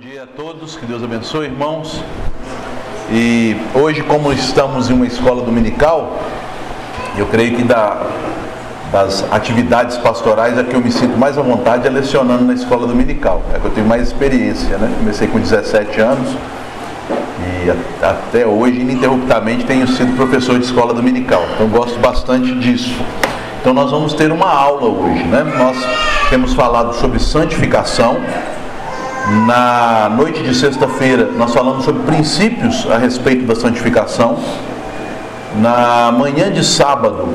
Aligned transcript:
Bom 0.00 0.08
dia 0.08 0.22
a 0.22 0.26
todos, 0.26 0.76
que 0.76 0.86
Deus 0.86 1.02
abençoe, 1.02 1.46
irmãos. 1.46 2.00
E 3.10 3.56
hoje, 3.74 4.00
como 4.04 4.32
estamos 4.32 4.88
em 4.88 4.92
uma 4.92 5.06
escola 5.06 5.42
dominical, 5.42 6.22
eu 7.16 7.26
creio 7.26 7.56
que 7.56 7.64
da, 7.64 8.06
das 8.92 9.24
atividades 9.32 9.96
pastorais 9.96 10.56
a 10.56 10.62
que 10.62 10.72
eu 10.72 10.80
me 10.80 10.92
sinto 10.92 11.18
mais 11.18 11.36
à 11.36 11.42
vontade 11.42 11.84
é 11.84 11.90
lecionando 11.90 12.44
na 12.44 12.54
escola 12.54 12.86
dominical. 12.86 13.42
É 13.52 13.58
que 13.58 13.64
eu 13.64 13.72
tenho 13.72 13.88
mais 13.88 14.06
experiência, 14.06 14.78
né? 14.78 14.88
Comecei 15.00 15.26
com 15.26 15.40
17 15.40 16.00
anos 16.00 16.28
e 17.40 18.04
até 18.04 18.46
hoje, 18.46 18.78
ininterruptamente, 18.78 19.64
tenho 19.64 19.88
sido 19.88 20.14
professor 20.14 20.60
de 20.60 20.64
escola 20.64 20.94
dominical. 20.94 21.44
Então, 21.56 21.66
gosto 21.66 21.98
bastante 21.98 22.54
disso. 22.60 22.94
Então, 23.60 23.74
nós 23.74 23.90
vamos 23.90 24.14
ter 24.14 24.30
uma 24.30 24.48
aula 24.48 24.86
hoje, 24.86 25.24
né? 25.24 25.42
Nós 25.58 25.76
temos 26.30 26.54
falado 26.54 26.94
sobre 26.94 27.18
santificação 27.18 28.16
na 29.30 30.08
noite 30.08 30.42
de 30.42 30.54
sexta-feira, 30.54 31.30
nós 31.36 31.52
falamos 31.52 31.84
sobre 31.84 32.02
princípios 32.04 32.86
a 32.90 32.96
respeito 32.96 33.44
da 33.44 33.54
santificação. 33.54 34.38
Na 35.56 36.10
manhã 36.12 36.50
de 36.50 36.64
sábado, 36.64 37.28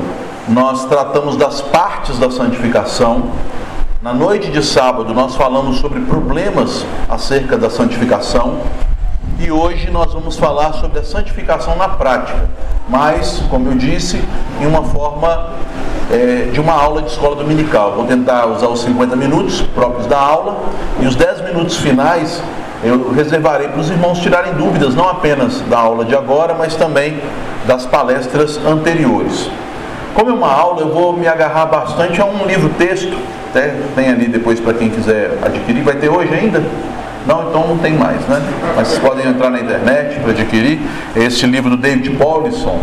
nós 0.48 0.86
tratamos 0.86 1.36
das 1.36 1.60
partes 1.60 2.18
da 2.18 2.30
santificação. 2.30 3.30
Na 4.02 4.12
noite 4.12 4.50
de 4.50 4.62
sábado, 4.62 5.14
nós 5.14 5.36
falamos 5.36 5.78
sobre 5.78 6.00
problemas 6.00 6.84
acerca 7.08 7.56
da 7.56 7.70
santificação. 7.70 8.58
E 9.38 9.50
hoje 9.50 9.90
nós 9.90 10.12
vamos 10.12 10.36
falar 10.36 10.72
sobre 10.74 10.98
a 10.98 11.04
santificação 11.04 11.76
na 11.76 11.88
prática, 11.88 12.48
mas, 12.88 13.42
como 13.50 13.68
eu 13.68 13.74
disse, 13.74 14.22
em 14.60 14.66
uma 14.66 14.82
forma 14.82 15.50
é, 16.10 16.50
de 16.52 16.60
uma 16.60 16.72
aula 16.72 17.02
de 17.02 17.10
escola 17.10 17.36
dominical. 17.36 17.92
Vou 17.92 18.06
tentar 18.06 18.46
usar 18.46 18.68
os 18.68 18.82
50 18.82 19.16
minutos 19.16 19.62
próprios 19.74 20.06
da 20.06 20.18
aula 20.18 20.56
e 21.00 21.06
os 21.06 21.16
10 21.16 21.42
minutos 21.42 21.76
finais 21.76 22.42
eu 22.84 23.12
reservarei 23.12 23.68
para 23.68 23.80
os 23.80 23.88
irmãos 23.88 24.18
tirarem 24.18 24.52
dúvidas, 24.52 24.94
não 24.94 25.08
apenas 25.08 25.62
da 25.62 25.78
aula 25.78 26.04
de 26.04 26.14
agora, 26.14 26.54
mas 26.54 26.74
também 26.76 27.18
das 27.66 27.86
palestras 27.86 28.58
anteriores. 28.58 29.48
Como 30.12 30.30
é 30.30 30.34
uma 30.34 30.52
aula, 30.52 30.82
eu 30.82 30.92
vou 30.92 31.14
me 31.14 31.26
agarrar 31.26 31.64
bastante 31.64 32.20
a 32.20 32.26
um 32.26 32.44
livro-texto, 32.44 33.16
até 33.48 33.74
tem 33.94 34.10
ali 34.10 34.28
depois 34.28 34.60
para 34.60 34.74
quem 34.74 34.90
quiser 34.90 35.38
adquirir, 35.42 35.82
vai 35.82 35.94
ter 35.94 36.10
hoje 36.10 36.32
ainda? 36.34 36.62
Não, 37.26 37.48
então 37.48 37.66
não 37.66 37.78
tem 37.78 37.94
mais, 37.94 38.20
né? 38.28 38.42
Mas 38.76 38.88
vocês 38.88 39.00
podem 39.00 39.26
entrar 39.26 39.48
na 39.48 39.60
internet 39.60 40.20
para 40.20 40.32
adquirir 40.32 40.78
este 41.16 41.46
livro 41.46 41.70
do 41.70 41.78
David 41.78 42.10
Paulison, 42.10 42.80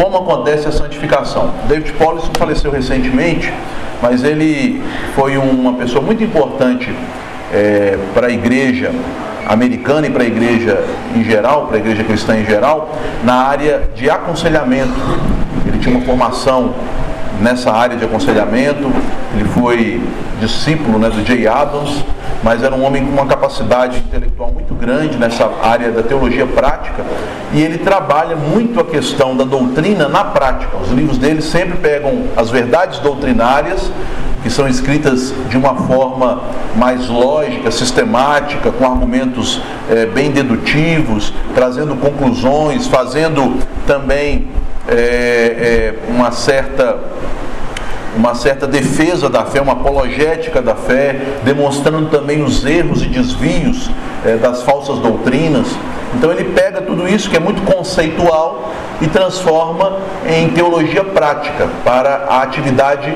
como 0.00 0.16
acontece 0.18 0.68
a 0.68 0.70
santificação. 0.70 1.50
David 1.66 1.92
Paulison 1.94 2.30
faleceu 2.38 2.70
recentemente, 2.70 3.52
mas 4.00 4.22
ele 4.22 4.80
foi 5.16 5.36
uma 5.36 5.72
pessoa 5.72 6.00
muito 6.00 6.22
importante 6.22 6.94
é, 7.52 7.98
para 8.14 8.28
a 8.28 8.30
igreja 8.30 8.92
americana 9.48 10.06
e 10.06 10.10
para 10.10 10.22
a 10.22 10.26
igreja 10.26 10.84
em 11.16 11.24
geral, 11.24 11.66
para 11.66 11.78
a 11.78 11.80
igreja 11.80 12.04
cristã 12.04 12.36
em 12.36 12.44
geral, 12.44 12.96
na 13.24 13.34
área 13.34 13.88
de 13.96 14.08
aconselhamento. 14.08 14.94
Ele 15.66 15.78
tinha 15.78 15.96
uma 15.96 16.06
formação 16.06 16.74
nessa 17.40 17.70
área 17.70 17.96
de 17.96 18.04
aconselhamento, 18.04 18.90
ele 19.34 19.44
foi 19.50 20.02
discípulo 20.40 20.98
né, 20.98 21.10
do 21.10 21.24
Jay 21.24 21.46
Adams, 21.46 22.04
mas 22.42 22.62
era 22.62 22.74
um 22.74 22.84
homem 22.84 23.04
com 23.04 23.12
uma 23.12 23.26
capacidade 23.26 23.98
intelectual 23.98 24.52
muito 24.52 24.74
grande 24.74 25.16
nessa 25.16 25.50
área 25.62 25.90
da 25.90 26.02
teologia 26.02 26.46
prática. 26.46 27.04
E 27.52 27.60
ele 27.60 27.78
trabalha 27.78 28.36
muito 28.36 28.78
a 28.80 28.84
questão 28.84 29.36
da 29.36 29.44
doutrina 29.44 30.08
na 30.08 30.24
prática. 30.24 30.76
Os 30.76 30.90
livros 30.90 31.18
dele 31.18 31.42
sempre 31.42 31.78
pegam 31.78 32.24
as 32.36 32.50
verdades 32.50 33.00
doutrinárias 33.00 33.90
que 34.42 34.50
são 34.50 34.68
escritas 34.68 35.34
de 35.48 35.56
uma 35.56 35.74
forma 35.74 36.42
mais 36.76 37.08
lógica, 37.08 37.70
sistemática, 37.70 38.70
com 38.70 38.84
argumentos 38.84 39.60
é, 39.90 40.06
bem 40.06 40.30
dedutivos, 40.30 41.32
trazendo 41.54 41.96
conclusões, 41.96 42.86
fazendo 42.86 43.58
também 43.86 44.48
é, 44.88 44.94
é, 44.94 45.94
uma 46.08 46.30
certa 46.32 46.98
uma 48.16 48.34
certa 48.34 48.66
defesa 48.66 49.28
da 49.28 49.44
fé, 49.44 49.60
uma 49.60 49.74
apologética 49.74 50.60
da 50.60 50.74
fé, 50.74 51.14
demonstrando 51.44 52.08
também 52.08 52.42
os 52.42 52.64
erros 52.64 53.02
e 53.02 53.06
desvios 53.06 53.88
é, 54.26 54.36
das 54.36 54.62
falsas 54.62 54.98
doutrinas. 54.98 55.68
Então 56.14 56.32
ele 56.32 56.44
pega 56.44 56.80
tudo 56.80 57.06
isso 57.06 57.30
que 57.30 57.36
é 57.36 57.40
muito 57.40 57.62
conceitual 57.62 58.72
e 59.00 59.06
transforma 59.06 59.98
em 60.26 60.48
teologia 60.48 61.04
prática 61.04 61.68
para 61.84 62.26
a 62.28 62.42
atividade 62.42 63.14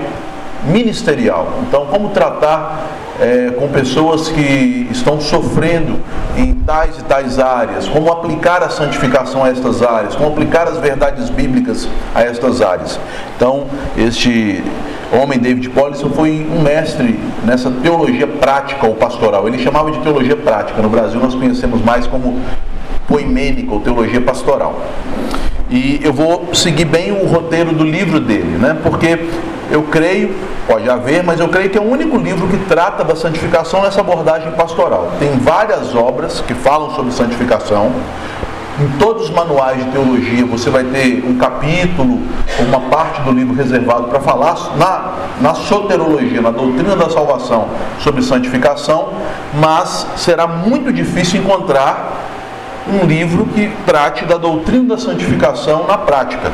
ministerial. 0.65 1.49
Então, 1.63 1.87
como 1.87 2.11
tratar 2.11 2.87
é, 3.23 3.53
com 3.53 3.69
pessoas 3.69 4.29
que 4.29 4.89
estão 4.91 5.21
sofrendo 5.21 6.01
em 6.37 6.55
tais 6.55 6.99
e 6.99 7.05
tais 7.05 7.39
áreas, 7.39 7.87
como 7.87 8.11
aplicar 8.11 8.65
a 8.65 8.69
santificação 8.69 9.45
a 9.45 9.49
estas 9.49 9.81
áreas, 9.81 10.17
como 10.17 10.31
aplicar 10.31 10.67
as 10.67 10.79
verdades 10.79 11.31
bíblicas 11.31 11.89
a 12.13 12.23
estas 12.23 12.61
áreas. 12.61 12.99
Então, 13.37 13.67
este 13.97 14.65
homem, 15.13 15.39
David 15.39 15.71
Paulison, 15.71 16.11
foi 16.11 16.45
um 16.51 16.63
mestre 16.63 17.21
nessa 17.45 17.71
teologia 17.71 18.27
prática 18.27 18.89
ou 18.89 18.95
pastoral. 18.97 19.47
Ele 19.47 19.59
chamava 19.59 19.93
de 19.93 20.01
teologia 20.01 20.37
prática. 20.37 20.83
No 20.83 20.89
Brasil, 20.89 21.21
nós 21.21 21.35
conhecemos 21.35 21.81
mais 21.81 22.09
como 22.09 22.41
poimênica 23.07 23.73
ou 23.73 23.79
teologia 23.79 24.21
pastoral. 24.21 24.81
E 25.71 26.01
eu 26.03 26.13
vou 26.13 26.53
seguir 26.55 26.87
bem 26.87 27.13
o 27.13 27.25
roteiro 27.27 27.73
do 27.73 27.85
livro 27.85 28.19
dele, 28.19 28.59
né? 28.59 28.77
Porque 28.83 29.19
eu 29.71 29.83
creio, 29.85 30.35
pode 30.67 30.89
haver, 30.89 31.23
mas 31.23 31.41
eu 31.41 31.49
creio 31.49 31.71
que 31.71 31.79
é 31.79 31.81
o 31.81 31.85
único 31.85 32.17
livro 32.17 32.47
que 32.49 32.59
trata 32.67 33.05
da 33.05 33.17
santificação 33.17 33.83
nessa 33.83 34.01
abordagem 34.01 34.53
pastoral. 34.53 35.13
Tem 35.19 35.31
várias 35.39 35.95
obras 35.95 36.41
que 36.41 36.55
falam 36.55 36.91
sobre 36.95 37.13
santificação. 37.13 37.93
Em 38.81 38.89
todos 38.99 39.25
os 39.25 39.31
manuais 39.31 39.85
de 39.85 39.91
teologia 39.91 40.47
você 40.47 40.71
vai 40.71 40.83
ter 40.85 41.23
um 41.27 41.37
capítulo, 41.37 42.21
uma 42.59 42.81
parte 42.81 43.21
do 43.21 43.31
livro 43.31 43.55
reservado 43.55 44.05
para 44.05 44.19
falar 44.21 44.57
na, 44.77 45.13
na 45.41 45.55
soterologia, 45.55 46.41
na 46.41 46.51
doutrina 46.51 46.97
da 46.97 47.11
salvação 47.11 47.69
sobre 48.01 48.23
santificação, 48.23 49.11
mas 49.55 50.07
será 50.17 50.47
muito 50.47 50.91
difícil 50.93 51.41
encontrar 51.41 52.31
um 52.89 53.07
livro 53.07 53.47
que 53.47 53.71
trate 53.87 54.25
da 54.25 54.37
doutrina 54.37 54.97
da 54.97 54.99
santificação 54.99 55.87
na 55.87 55.99
prática. 55.99 56.51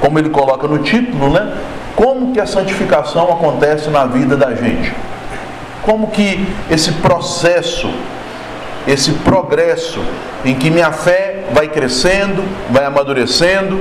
Como 0.00 0.18
ele 0.18 0.30
coloca 0.30 0.66
no 0.66 0.78
título, 0.78 1.30
né? 1.30 1.56
Como 1.96 2.32
que 2.32 2.40
a 2.40 2.46
santificação 2.46 3.24
acontece 3.24 3.90
na 3.90 4.06
vida 4.06 4.36
da 4.36 4.54
gente? 4.54 4.94
Como 5.82 6.08
que 6.08 6.46
esse 6.70 6.92
processo, 6.92 7.90
esse 8.86 9.12
progresso 9.12 10.00
em 10.44 10.54
que 10.54 10.70
minha 10.70 10.92
fé 10.92 11.44
vai 11.52 11.68
crescendo, 11.68 12.44
vai 12.70 12.84
amadurecendo, 12.84 13.80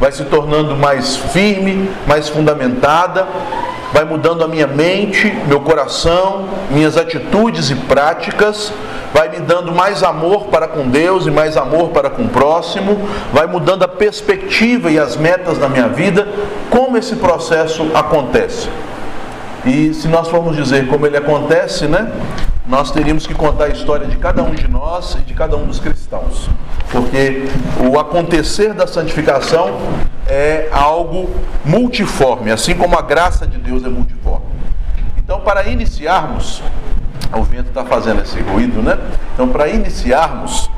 vai 0.00 0.10
se 0.10 0.24
tornando 0.24 0.76
mais 0.76 1.16
firme, 1.16 1.90
mais 2.06 2.28
fundamentada, 2.28 3.26
vai 3.92 4.04
mudando 4.04 4.42
a 4.42 4.48
minha 4.48 4.66
mente, 4.66 5.32
meu 5.46 5.60
coração, 5.60 6.46
minhas 6.70 6.96
atitudes 6.96 7.70
e 7.70 7.74
práticas, 7.74 8.72
vai 9.12 9.28
me 9.28 9.40
dando 9.40 9.72
mais 9.72 10.02
amor 10.02 10.46
para 10.46 10.66
com 10.66 10.88
Deus 10.88 11.26
e 11.26 11.30
mais 11.30 11.56
amor 11.56 11.90
para 11.90 12.08
com 12.08 12.22
o 12.22 12.28
próximo, 12.28 13.06
vai 13.32 13.46
mudando 13.46 13.82
a 13.82 13.88
perspectiva 13.88 14.90
e 14.90 14.98
as 14.98 15.16
metas 15.16 15.58
da 15.58 15.68
minha 15.68 15.88
vida. 15.88 16.26
Como 16.70 16.96
esse 16.96 17.16
processo 17.16 17.90
acontece? 17.94 18.68
E 19.64 19.94
se 19.94 20.08
nós 20.08 20.28
formos 20.28 20.56
dizer 20.56 20.88
como 20.88 21.06
ele 21.06 21.16
acontece, 21.16 21.86
né? 21.86 22.10
Nós 22.66 22.90
teríamos 22.90 23.26
que 23.26 23.34
contar 23.34 23.64
a 23.64 23.68
história 23.68 24.06
de 24.06 24.16
cada 24.16 24.42
um 24.42 24.50
de 24.50 24.68
nós 24.68 25.14
e 25.14 25.18
de 25.18 25.34
cada 25.34 25.56
um 25.56 25.66
dos 25.66 25.78
cristãos. 25.78 26.48
Porque 26.90 27.44
o 27.88 27.98
acontecer 27.98 28.72
da 28.72 28.86
santificação 28.86 29.78
é 30.26 30.68
algo 30.72 31.30
multiforme, 31.64 32.50
assim 32.50 32.74
como 32.74 32.98
a 32.98 33.02
graça 33.02 33.46
de 33.46 33.58
Deus 33.58 33.84
é 33.84 33.88
multiforme. 33.88 34.46
Então, 35.16 35.40
para 35.40 35.68
iniciarmos, 35.68 36.62
o 37.32 37.42
vento 37.42 37.68
está 37.68 37.84
fazendo 37.84 38.20
esse 38.20 38.40
ruído, 38.40 38.82
né? 38.82 38.98
Então, 39.34 39.48
para 39.48 39.68
iniciarmos, 39.68 40.68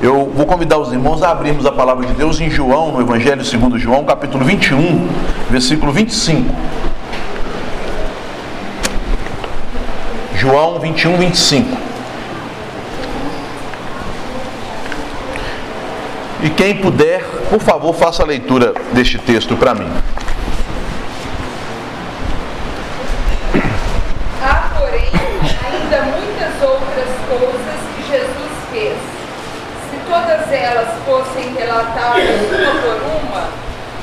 eu 0.00 0.30
vou 0.34 0.46
convidar 0.46 0.78
os 0.78 0.92
irmãos 0.92 1.22
a 1.22 1.30
abrirmos 1.30 1.66
a 1.66 1.72
palavra 1.72 2.06
de 2.06 2.12
Deus 2.14 2.40
em 2.40 2.50
João, 2.50 2.92
no 2.92 3.00
Evangelho 3.00 3.44
segundo 3.44 3.78
João, 3.78 4.04
capítulo 4.04 4.44
21, 4.44 5.08
versículo 5.50 5.92
25. 5.92 6.54
João 10.44 10.78
21, 10.78 11.16
25. 11.16 11.74
E 16.42 16.50
quem 16.50 16.76
puder, 16.76 17.24
por 17.48 17.60
favor, 17.60 17.94
faça 17.94 18.22
a 18.22 18.26
leitura 18.26 18.74
deste 18.92 19.16
texto 19.16 19.56
para 19.56 19.74
mim. 19.74 19.90
Há, 24.42 24.68
porém, 24.78 25.08
ainda 25.64 26.02
muitas 26.12 26.62
outras 26.62 27.08
coisas 27.26 27.80
que 27.96 28.02
Jesus 28.12 28.52
fez. 28.70 28.98
Se 29.90 29.96
todas 30.06 30.52
elas 30.52 30.88
fossem 31.06 31.54
relatadas 31.54 32.22
uma 32.52 32.82
por 32.82 33.00
uma, 33.22 33.48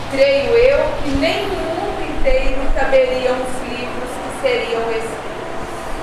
creio 0.09 0.49
eu 0.49 0.79
que 1.03 1.11
nem 1.19 1.45
no 1.45 1.55
mundo 1.55 2.01
inteiro 2.01 2.61
caberiam 2.73 3.35
os 3.35 3.69
livros 3.69 4.09
que 4.09 4.41
seriam 4.41 4.81
escritos. 4.89 5.20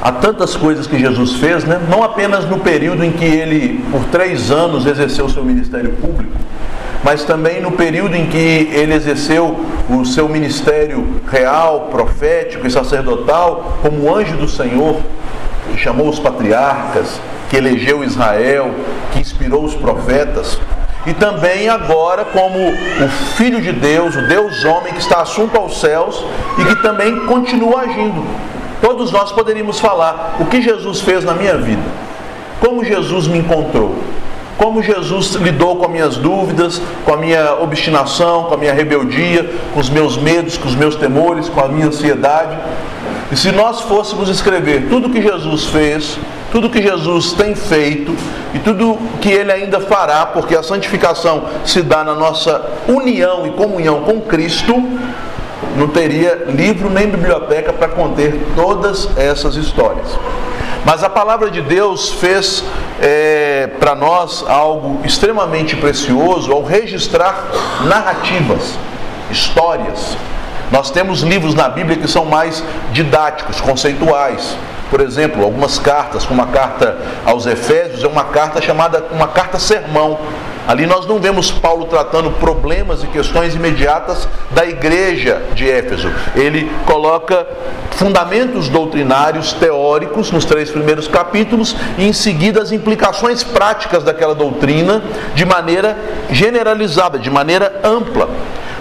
Há 0.00 0.12
tantas 0.12 0.54
coisas 0.54 0.86
que 0.86 0.96
Jesus 0.96 1.34
fez, 1.34 1.64
né? 1.64 1.80
não 1.90 2.04
apenas 2.04 2.44
no 2.44 2.60
período 2.60 3.04
em 3.04 3.10
que 3.10 3.24
ele, 3.24 3.84
por 3.90 4.04
três 4.04 4.50
anos, 4.50 4.86
exerceu 4.86 5.28
seu 5.28 5.44
ministério 5.44 5.90
público, 5.94 6.32
mas 7.02 7.24
também 7.24 7.60
no 7.60 7.72
período 7.72 8.14
em 8.14 8.26
que 8.26 8.70
ele 8.72 8.94
exerceu 8.94 9.58
o 9.90 10.04
seu 10.04 10.28
ministério 10.28 11.20
real, 11.28 11.88
profético 11.90 12.64
e 12.64 12.70
sacerdotal 12.70 13.78
como 13.82 14.14
anjo 14.14 14.36
do 14.36 14.48
Senhor, 14.48 15.00
que 15.72 15.78
chamou 15.78 16.08
os 16.08 16.20
patriarcas, 16.20 17.20
que 17.50 17.56
elegeu 17.56 18.04
Israel, 18.04 18.70
que 19.12 19.18
inspirou 19.18 19.64
os 19.64 19.74
profetas. 19.74 20.60
E 21.06 21.14
também 21.14 21.68
agora 21.68 22.24
como 22.24 22.58
o 22.58 23.08
Filho 23.36 23.60
de 23.60 23.72
Deus, 23.72 24.14
o 24.14 24.28
Deus 24.28 24.64
homem 24.64 24.92
que 24.92 25.00
está 25.00 25.22
assunto 25.22 25.56
aos 25.56 25.80
céus 25.80 26.24
e 26.58 26.64
que 26.64 26.76
também 26.82 27.26
continua 27.26 27.80
agindo. 27.80 28.24
Todos 28.80 29.10
nós 29.10 29.32
poderíamos 29.32 29.80
falar 29.80 30.36
o 30.38 30.46
que 30.46 30.62
Jesus 30.62 31.00
fez 31.00 31.24
na 31.24 31.34
minha 31.34 31.56
vida, 31.56 31.82
como 32.60 32.84
Jesus 32.84 33.26
me 33.26 33.38
encontrou, 33.38 33.96
como 34.56 34.82
Jesus 34.82 35.34
lidou 35.34 35.76
com 35.76 35.84
as 35.86 35.90
minhas 35.90 36.16
dúvidas, 36.16 36.80
com 37.04 37.14
a 37.14 37.16
minha 37.16 37.54
obstinação, 37.60 38.44
com 38.44 38.54
a 38.54 38.56
minha 38.56 38.72
rebeldia, 38.72 39.50
com 39.72 39.80
os 39.80 39.88
meus 39.88 40.16
medos, 40.16 40.56
com 40.56 40.68
os 40.68 40.74
meus 40.74 40.96
temores, 40.96 41.48
com 41.48 41.60
a 41.60 41.68
minha 41.68 41.86
ansiedade. 41.86 42.58
E 43.30 43.36
se 43.36 43.52
nós 43.52 43.80
fôssemos 43.82 44.28
escrever 44.28 44.88
tudo 44.88 45.10
que 45.10 45.20
Jesus 45.20 45.66
fez, 45.66 46.18
tudo 46.50 46.70
que 46.70 46.82
Jesus 46.82 47.32
tem 47.32 47.54
feito 47.54 48.16
e 48.54 48.58
tudo 48.58 48.98
que 49.20 49.28
ele 49.28 49.52
ainda 49.52 49.80
fará, 49.80 50.26
porque 50.26 50.56
a 50.56 50.62
santificação 50.62 51.44
se 51.64 51.82
dá 51.82 52.02
na 52.02 52.14
nossa 52.14 52.70
união 52.88 53.46
e 53.46 53.50
comunhão 53.50 54.00
com 54.00 54.20
Cristo, 54.22 54.74
não 55.78 55.88
teria 55.88 56.46
livro 56.48 56.90
nem 56.90 57.08
biblioteca 57.08 57.72
para 57.72 57.88
conter 57.88 58.34
todas 58.56 59.08
essas 59.16 59.54
histórias. 59.54 60.18
Mas 60.84 61.04
a 61.04 61.08
palavra 61.08 61.50
de 61.50 61.60
Deus 61.60 62.10
fez 62.10 62.64
é, 63.00 63.68
para 63.78 63.94
nós 63.94 64.44
algo 64.48 65.00
extremamente 65.04 65.76
precioso 65.76 66.52
ao 66.52 66.62
registrar 66.62 67.44
narrativas, 67.84 68.74
histórias. 69.30 70.16
Nós 70.70 70.90
temos 70.90 71.20
livros 71.20 71.54
na 71.54 71.68
Bíblia 71.68 71.96
que 71.96 72.08
são 72.08 72.24
mais 72.24 72.62
didáticos, 72.92 73.60
conceituais. 73.60 74.56
Por 74.90 75.00
exemplo, 75.00 75.42
algumas 75.44 75.78
cartas, 75.78 76.24
como 76.24 76.42
a 76.42 76.46
carta 76.46 76.96
aos 77.24 77.46
Efésios, 77.46 78.02
é 78.02 78.08
uma 78.08 78.24
carta 78.24 78.60
chamada 78.60 79.04
uma 79.10 79.28
carta 79.28 79.58
sermão. 79.58 80.18
Ali 80.68 80.84
nós 80.84 81.06
não 81.06 81.18
vemos 81.18 81.50
Paulo 81.50 81.86
tratando 81.86 82.30
problemas 82.32 83.02
e 83.02 83.06
questões 83.06 83.54
imediatas 83.54 84.28
da 84.50 84.66
igreja 84.66 85.40
de 85.54 85.66
Éfeso. 85.66 86.12
Ele 86.36 86.70
coloca 86.84 87.46
fundamentos 87.92 88.68
doutrinários 88.68 89.54
teóricos 89.54 90.30
nos 90.30 90.44
três 90.44 90.70
primeiros 90.70 91.08
capítulos 91.08 91.74
e 91.96 92.06
em 92.06 92.12
seguida 92.12 92.60
as 92.60 92.70
implicações 92.70 93.42
práticas 93.42 94.04
daquela 94.04 94.34
doutrina 94.34 95.02
de 95.34 95.46
maneira 95.46 95.96
generalizada, 96.30 97.18
de 97.18 97.30
maneira 97.30 97.80
ampla. 97.82 98.28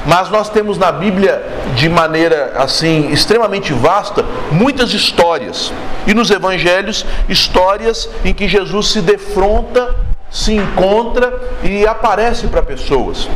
Mas 0.06 0.30
nós 0.30 0.50
temos 0.50 0.78
na 0.78 0.92
Bíblia, 0.92 1.42
de 1.74 1.88
maneira 1.88 2.52
assim 2.58 3.12
extremamente 3.14 3.72
vasta, 3.72 4.26
muitas 4.52 4.94
histórias. 4.94 5.72
E 6.06 6.14
nos 6.14 6.30
evangelhos, 6.32 7.06
histórias 7.30 8.10
em 8.26 8.34
que 8.34 8.46
Jesus 8.46 8.90
se 8.90 9.02
defronta, 9.02 9.96
se 10.30 10.54
encontra 10.54 11.34
e 11.64 11.86
aparece 11.86 12.48
para 12.48 12.62
pessoas, 12.62 13.30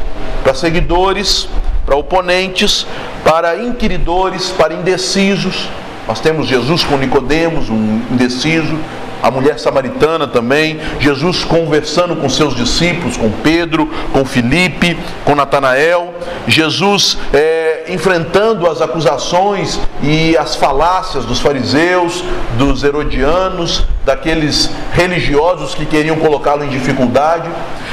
para 0.44 0.54
seguidores, 0.54 1.48
para 1.86 1.96
oponentes, 1.96 2.86
para 3.24 3.58
inquiridores, 3.58 4.50
para 4.50 4.74
indecisos. 4.74 5.70
Nós 6.08 6.20
temos 6.20 6.48
Jesus 6.48 6.84
com 6.84 6.98
Nicodemos, 6.98 7.70
um 7.70 8.02
indeciso, 8.12 8.78
a 9.22 9.30
mulher 9.30 9.60
samaritana 9.60 10.28
também, 10.28 10.80
Jesus 11.00 11.44
conversando 11.44 12.16
com 12.16 12.28
seus 12.28 12.56
discípulos, 12.56 13.18
com 13.18 13.30
Pedro, 13.30 13.88
com 14.12 14.26
Felipe, 14.26 14.98
com 15.24 15.36
Natanael, 15.36 16.14
Jesus 16.48 17.18
é, 17.32 17.61
enfrentando 17.92 18.70
as 18.70 18.82
acusações 18.82 19.80
e 20.02 20.38
as 20.38 20.56
falácias 20.56 21.26
dos 21.26 21.40
fariseus, 21.40 22.24
dos 22.58 22.84
herodianos, 22.84 23.86
daqueles 24.06 24.70
religiosos 24.94 25.76
que 25.76 25.86
queriam 25.86 26.16
colocá-lo 26.18 26.64
em 26.64 26.70
dificuldade. 26.70 27.50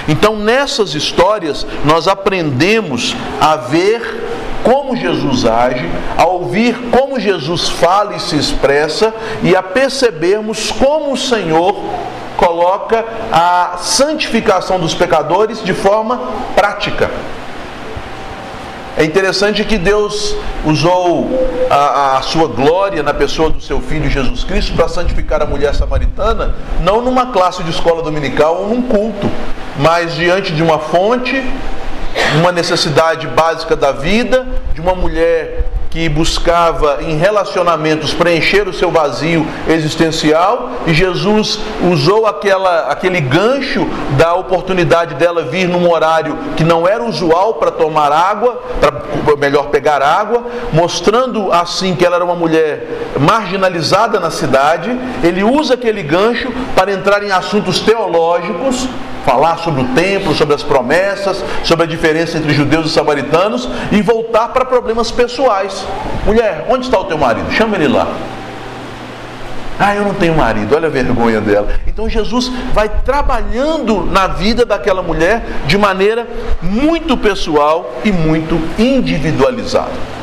Então, 0.08 0.36
nessas 0.36 0.94
histórias, 0.94 1.66
nós 1.84 2.08
aprendemos 2.08 3.14
a 3.40 3.56
ver 3.56 4.28
como 4.62 4.96
Jesus 4.96 5.44
age, 5.46 5.88
a 6.16 6.26
ouvir 6.26 6.74
como 6.90 7.20
Jesus 7.20 7.68
fala 7.68 8.14
e 8.14 8.20
se 8.20 8.36
expressa 8.36 9.14
e 9.42 9.54
a 9.54 9.62
percebermos 9.62 10.70
como 10.70 11.12
o 11.12 11.16
Senhor 11.16 11.74
coloca 12.36 13.04
a 13.32 13.78
santificação 13.78 14.78
dos 14.78 14.94
pecadores 14.94 15.62
de 15.62 15.74
forma 15.74 16.20
prática. 16.54 17.10
É 18.98 19.04
interessante 19.04 19.64
que 19.64 19.78
Deus 19.78 20.34
usou 20.64 21.30
a, 21.70 22.18
a, 22.18 22.22
sua 22.22 22.48
glória 22.48 23.00
na 23.00 23.14
pessoa 23.14 23.48
do 23.48 23.60
seu 23.60 23.80
filho 23.80 24.10
Jesus 24.10 24.42
Cristo 24.42 24.74
para 24.74 24.88
santificar 24.88 25.40
a 25.40 25.46
mulher 25.46 25.72
samaritana, 25.72 26.56
não 26.80 27.00
numa 27.00 27.26
classe 27.26 27.62
de 27.62 27.70
escola 27.70 28.02
dominical 28.02 28.56
ou 28.62 28.68
num 28.68 28.82
culto, 28.82 29.30
mas 29.78 30.16
diante 30.16 30.52
de 30.52 30.64
uma 30.64 30.80
fonte 30.80 31.40
uma 32.40 32.50
necessidade 32.50 33.28
básica 33.28 33.76
da 33.76 33.92
vida, 33.92 34.44
de 34.74 34.80
uma 34.80 34.96
mulher 34.96 35.66
que 35.90 36.08
buscava 36.08 36.98
em 37.02 37.16
relacionamentos 37.16 38.12
preencher 38.12 38.68
o 38.68 38.74
seu 38.74 38.90
vazio 38.90 39.46
existencial 39.68 40.70
e 40.86 40.92
Jesus 40.92 41.58
usou 41.90 42.26
aquela, 42.26 42.90
aquele 42.90 43.20
gancho 43.20 43.86
da 44.16 44.34
oportunidade 44.34 45.14
dela 45.14 45.42
vir 45.44 45.68
num 45.68 45.90
horário 45.90 46.36
que 46.56 46.64
não 46.64 46.86
era 46.86 47.02
usual 47.02 47.54
para 47.54 47.70
tomar 47.70 48.12
água, 48.12 48.62
para 48.80 49.36
melhor 49.36 49.68
pegar 49.68 50.02
água, 50.02 50.42
mostrando 50.72 51.50
assim 51.52 51.94
que 51.94 52.04
ela 52.04 52.16
era 52.16 52.24
uma 52.24 52.34
mulher 52.34 52.86
marginalizada 53.18 54.20
na 54.20 54.30
cidade. 54.30 54.90
Ele 55.22 55.42
usa 55.42 55.74
aquele 55.74 56.02
gancho 56.02 56.52
para 56.74 56.92
entrar 56.92 57.22
em 57.22 57.30
assuntos 57.30 57.80
teológicos 57.80 58.88
falar 59.28 59.58
sobre 59.58 59.82
o 59.82 59.88
templo, 59.88 60.34
sobre 60.34 60.54
as 60.54 60.62
promessas, 60.62 61.44
sobre 61.62 61.84
a 61.84 61.86
diferença 61.86 62.38
entre 62.38 62.54
judeus 62.54 62.86
e 62.86 62.88
samaritanos 62.88 63.68
e 63.92 64.00
voltar 64.00 64.48
para 64.48 64.64
problemas 64.64 65.10
pessoais. 65.10 65.77
Mulher, 66.24 66.66
onde 66.68 66.86
está 66.86 66.98
o 66.98 67.04
teu 67.04 67.18
marido? 67.18 67.50
Chama 67.52 67.76
ele 67.76 67.88
lá. 67.88 68.06
Ah, 69.78 69.94
eu 69.94 70.04
não 70.04 70.14
tenho 70.14 70.34
marido, 70.34 70.74
olha 70.74 70.88
a 70.88 70.90
vergonha 70.90 71.40
dela. 71.40 71.68
Então 71.86 72.08
Jesus 72.08 72.50
vai 72.72 72.88
trabalhando 72.88 74.04
na 74.04 74.26
vida 74.26 74.64
daquela 74.64 75.02
mulher 75.02 75.44
de 75.66 75.78
maneira 75.78 76.26
muito 76.60 77.16
pessoal 77.16 77.94
e 78.04 78.10
muito 78.10 78.60
individualizada. 78.76 80.18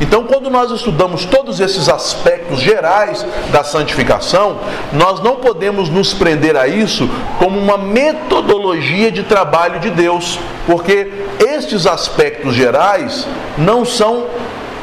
Então, 0.00 0.24
quando 0.24 0.48
nós 0.48 0.70
estudamos 0.70 1.26
todos 1.26 1.60
esses 1.60 1.86
aspectos 1.86 2.58
gerais 2.58 3.24
da 3.52 3.62
santificação, 3.62 4.58
nós 4.94 5.20
não 5.20 5.36
podemos 5.36 5.90
nos 5.90 6.14
prender 6.14 6.56
a 6.56 6.66
isso 6.66 7.06
como 7.38 7.58
uma 7.58 7.76
metodologia 7.76 9.12
de 9.12 9.22
trabalho 9.24 9.78
de 9.78 9.90
Deus, 9.90 10.38
porque 10.66 11.12
estes 11.38 11.86
aspectos 11.86 12.54
gerais 12.54 13.26
não 13.58 13.84
são 13.84 14.26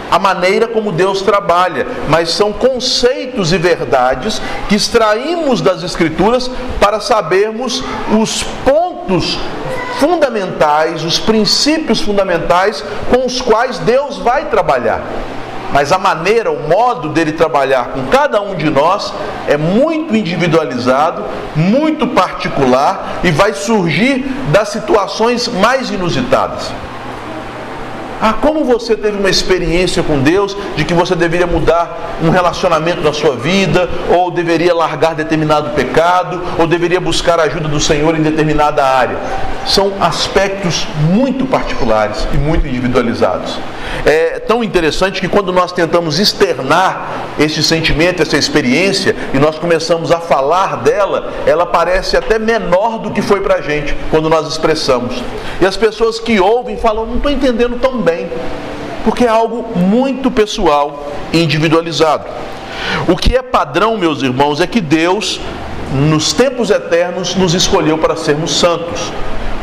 a 0.10 0.20
maneira 0.20 0.68
como 0.68 0.92
Deus 0.92 1.22
trabalha, 1.22 1.88
mas 2.10 2.32
são 2.32 2.54
conceitos 2.54 3.52
e 3.54 3.58
verdades 3.58 4.42
que 4.70 4.76
extraímos 4.76 5.62
das 5.62 5.84
Escrituras 5.84 6.50
para 6.80 7.00
sabermos 7.00 7.84
os 8.20 8.44
pontos 8.44 9.38
fundamentais, 10.00 11.04
os 11.04 11.20
princípios 11.20 12.02
fundamentais 12.02 12.84
com 13.10 13.26
os 13.26 13.42
quais 13.42 13.80
Deus 13.80 14.18
vai 14.18 14.46
trabalhar. 14.46 15.02
Mas 15.74 15.92
a 15.92 15.98
maneira, 15.98 16.50
o 16.50 16.68
modo 16.68 17.10
dele 17.10 17.34
trabalhar 17.34 17.90
com 17.90 18.06
cada 18.08 18.42
um 18.42 18.56
de 18.56 18.70
nós 18.70 19.14
é 19.48 19.58
muito 19.58 20.16
individualizado, 20.16 21.24
muito 21.56 22.08
particular 22.08 23.20
e 23.24 23.32
vai 23.32 23.54
surgir 23.54 24.26
das 24.50 24.70
situações 24.70 25.48
mais 25.48 25.90
inusitadas. 25.90 26.72
Ah, 28.20 28.34
como 28.34 28.64
você 28.64 28.96
teve 28.96 29.18
uma 29.18 29.30
experiência 29.30 30.02
com 30.02 30.20
Deus 30.20 30.58
de 30.76 30.84
que 30.84 30.94
você 30.94 31.16
deveria 31.16 31.46
mudar 31.46 32.18
um 32.24 32.30
relacionamento 32.30 33.02
na 33.02 33.14
sua 33.14 33.36
vida, 33.36 33.88
ou 34.10 34.32
deveria 34.32 34.74
largar 34.74 35.14
determinado 35.14 35.70
pecado, 35.72 36.42
ou 36.58 36.66
deveria 36.66 37.00
buscar 37.00 37.40
a 37.40 37.44
ajuda 37.44 37.68
do 37.68 37.80
Senhor 37.80 38.16
em 38.18 38.24
determinada 38.24 38.84
área. 38.84 39.18
São 39.68 39.94
aspectos 40.00 40.88
muito 41.12 41.46
particulares 41.46 42.28
e 42.34 42.38
muito 42.38 42.66
individualizados. 42.66 43.60
É 44.06 44.40
tão 44.40 44.64
interessante 44.64 45.22
que 45.22 45.28
quando 45.28 45.52
nós 45.52 45.72
tentamos 45.72 46.20
externar 46.20 47.10
esse 47.38 47.62
sentimento, 47.62 48.22
essa 48.22 48.38
experiência, 48.38 49.16
e 49.34 49.38
nós 49.38 49.60
começamos 49.60 50.12
a 50.12 50.20
falar 50.20 50.78
dela, 50.78 51.34
ela 51.46 51.66
parece 51.66 52.18
até 52.18 52.40
menor 52.40 53.00
do 53.00 53.12
que 53.12 53.22
foi 53.22 53.42
para 53.42 53.56
a 53.56 53.62
gente 53.62 53.96
quando 54.10 54.30
nós 54.30 54.48
expressamos. 54.48 55.22
E 55.62 55.66
as 55.66 55.78
pessoas 55.78 56.20
que 56.20 56.40
ouvem 56.40 56.78
falam, 56.78 57.06
não 57.06 57.18
estou 57.18 57.32
entendendo 57.32 57.80
tão 57.80 58.02
porque 59.08 59.24
é 59.24 59.30
algo 59.30 59.78
muito 59.78 60.30
pessoal 60.30 61.08
e 61.32 61.42
individualizado. 61.42 62.26
O 63.08 63.16
que 63.16 63.38
é 63.38 63.42
padrão, 63.42 63.98
meus 63.98 64.22
irmãos, 64.22 64.60
é 64.60 64.68
que 64.68 64.82
Deus, 64.82 65.40
nos 65.94 66.34
tempos 66.34 66.70
eternos, 66.70 67.34
nos 67.36 67.54
escolheu 67.54 67.98
para 67.98 68.18
sermos 68.18 68.60
santos. 68.60 69.14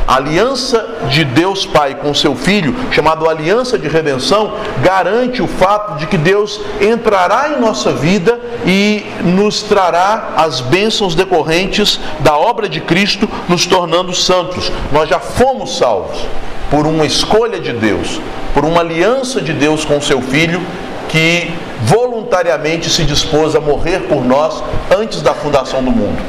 A 0.09 0.17
aliança 0.17 1.07
de 1.11 1.25
Deus 1.27 1.67
Pai 1.67 1.95
com 1.95 2.15
seu 2.15 2.35
Filho, 2.35 2.75
chamada 2.91 3.29
aliança 3.29 3.79
de 3.79 3.87
redenção, 3.87 4.55
garante 4.83 5.43
o 5.43 5.47
fato 5.47 5.99
de 5.99 6.07
que 6.07 6.17
Deus 6.17 6.61
entrará 6.81 7.51
em 7.51 7.61
nossa 7.61 7.93
vida 7.93 8.41
e 8.67 9.05
nos 9.23 9.63
trará 9.63 10.33
as 10.37 10.63
bênçãos 10.63 11.15
decorrentes 11.15 12.01
da 12.21 12.35
obra 12.37 12.67
de 12.67 12.81
Cristo, 12.81 13.29
nos 13.47 13.67
tornando 13.67 14.15
santos. 14.15 14.73
Nós 14.91 15.07
já 15.07 15.19
fomos 15.19 15.77
salvos 15.77 16.27
por 16.75 16.89
uma 16.89 17.07
escolha 17.07 17.61
de 17.61 17.73
Deus, 17.73 18.21
por 18.53 18.65
uma 18.65 18.81
aliança 18.81 19.41
de 19.41 19.53
Deus 19.53 19.85
com 19.85 20.01
seu 20.01 20.21
Filho, 20.21 20.61
que 21.09 21.49
voluntariamente 21.83 22.91
se 22.91 23.05
dispôs 23.05 23.55
a 23.55 23.61
morrer 23.61 24.01
por 24.09 24.25
nós 24.25 24.61
antes 24.91 25.23
da 25.23 25.33
fundação 25.33 25.85
do 25.85 25.93
mundo. 25.93 26.21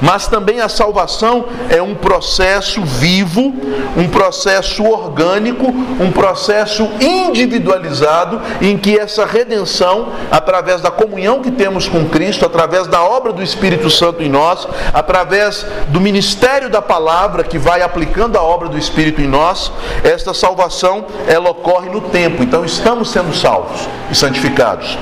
Mas 0.00 0.26
também 0.26 0.60
a 0.60 0.68
salvação 0.68 1.46
é 1.68 1.80
um 1.80 1.94
processo 1.94 2.82
vivo, 2.82 3.54
um 3.96 4.08
processo 4.08 4.84
orgânico, 4.84 5.66
um 6.00 6.10
processo 6.10 6.88
individualizado 7.00 8.40
em 8.60 8.76
que 8.76 8.98
essa 8.98 9.24
redenção, 9.24 10.08
através 10.30 10.80
da 10.80 10.90
comunhão 10.90 11.42
que 11.42 11.50
temos 11.50 11.88
com 11.88 12.08
Cristo, 12.08 12.44
através 12.44 12.86
da 12.86 13.02
obra 13.02 13.32
do 13.32 13.42
Espírito 13.42 13.90
Santo 13.90 14.22
em 14.22 14.28
nós, 14.28 14.66
através 14.92 15.66
do 15.88 16.00
ministério 16.00 16.68
da 16.68 16.82
palavra 16.82 17.44
que 17.44 17.58
vai 17.58 17.82
aplicando 17.82 18.36
a 18.36 18.42
obra 18.42 18.68
do 18.68 18.78
Espírito 18.78 19.20
em 19.20 19.26
nós, 19.26 19.72
esta 20.02 20.34
salvação 20.34 21.06
ela 21.26 21.50
ocorre 21.50 21.88
no 21.88 22.00
tempo. 22.00 22.42
Então 22.42 22.64
estamos 22.64 23.10
sendo 23.10 23.34
salvos 23.34 23.88
e 24.10 24.14
santificados. 24.14 24.98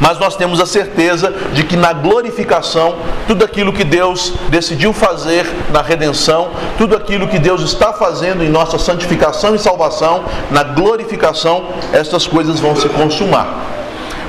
Mas 0.00 0.18
nós 0.18 0.36
temos 0.36 0.60
a 0.60 0.66
certeza 0.66 1.32
de 1.52 1.64
que 1.64 1.76
na 1.76 1.92
glorificação, 1.92 2.96
tudo 3.26 3.44
aquilo 3.44 3.72
que 3.72 3.84
Deus 3.84 4.32
decidiu 4.48 4.92
fazer 4.92 5.46
na 5.70 5.82
redenção, 5.82 6.50
tudo 6.78 6.96
aquilo 6.96 7.28
que 7.28 7.38
Deus 7.38 7.62
está 7.62 7.92
fazendo 7.92 8.42
em 8.42 8.48
nossa 8.48 8.78
santificação 8.78 9.54
e 9.54 9.58
salvação, 9.58 10.24
na 10.50 10.62
glorificação, 10.62 11.64
estas 11.92 12.26
coisas 12.26 12.60
vão 12.60 12.74
se 12.76 12.88
consumar. 12.88 13.72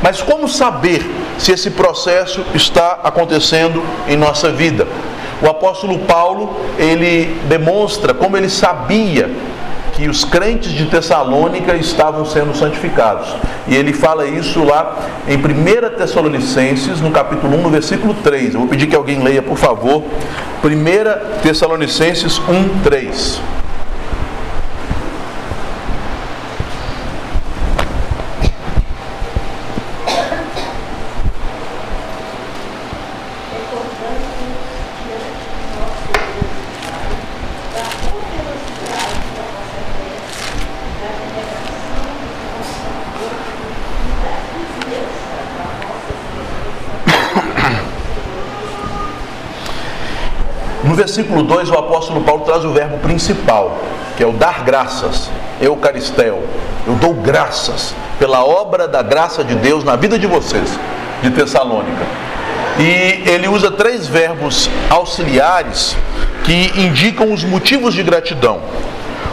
Mas 0.02 0.22
como 0.22 0.48
saber 0.50 1.02
se 1.38 1.54
esse 1.54 1.72
processo 1.72 2.44
está 2.54 3.00
acontecendo 3.04 3.82
em 4.08 4.18
nossa 4.18 4.52
vida? 4.52 4.86
O 5.42 5.48
apóstolo 5.48 6.00
Paulo, 6.00 6.56
ele 6.78 7.42
demonstra 7.48 8.14
como 8.14 8.38
ele 8.38 8.50
sabia 8.50 9.30
que 10.04 10.10
os 10.10 10.26
crentes 10.26 10.74
de 10.74 10.86
Tessalônica 10.88 11.78
estavam 11.78 12.26
sendo 12.26 12.54
santificados. 12.54 13.26
E 13.66 13.74
ele 13.74 13.94
fala 13.94 14.26
isso 14.26 14.62
lá 14.62 14.98
em 15.30 15.38
1 15.38 15.98
Tessalonicenses, 15.98 17.00
no 17.00 17.10
capítulo 17.10 17.56
1, 17.56 17.62
no 17.62 17.70
versículo 17.70 18.14
3. 18.16 18.54
Eu 18.54 18.60
vou 18.60 18.70
pedir 18.70 18.88
que 18.88 18.96
alguém 18.98 19.24
leia, 19.24 19.42
por 19.42 19.58
favor. 19.58 20.04
1 20.62 21.42
Tessalonicenses 21.42 22.38
1, 22.38 22.82
3. 22.84 23.63
Versículo 51.04 51.44
2, 51.44 51.70
o 51.70 51.74
apóstolo 51.74 52.22
Paulo 52.22 52.46
traz 52.46 52.64
o 52.64 52.72
verbo 52.72 52.98
principal, 53.00 53.78
que 54.16 54.24
é 54.24 54.28
o 54.28 54.32
dar 54.32 54.64
graças, 54.64 55.30
eucaristel. 55.60 56.44
Eu 56.88 56.96
dou 56.96 57.14
graças 57.14 57.94
pela 58.18 58.46
obra 58.46 58.88
da 58.88 59.02
graça 59.02 59.44
de 59.44 59.54
Deus 59.56 59.84
na 59.84 59.98
vida 59.98 60.18
de 60.18 60.26
vocês, 60.28 60.80
de 61.22 61.30
Tessalônica. 61.32 62.06
E 62.80 63.30
ele 63.30 63.50
usa 63.50 63.70
três 63.70 64.08
verbos 64.08 64.70
auxiliares 64.90 65.98
que 66.46 66.72
indicam 66.80 67.34
os 67.34 67.44
motivos 67.44 67.94
de 67.94 68.02
gratidão. 68.02 68.62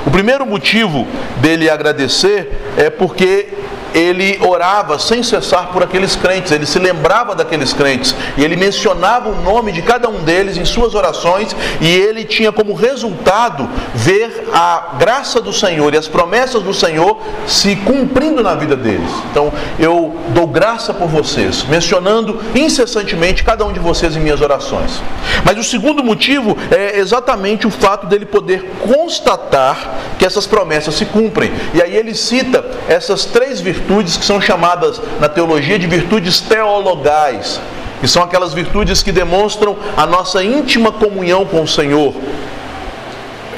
O 0.05 0.11
primeiro 0.11 0.45
motivo 0.45 1.07
dele 1.37 1.71
agradecer 1.71 2.50
é 2.77 2.91
porque 2.91 3.47
ele 3.95 4.39
orava 4.41 4.99
sem 4.99 5.23
cessar 5.23 5.69
por 5.73 5.83
aqueles 5.83 6.15
crentes, 6.17 6.53
ele 6.53 6.67
se 6.67 6.79
lembrava 6.79 7.35
daqueles 7.35 7.73
crentes 7.73 8.15
e 8.37 8.45
ele 8.45 8.57
mencionava 8.57 9.29
o 9.29 9.43
nome 9.43 9.73
de 9.73 9.83
cada 9.83 10.09
um 10.09 10.23
deles 10.23 10.57
em 10.57 10.65
suas 10.65 10.95
orações 10.95 11.55
e 11.81 11.89
ele 11.89 12.25
tinha 12.25 12.53
como 12.53 12.75
resultado 12.75 13.69
ver 13.95 14.49
a 14.53 14.95
graça 14.99 15.41
do 15.41 15.53
Senhor 15.53 15.93
e 15.95 15.97
as 15.97 16.09
promessas 16.09 16.63
do 16.63 16.73
Senhor 16.73 17.21
se 17.47 17.77
cumprindo 17.77 18.43
na 18.43 18.55
vida 18.55 18.77
deles. 18.77 19.11
Então 19.31 19.53
eu 19.79 20.17
dou 20.29 20.47
graça 20.47 20.95
por 20.95 21.09
vocês, 21.09 21.65
mencionando 21.65 22.41
incessantemente 22.55 23.43
cada 23.45 23.65
um 23.65 23.73
de 23.73 23.81
vocês 23.81 24.17
em 24.17 24.21
minhas 24.21 24.41
orações. 24.41 25.03
Mas 25.45 25.59
o 25.59 25.65
segundo 25.65 26.03
motivo 26.05 26.57
é 26.71 26.99
exatamente 26.99 27.67
o 27.67 27.71
fato 27.71 28.07
dele 28.07 28.27
poder 28.27 28.71
constatar 28.81 29.99
que 30.19 30.25
essas 30.25 30.47
promessas 30.47 30.95
se 30.95 31.07
cumprem. 31.07 31.51
E 31.75 31.83
aí 31.83 31.97
ele 31.97 32.15
cita 32.15 32.65
essas 32.89 33.25
três 33.25 33.61
virtudes 33.61 33.80
virtudes 33.81 34.17
que 34.17 34.25
são 34.25 34.41
chamadas 34.41 35.01
na 35.19 35.29
teologia 35.29 35.79
de 35.79 35.87
virtudes 35.87 36.41
teologais, 36.41 37.61
que 38.01 38.07
são 38.07 38.23
aquelas 38.23 38.53
virtudes 38.53 39.03
que 39.03 39.11
demonstram 39.11 39.77
a 39.97 40.07
nossa 40.07 40.45
íntima 40.45 40.93
comunhão 40.93 41.45
com 41.45 41.63
o 41.63 41.69
Senhor. 41.69 42.15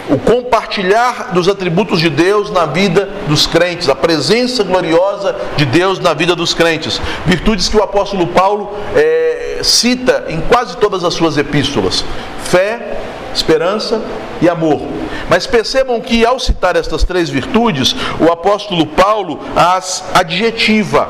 O 0.09 0.19
compartilhar 0.19 1.33
dos 1.33 1.49
atributos 1.49 2.01
de 2.01 2.11
Deus 2.11 2.51
na 2.51 2.67
vida 2.67 3.09
dos 3.29 3.47
crentes, 3.47 3.89
a 3.89 3.95
presença 3.95 4.63
gloriosa 4.63 5.35
de 5.57 5.65
Deus 5.65 5.99
na 5.99 6.13
vida 6.13 6.35
dos 6.35 6.53
crentes. 6.53 7.01
Virtudes 7.25 7.69
que 7.69 7.77
o 7.77 7.83
apóstolo 7.83 8.27
Paulo 8.27 8.77
é, 8.95 9.61
cita 9.63 10.25
em 10.29 10.41
quase 10.41 10.77
todas 10.77 11.05
as 11.05 11.15
suas 11.15 11.39
epístolas: 11.39 12.05
fé, 12.45 12.99
esperança 13.35 14.01
e 14.41 14.49
amor. 14.49 14.81
Mas 15.29 15.47
percebam 15.47 16.01
que 16.01 16.25
ao 16.25 16.39
citar 16.39 16.77
estas 16.77 17.05
três 17.05 17.31
virtudes, 17.31 17.95
o 18.21 18.31
apóstolo 18.31 18.87
Paulo 18.87 19.41
as 19.57 20.05
adjetiva. 20.15 21.09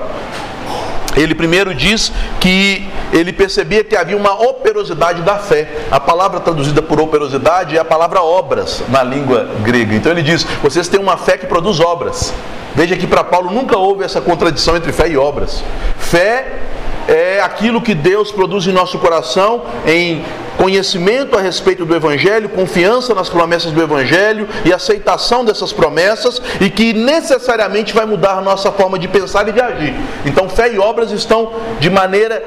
Ele 1.17 1.35
primeiro 1.35 1.75
diz 1.75 2.11
que 2.41 2.88
ele 3.12 3.33
percebia 3.33 3.85
que 3.85 3.95
havia 3.95 4.17
uma 4.17 4.33
operosidade 4.33 5.21
da 5.23 5.37
fé. 5.37 5.69
A 5.91 6.00
palavra 6.00 6.41
traduzida 6.41 6.81
por 6.81 6.99
operosidade 6.99 7.76
é 7.76 7.81
a 7.81 7.85
palavra 7.85 8.23
obras 8.23 8.83
na 8.88 9.02
língua 9.02 9.50
grega. 9.62 9.95
Então 9.95 10.11
ele 10.11 10.23
diz: 10.23 10.45
vocês 10.62 10.88
têm 10.88 10.99
uma 10.99 11.19
fé 11.19 11.37
que 11.37 11.47
produz 11.47 11.81
obras. 11.81 12.33
Veja 12.75 12.97
que 12.97 13.07
para 13.07 13.23
Paulo 13.23 13.50
nunca 13.50 13.76
houve 13.76 14.02
essa 14.02 14.21
contradição 14.21 14.76
entre 14.76 14.93
fé 14.93 15.11
e 15.11 15.17
obras. 15.17 15.62
Fé 15.99 16.61
é 17.09 17.40
aquilo 17.40 17.80
que 17.80 17.94
Deus 17.94 18.30
produz 18.30 18.66
em 18.66 18.73
nosso 18.73 18.99
coração 18.99 19.62
em 19.87 20.25
conhecimento 20.56 21.37
a 21.37 21.40
respeito 21.40 21.85
do 21.85 21.94
Evangelho, 21.94 22.49
confiança 22.49 23.14
nas 23.14 23.28
promessas 23.28 23.73
do 23.73 23.82
Evangelho 23.82 24.49
e 24.64 24.73
aceitação 24.73 25.44
dessas 25.44 25.73
promessas 25.73 26.40
e 26.61 26.71
que 26.71 26.92
necessariamente 26.92 27.92
vai 27.92 28.06
mudar 28.06 28.38
a 28.38 28.40
nossa 28.40 28.71
forma 28.71 28.99
de 28.99 29.09
pensar 29.09 29.49
e 29.49 29.52
de 29.52 29.61
agir. 29.61 29.94
Então, 30.25 30.49
fé 30.49 30.73
e 30.73 30.78
obras 30.78 31.11
estão 31.11 31.52
de 31.80 31.90
maneira 31.90 32.44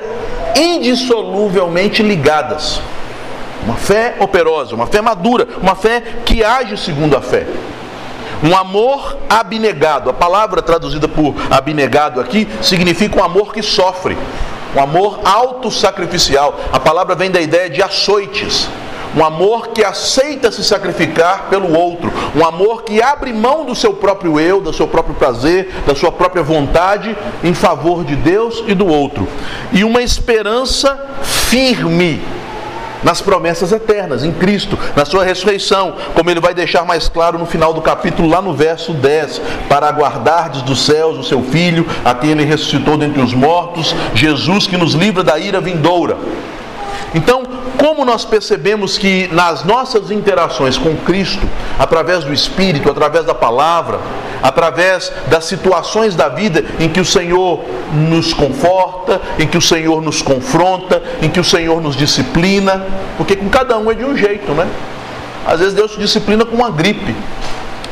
indissoluvelmente 0.55 2.01
ligadas. 2.01 2.79
Uma 3.65 3.75
fé 3.75 4.15
operosa, 4.19 4.75
uma 4.75 4.85
fé 4.85 5.01
madura, 5.01 5.47
uma 5.61 5.75
fé 5.75 6.01
que 6.23 6.43
age 6.43 6.77
segundo 6.77 7.17
a 7.17 7.21
fé. 7.21 7.45
Um 8.43 8.55
amor 8.55 9.17
abnegado. 9.29 10.09
A 10.09 10.13
palavra 10.13 10.61
traduzida 10.61 11.07
por 11.07 11.35
abnegado 11.49 12.19
aqui 12.19 12.47
significa 12.61 13.19
um 13.19 13.23
amor 13.23 13.53
que 13.53 13.61
sofre, 13.61 14.17
um 14.75 14.81
amor 14.81 15.19
autossacrificial. 15.23 16.59
A 16.71 16.79
palavra 16.79 17.15
vem 17.15 17.31
da 17.31 17.41
ideia 17.41 17.69
de 17.69 17.81
açoites. 17.81 18.69
Um 19.15 19.23
amor 19.23 19.69
que 19.69 19.81
aceita 19.81 20.51
se 20.51 20.61
sacrificar 20.61 21.45
pelo 21.49 21.73
outro. 21.73 22.11
Um 22.35 22.45
amor 22.45 22.83
que 22.83 23.01
abre 23.01 23.31
mão 23.31 23.63
do 23.63 23.73
seu 23.73 23.93
próprio 23.93 24.37
eu, 24.37 24.59
do 24.59 24.73
seu 24.73 24.87
próprio 24.87 25.15
prazer, 25.15 25.71
da 25.87 25.95
sua 25.95 26.11
própria 26.11 26.43
vontade 26.43 27.15
em 27.41 27.53
favor 27.53 28.03
de 28.03 28.15
Deus 28.17 28.61
e 28.67 28.73
do 28.73 28.85
outro. 28.85 29.25
E 29.71 29.85
uma 29.85 30.01
esperança 30.01 30.99
firme 31.23 32.21
nas 33.05 33.21
promessas 33.21 33.71
eternas, 33.71 34.23
em 34.25 34.31
Cristo, 34.31 34.77
na 34.95 35.05
sua 35.05 35.23
ressurreição, 35.23 35.93
como 36.15 36.31
ele 36.31 36.39
vai 36.39 36.55
deixar 36.55 36.83
mais 36.83 37.07
claro 37.07 37.37
no 37.37 37.45
final 37.45 37.71
do 37.71 37.79
capítulo, 37.79 38.27
lá 38.27 38.41
no 38.41 38.51
verso 38.51 38.93
10, 38.93 39.39
para 39.69 39.87
aguardardes 39.87 40.63
dos 40.63 40.83
céus 40.83 41.19
o 41.19 41.23
seu 41.23 41.43
Filho, 41.43 41.85
a 42.03 42.15
quem 42.15 42.31
ele 42.31 42.43
ressuscitou 42.43 42.97
dentre 42.97 43.21
os 43.21 43.33
mortos, 43.33 43.95
Jesus 44.15 44.65
que 44.65 44.75
nos 44.75 44.95
livra 44.95 45.23
da 45.23 45.37
ira 45.37 45.61
vindoura. 45.61 46.17
Então, 47.13 47.43
como 47.77 48.05
nós 48.05 48.25
percebemos 48.25 48.97
que 48.97 49.27
nas 49.31 49.63
nossas 49.63 50.11
interações 50.11 50.77
com 50.77 50.95
Cristo, 50.97 51.47
através 51.77 52.23
do 52.23 52.33
Espírito, 52.33 52.89
através 52.89 53.25
da 53.25 53.33
palavra, 53.33 53.99
através 54.41 55.11
das 55.27 55.45
situações 55.45 56.15
da 56.15 56.29
vida 56.29 56.63
em 56.79 56.89
que 56.89 56.99
o 56.99 57.05
Senhor 57.05 57.63
nos 57.93 58.33
conforta, 58.33 59.21
em 59.39 59.47
que 59.47 59.57
o 59.57 59.61
Senhor 59.61 60.01
nos 60.01 60.21
confronta, 60.21 61.01
em 61.21 61.29
que 61.29 61.39
o 61.39 61.43
Senhor 61.43 61.81
nos 61.81 61.95
disciplina, 61.95 62.85
porque 63.17 63.35
com 63.35 63.49
cada 63.49 63.77
um 63.77 63.89
é 63.89 63.93
de 63.93 64.05
um 64.05 64.15
jeito, 64.15 64.51
né? 64.53 64.67
Às 65.45 65.59
vezes 65.59 65.73
Deus 65.73 65.91
te 65.91 65.99
disciplina 65.99 66.43
com 66.45 66.55
uma 66.55 66.71
gripe. 66.71 67.15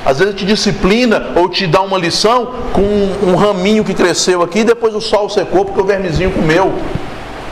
Às 0.05 0.19
vezes 0.19 0.35
te 0.35 0.45
disciplina 0.45 1.31
ou 1.35 1.47
te 1.47 1.65
dá 1.65 1.81
uma 1.81 1.97
lição 1.97 2.53
com 2.73 2.81
um 3.25 3.35
raminho 3.35 3.85
que 3.85 3.93
cresceu 3.93 4.41
aqui 4.41 4.59
e 4.59 4.63
depois 4.63 4.93
o 4.93 4.99
sol 4.99 5.29
secou 5.29 5.63
porque 5.63 5.79
o 5.79 5.85
vermezinho 5.85 6.31
comeu. 6.31 6.73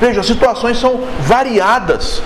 Veja, 0.01 0.21
as 0.21 0.25
situações 0.25 0.79
são 0.79 1.01
variadas. 1.19 2.23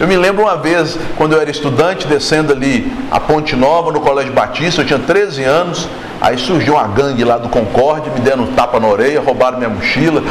Eu 0.00 0.08
me 0.08 0.16
lembro 0.16 0.44
uma 0.44 0.56
vez, 0.56 0.98
quando 1.18 1.34
eu 1.34 1.40
era 1.42 1.50
estudante, 1.50 2.06
descendo 2.06 2.54
ali 2.54 2.90
a 3.10 3.20
Ponte 3.20 3.54
Nova, 3.54 3.92
no 3.92 4.00
Colégio 4.00 4.32
Batista, 4.32 4.80
eu 4.80 4.86
tinha 4.86 4.98
13 4.98 5.44
anos, 5.44 5.86
aí 6.22 6.38
surgiu 6.38 6.72
uma 6.72 6.88
gangue 6.88 7.22
lá 7.22 7.36
do 7.36 7.50
Concorde, 7.50 8.08
me 8.08 8.20
deram 8.20 8.44
um 8.44 8.52
tapa 8.54 8.80
na 8.80 8.88
orelha, 8.88 9.20
roubaram 9.20 9.58
minha 9.58 9.68
mochila. 9.68 10.22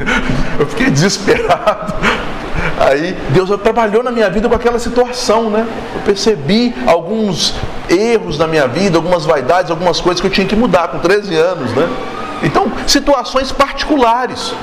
eu 0.58 0.66
fiquei 0.66 0.88
desesperado. 0.88 1.92
Aí 2.78 3.14
Deus 3.28 3.50
trabalhou 3.62 4.02
na 4.02 4.10
minha 4.10 4.30
vida 4.30 4.48
com 4.48 4.54
aquela 4.54 4.78
situação, 4.78 5.50
né? 5.50 5.66
Eu 5.94 6.00
percebi 6.00 6.74
alguns 6.86 7.54
erros 7.86 8.38
na 8.38 8.46
minha 8.46 8.66
vida, 8.66 8.96
algumas 8.96 9.26
vaidades, 9.26 9.70
algumas 9.70 10.00
coisas 10.00 10.22
que 10.22 10.26
eu 10.26 10.30
tinha 10.30 10.46
que 10.46 10.56
mudar 10.56 10.88
com 10.88 11.00
13 11.00 11.36
anos, 11.36 11.70
né? 11.72 11.86
Então, 12.42 12.72
situações 12.86 13.52
particulares 13.52 14.54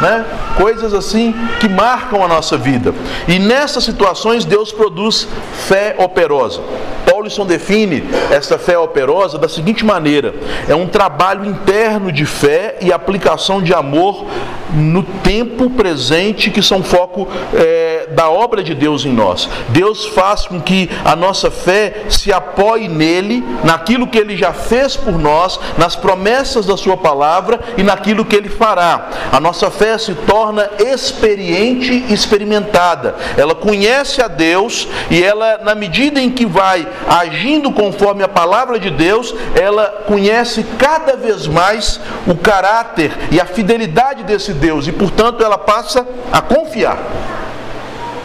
né? 0.00 0.24
coisas 0.56 0.92
assim 0.94 1.34
que 1.58 1.68
marcam 1.68 2.24
a 2.24 2.28
nossa 2.28 2.56
vida. 2.56 2.94
E 3.28 3.38
nessas 3.38 3.84
situações 3.84 4.44
Deus 4.44 4.72
produz 4.72 5.28
fé 5.68 5.94
operosa. 5.98 6.60
Paulson 7.04 7.44
define 7.44 8.04
essa 8.30 8.58
fé 8.58 8.78
operosa 8.78 9.38
da 9.38 9.48
seguinte 9.48 9.84
maneira: 9.84 10.34
é 10.68 10.74
um 10.74 10.86
trabalho 10.86 11.44
interno 11.44 12.10
de 12.10 12.24
fé 12.24 12.78
e 12.80 12.92
aplicação 12.92 13.62
de 13.62 13.74
amor 13.74 14.26
no 14.72 15.02
tempo 15.02 15.68
presente 15.70 16.50
que 16.50 16.62
são 16.62 16.82
foco 16.82 17.28
é, 17.54 17.89
da 18.12 18.30
obra 18.30 18.62
de 18.62 18.74
Deus 18.74 19.04
em 19.04 19.12
nós. 19.12 19.48
Deus 19.68 20.06
faz 20.06 20.46
com 20.46 20.60
que 20.60 20.90
a 21.04 21.14
nossa 21.14 21.50
fé 21.50 22.04
se 22.08 22.32
apoie 22.32 22.88
nele, 22.88 23.44
naquilo 23.64 24.06
que 24.06 24.18
ele 24.18 24.36
já 24.36 24.52
fez 24.52 24.96
por 24.96 25.18
nós, 25.18 25.58
nas 25.76 25.96
promessas 25.96 26.66
da 26.66 26.76
sua 26.76 26.96
palavra 26.96 27.60
e 27.76 27.82
naquilo 27.82 28.24
que 28.24 28.36
ele 28.36 28.48
fará. 28.48 29.08
A 29.32 29.40
nossa 29.40 29.70
fé 29.70 29.96
se 29.98 30.14
torna 30.14 30.70
experiente 30.78 32.04
e 32.08 32.12
experimentada. 32.12 33.16
Ela 33.36 33.54
conhece 33.54 34.22
a 34.22 34.28
Deus 34.28 34.88
e 35.10 35.22
ela, 35.22 35.58
na 35.58 35.74
medida 35.74 36.20
em 36.20 36.30
que 36.30 36.46
vai 36.46 36.86
agindo 37.08 37.72
conforme 37.72 38.22
a 38.22 38.28
palavra 38.28 38.78
de 38.78 38.90
Deus, 38.90 39.34
ela 39.54 40.04
conhece 40.06 40.64
cada 40.78 41.16
vez 41.16 41.46
mais 41.46 42.00
o 42.26 42.34
caráter 42.34 43.12
e 43.30 43.40
a 43.40 43.44
fidelidade 43.44 44.24
desse 44.24 44.52
Deus 44.52 44.86
e, 44.86 44.92
portanto, 44.92 45.42
ela 45.42 45.58
passa 45.58 46.06
a 46.32 46.40
confiar. 46.40 46.98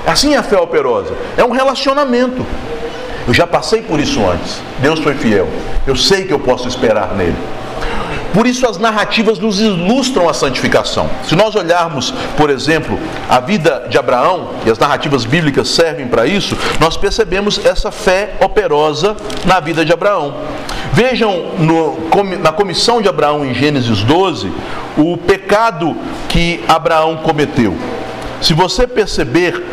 Assim 0.06 0.34
é 0.34 0.38
a 0.38 0.44
fé 0.44 0.58
operosa. 0.58 1.14
É 1.38 1.44
um 1.44 1.52
relacionamento. 1.52 2.46
Eu 3.28 3.34
já 3.34 3.48
passei 3.48 3.82
por 3.82 4.00
isso 4.00 4.24
antes. 4.26 4.62
Deus 4.80 5.00
foi 5.00 5.16
fiel. 5.16 5.48
Eu 5.88 5.96
sei 5.96 6.26
que 6.26 6.34
eu 6.34 6.40
posso 6.40 6.68
esperar 6.68 7.16
nele. 7.16 7.36
Por 8.36 8.46
isso 8.46 8.68
as 8.68 8.78
narrativas 8.78 9.40
nos 9.40 9.62
ilustram 9.62 10.28
a 10.28 10.34
santificação. 10.34 11.10
Se 11.24 11.38
nós 11.38 11.56
olharmos, 11.56 12.14
por 12.36 12.50
exemplo, 12.50 13.00
a 13.30 13.40
vida 13.40 13.88
de 13.90 13.98
Abraão, 13.98 14.50
e 14.66 14.70
as 14.70 14.78
narrativas 14.78 15.24
bíblicas 15.24 15.70
servem 15.70 16.06
para 16.06 16.28
isso, 16.28 16.58
nós 16.78 16.98
percebemos 16.98 17.66
essa 17.66 17.92
fé 17.92 18.34
operosa 18.42 19.16
na 19.46 19.62
vida 19.62 19.86
de 19.86 19.94
Abraão. 19.94 20.36
Vejam 20.92 21.52
no, 21.60 21.98
na 22.42 22.52
comissão 22.52 23.02
de 23.02 23.08
Abraão 23.08 23.46
em 23.46 23.54
Gênesis 23.54 24.04
12 24.04 24.52
o 24.98 25.16
pecado 25.16 25.96
que 26.28 26.62
Abraão 26.68 27.16
cometeu. 27.18 27.74
Se 28.42 28.54
você 28.54 28.86
perceber 28.86 29.64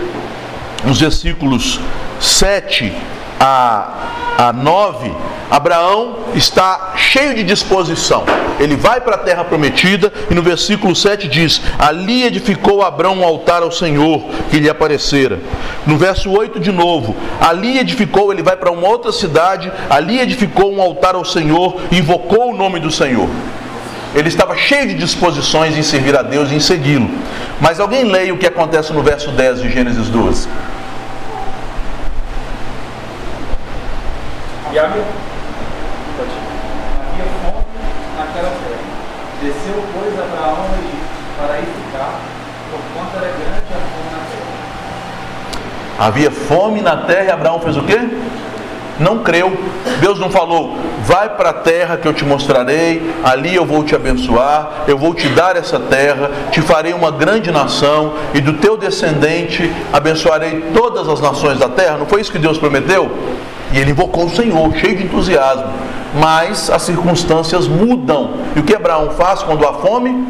nos 0.84 1.00
versículos 1.00 1.80
7 2.20 2.92
a, 3.38 3.88
a 4.38 4.52
9, 4.52 5.12
Abraão 5.50 6.18
está 6.34 6.92
cheio 6.96 7.34
de 7.34 7.42
disposição. 7.42 8.24
Ele 8.58 8.76
vai 8.76 9.00
para 9.00 9.16
a 9.16 9.18
terra 9.18 9.44
prometida 9.44 10.12
e 10.30 10.34
no 10.34 10.42
versículo 10.42 10.94
7 10.94 11.28
diz: 11.28 11.60
Ali 11.78 12.24
edificou 12.24 12.82
Abraão 12.82 13.18
um 13.18 13.24
altar 13.24 13.62
ao 13.62 13.72
Senhor 13.72 14.22
que 14.50 14.58
lhe 14.58 14.70
aparecera. 14.70 15.40
No 15.86 15.96
verso 15.96 16.30
8 16.30 16.60
de 16.60 16.70
novo: 16.70 17.16
Ali 17.40 17.78
edificou, 17.78 18.32
ele 18.32 18.42
vai 18.42 18.56
para 18.56 18.70
uma 18.70 18.88
outra 18.88 19.10
cidade, 19.10 19.72
ali 19.90 20.20
edificou 20.20 20.72
um 20.72 20.80
altar 20.80 21.16
ao 21.16 21.24
Senhor, 21.24 21.80
invocou 21.90 22.52
o 22.52 22.56
nome 22.56 22.78
do 22.78 22.90
Senhor. 22.90 23.28
Ele 24.14 24.28
estava 24.28 24.56
cheio 24.56 24.88
de 24.88 24.94
disposições 24.94 25.76
em 25.76 25.82
servir 25.82 26.16
a 26.16 26.22
Deus 26.22 26.50
e 26.50 26.54
em 26.54 26.60
segui-lo. 26.60 27.10
Mas 27.60 27.80
alguém 27.80 28.04
leia 28.04 28.32
o 28.32 28.38
que 28.38 28.46
acontece 28.46 28.92
no 28.92 29.02
verso 29.02 29.30
10 29.30 29.62
de 29.62 29.70
Gênesis 29.70 30.08
12. 30.08 30.48
E 34.72 34.78
havia, 34.78 35.04
havia 37.02 37.24
fome 37.42 37.64
naquela 38.16 38.48
terra. 38.48 38.82
Desceu, 39.42 39.85
pois, 39.92 40.18
Abraão 40.18 40.64
Egito 40.78 41.02
para 41.37 41.54
aí 41.54 41.66
ficar, 41.66 42.20
porquanto 42.70 43.16
era 43.16 43.32
grande 43.32 43.66
a 43.70 43.80
fome 43.92 44.11
na 44.11 44.18
terra. 44.30 46.06
Havia 46.06 46.30
fome 46.30 46.80
na 46.80 46.96
terra 46.96 47.24
e 47.24 47.30
Abraão 47.30 47.61
fez 47.61 47.76
o 47.76 47.82
quê? 47.82 47.98
Não 48.98 49.18
creu. 49.18 49.52
Deus 50.00 50.18
não 50.18 50.30
falou, 50.30 50.78
vai 51.04 51.28
para 51.28 51.50
a 51.50 51.54
terra 51.54 51.98
que 51.98 52.08
eu 52.08 52.14
te 52.14 52.24
mostrarei, 52.24 53.14
ali 53.22 53.54
eu 53.54 53.66
vou 53.66 53.85
te 53.85 53.94
abençoar, 53.94 54.85
eu 54.88 54.96
vou 54.96 55.12
te 55.12 55.28
dar 55.28 55.54
essa 55.54 55.78
terra, 55.78 56.30
te 56.50 56.62
farei 56.62 56.94
uma 56.94 57.11
grande 57.11 57.50
nação 57.50 58.14
e 58.32 58.40
do 58.40 58.54
teu 58.54 58.78
descendente 58.78 59.70
abençoarei 59.92 60.72
todas 60.72 61.08
as 61.11 61.20
nações 61.20 61.58
da 61.58 61.68
terra. 61.68 61.98
Não 61.98 62.06
foi 62.06 62.22
isso 62.22 62.32
que 62.32 62.38
Deus 62.38 62.56
prometeu? 62.56 63.11
E 63.72 63.78
ele 63.78 63.90
invocou 63.90 64.26
o 64.26 64.30
Senhor, 64.30 64.74
cheio 64.76 64.96
de 64.96 65.04
entusiasmo. 65.04 65.66
Mas 66.20 66.68
as 66.70 66.82
circunstâncias 66.82 67.66
mudam. 67.66 68.35
E 68.54 68.61
o 68.61 68.62
que 68.62 68.74
Abraão 68.74 69.11
faz 69.11 69.42
quando 69.42 69.66
há 69.66 69.72
fome? 69.72 70.26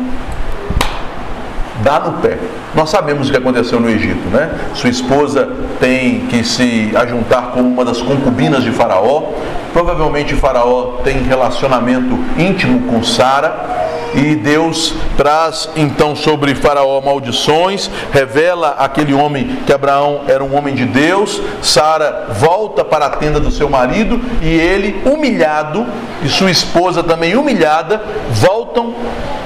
Dá 1.82 1.98
no 1.98 2.12
pé. 2.20 2.38
Nós 2.74 2.90
sabemos 2.90 3.28
o 3.28 3.30
que 3.32 3.36
aconteceu 3.36 3.80
no 3.80 3.90
Egito, 3.90 4.28
né? 4.30 4.50
Sua 4.74 4.88
esposa 4.88 5.48
tem 5.80 6.20
que 6.28 6.44
se 6.44 6.92
ajuntar 6.94 7.50
com 7.52 7.60
uma 7.60 7.84
das 7.84 8.00
concubinas 8.00 8.62
de 8.62 8.70
Faraó. 8.70 9.32
Provavelmente 9.72 10.34
Faraó 10.36 10.98
tem 11.02 11.22
relacionamento 11.22 12.16
íntimo 12.38 12.82
com 12.82 13.02
Sara 13.02 13.71
e 14.14 14.34
Deus 14.34 14.94
traz 15.16 15.68
então 15.74 16.14
sobre 16.14 16.54
Faraó 16.54 17.00
maldições, 17.00 17.90
revela 18.12 18.76
aquele 18.78 19.14
homem 19.14 19.58
que 19.66 19.72
Abraão 19.72 20.22
era 20.28 20.42
um 20.44 20.56
homem 20.56 20.74
de 20.74 20.84
Deus. 20.84 21.40
Sara 21.62 22.28
volta 22.30 22.84
para 22.84 23.06
a 23.06 23.10
tenda 23.10 23.40
do 23.40 23.50
seu 23.50 23.68
marido 23.68 24.20
e 24.42 24.48
ele, 24.48 25.02
humilhado, 25.04 25.86
e 26.22 26.28
sua 26.28 26.50
esposa 26.50 27.02
também 27.02 27.36
humilhada, 27.36 28.02
voltam 28.30 28.94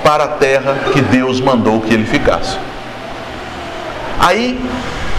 para 0.03 0.25
a 0.25 0.29
terra 0.29 0.77
que 0.93 1.01
Deus 1.01 1.41
mandou 1.41 1.81
que 1.81 1.93
ele 1.93 2.05
ficasse. 2.05 2.59
Aí, 4.19 4.61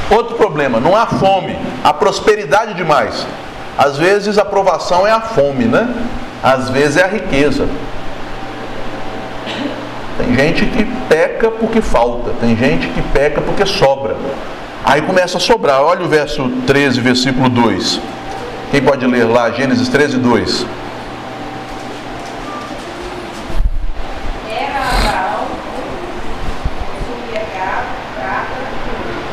outro 0.10 0.36
problema, 0.36 0.80
não 0.80 0.96
há 0.96 1.06
fome, 1.06 1.58
há 1.84 1.94
prosperidade 1.94 2.74
demais. 2.74 3.26
Às 3.78 3.98
vezes 3.98 4.38
a 4.38 4.46
provação 4.46 5.06
é 5.06 5.12
a 5.12 5.22
fome, 5.22 5.66
né? 5.66 5.88
Às 6.42 6.70
vezes 6.70 6.98
é 6.98 7.04
a 7.04 7.08
riqueza. 7.08 7.68
Tem 10.28 10.36
gente 10.36 10.66
que 10.66 10.84
peca 11.08 11.50
porque 11.50 11.80
falta, 11.80 12.32
tem 12.42 12.54
gente 12.54 12.90
que 12.90 13.02
peca 13.14 13.40
porque 13.40 13.66
sobra. 13.66 14.18
Aí 14.84 15.02
começa 15.02 15.38
a 15.38 15.40
sobrar. 15.40 15.82
Olha 15.82 16.04
o 16.04 16.10
verso 16.10 16.50
13, 16.66 17.00
versículo 17.00 17.48
2. 17.48 18.02
Quem 18.70 18.82
pode 18.82 19.08
ler 19.08 19.24
lá, 19.24 19.50
Gênesis 19.52 19.88
13, 19.88 20.18
2. 20.18 20.66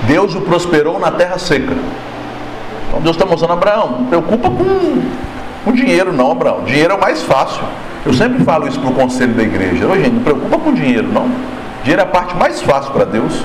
Deus 0.06 0.34
o 0.36 0.42
prosperou 0.42 1.00
na 1.00 1.10
terra 1.10 1.38
seca. 1.38 1.74
Então 2.88 3.00
Deus 3.00 3.16
está 3.16 3.26
mostrando 3.26 3.50
a 3.50 3.54
Abraão, 3.54 4.06
preocupa 4.08 4.48
com, 4.48 5.02
com 5.64 5.72
dinheiro 5.72 6.12
não, 6.12 6.32
Abraão. 6.32 6.62
Dinheiro 6.64 6.92
é 6.92 6.96
o 6.96 7.00
mais 7.00 7.22
fácil. 7.22 7.62
Eu 8.04 8.12
sempre 8.12 8.44
falo 8.44 8.68
isso 8.68 8.78
para 8.78 8.90
o 8.90 8.94
conselho 8.94 9.32
da 9.34 9.42
igreja. 9.42 9.86
Ô, 9.86 9.94
gente, 9.96 10.10
não 10.10 10.22
preocupa 10.22 10.58
com 10.58 10.74
dinheiro, 10.74 11.08
não. 11.10 11.28
Dinheiro 11.82 12.02
é 12.02 12.04
a 12.04 12.08
parte 12.08 12.36
mais 12.36 12.60
fácil 12.60 12.92
para 12.92 13.04
Deus. 13.04 13.44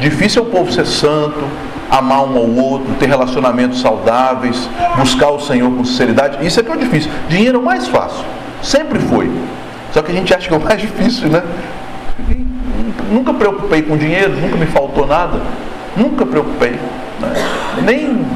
Difícil 0.00 0.42
é 0.42 0.46
o 0.46 0.48
povo 0.48 0.72
ser 0.72 0.86
santo, 0.86 1.44
amar 1.88 2.24
um 2.24 2.36
ao 2.36 2.48
outro, 2.48 2.92
ter 2.98 3.06
relacionamentos 3.06 3.80
saudáveis, 3.80 4.68
buscar 4.96 5.30
o 5.30 5.38
Senhor 5.38 5.70
com 5.70 5.84
sinceridade. 5.84 6.44
Isso 6.44 6.58
é 6.58 6.62
que 6.62 6.70
é 6.70 6.74
o 6.74 6.78
difícil. 6.78 7.10
Dinheiro 7.28 7.58
é 7.58 7.60
o 7.60 7.64
mais 7.64 7.86
fácil. 7.86 8.24
Sempre 8.62 8.98
foi. 8.98 9.30
Só 9.92 10.02
que 10.02 10.10
a 10.10 10.14
gente 10.14 10.34
acha 10.34 10.48
que 10.48 10.54
é 10.54 10.56
o 10.56 10.60
mais 10.60 10.80
difícil, 10.82 11.28
né? 11.28 11.42
Nunca 13.10 13.34
preocupei 13.34 13.82
com 13.82 13.96
dinheiro, 13.96 14.32
nunca 14.40 14.56
me 14.56 14.66
faltou 14.66 15.06
nada. 15.06 15.40
Nunca 15.96 16.24
preocupei. 16.24 16.72
Né? 17.20 17.32
Nem. 17.84 18.26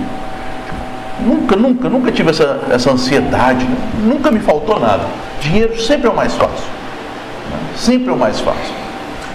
Nunca, 1.26 1.56
nunca, 1.56 1.88
nunca 1.88 2.12
tive 2.12 2.30
essa, 2.30 2.60
essa 2.70 2.92
ansiedade. 2.92 3.66
Nunca 4.04 4.30
me 4.30 4.38
faltou 4.38 4.78
nada. 4.78 5.04
Dinheiro 5.40 5.78
sempre 5.80 6.06
é 6.06 6.10
o 6.10 6.14
mais 6.14 6.32
fácil. 6.34 6.64
Né? 7.50 7.58
Sempre 7.74 8.10
é 8.10 8.12
o 8.12 8.16
mais 8.16 8.38
fácil. 8.38 8.74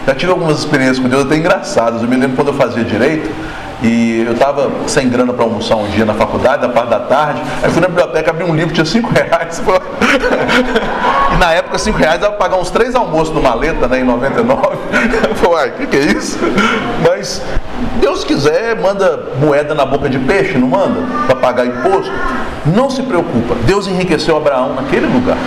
Já 0.08 0.16
tive 0.16 0.32
algumas 0.32 0.60
experiências 0.60 1.00
com 1.00 1.10
Deus 1.10 1.26
até 1.26 1.36
engraçadas. 1.36 2.02
Eu 2.02 2.08
me 2.08 2.16
lembro 2.16 2.38
quando 2.38 2.48
eu 2.48 2.54
fazia 2.54 2.84
direito, 2.84 3.30
e 3.82 4.24
eu 4.26 4.34
estava 4.34 4.70
sem 4.88 5.10
grana 5.10 5.34
para 5.34 5.44
almoçar 5.44 5.76
um 5.76 5.88
dia 5.88 6.06
na 6.06 6.14
faculdade, 6.14 6.62
da 6.62 6.70
parte 6.70 6.90
da 6.90 7.00
tarde. 7.00 7.42
Aí 7.64 7.72
fui 7.72 7.82
na 7.82 7.88
biblioteca, 7.88 8.30
abri 8.30 8.44
um 8.44 8.56
livro, 8.56 8.74
tinha 8.74 8.86
cinco 8.86 9.12
reais. 9.14 9.62
e 11.34 11.38
na 11.38 11.54
época, 11.54 11.80
cinco 11.80 11.98
reais 11.98 12.20
dava 12.20 12.36
pagar 12.36 12.58
uns 12.58 12.70
três 12.70 12.94
almoços 12.96 13.34
no 13.34 13.42
maleta, 13.42 13.88
né, 13.88 14.00
em 14.00 14.04
99. 14.04 14.78
Eu 15.30 15.36
falei, 15.36 15.72
o 15.72 15.74
que, 15.74 15.88
que 15.88 15.98
é 15.98 16.02
isso? 16.02 16.38
Mas 17.08 17.42
Deus 18.00 18.24
quiser, 18.24 18.80
manda 18.80 19.30
moeda 19.40 19.74
na 19.74 19.86
boca 19.86 20.08
de 20.08 20.20
peixe, 20.20 20.58
não 20.58 20.68
manda? 20.68 21.02
Para 21.26 21.36
pagar 21.36 21.66
imposto. 21.66 22.12
Não 22.66 22.90
se 22.90 23.02
preocupa, 23.02 23.56
Deus 23.66 23.88
enriqueceu 23.88 24.38
Abraão 24.38 24.76
naquele 24.76 25.08
lugar. 25.08 25.38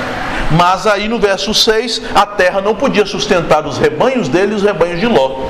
Mas 0.50 0.86
aí 0.86 1.08
no 1.08 1.18
verso 1.18 1.54
6, 1.54 2.02
a 2.14 2.26
terra 2.26 2.60
não 2.60 2.74
podia 2.74 3.06
sustentar 3.06 3.66
os 3.66 3.78
rebanhos 3.78 4.28
dele 4.28 4.52
e 4.52 4.54
os 4.54 4.62
rebanhos 4.62 5.00
de 5.00 5.06
Ló. 5.06 5.46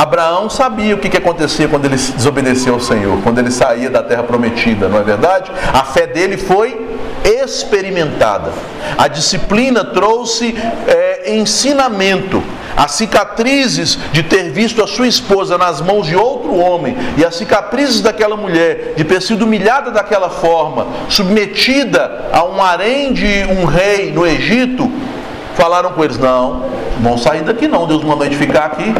Abraão 0.00 0.48
sabia 0.48 0.94
o 0.94 0.98
que, 0.98 1.10
que 1.10 1.18
acontecia 1.18 1.68
quando 1.68 1.84
ele 1.84 1.96
desobedeceu 1.96 2.72
ao 2.72 2.80
Senhor, 2.80 3.20
quando 3.22 3.38
ele 3.38 3.50
saía 3.50 3.90
da 3.90 4.02
terra 4.02 4.22
prometida, 4.22 4.88
não 4.88 4.98
é 4.98 5.02
verdade? 5.02 5.52
A 5.74 5.84
fé 5.84 6.06
dele 6.06 6.38
foi 6.38 6.88
experimentada. 7.22 8.50
A 8.96 9.06
disciplina 9.08 9.84
trouxe 9.84 10.56
é, 10.88 11.36
ensinamento. 11.36 12.42
As 12.74 12.92
cicatrizes 12.92 13.98
de 14.10 14.22
ter 14.22 14.50
visto 14.50 14.82
a 14.82 14.86
sua 14.86 15.06
esposa 15.06 15.58
nas 15.58 15.82
mãos 15.82 16.06
de 16.06 16.16
outro 16.16 16.54
homem 16.54 16.96
e 17.18 17.22
as 17.24 17.34
cicatrizes 17.34 18.00
daquela 18.00 18.38
mulher 18.38 18.94
de 18.96 19.04
ter 19.04 19.20
sido 19.20 19.42
humilhada 19.42 19.90
daquela 19.90 20.30
forma, 20.30 20.86
submetida 21.10 22.30
a 22.32 22.42
um 22.42 22.62
harém 22.62 23.12
de 23.12 23.44
um 23.50 23.66
rei 23.66 24.10
no 24.10 24.26
Egito, 24.26 24.90
falaram 25.56 25.92
com 25.92 26.02
eles: 26.02 26.16
não, 26.16 26.64
vão 27.02 27.18
sair 27.18 27.42
daqui 27.42 27.68
não, 27.68 27.86
Deus 27.86 28.02
mandou 28.02 28.22
a 28.22 28.30
gente 28.30 28.38
ficar 28.38 28.64
aqui. 28.64 28.94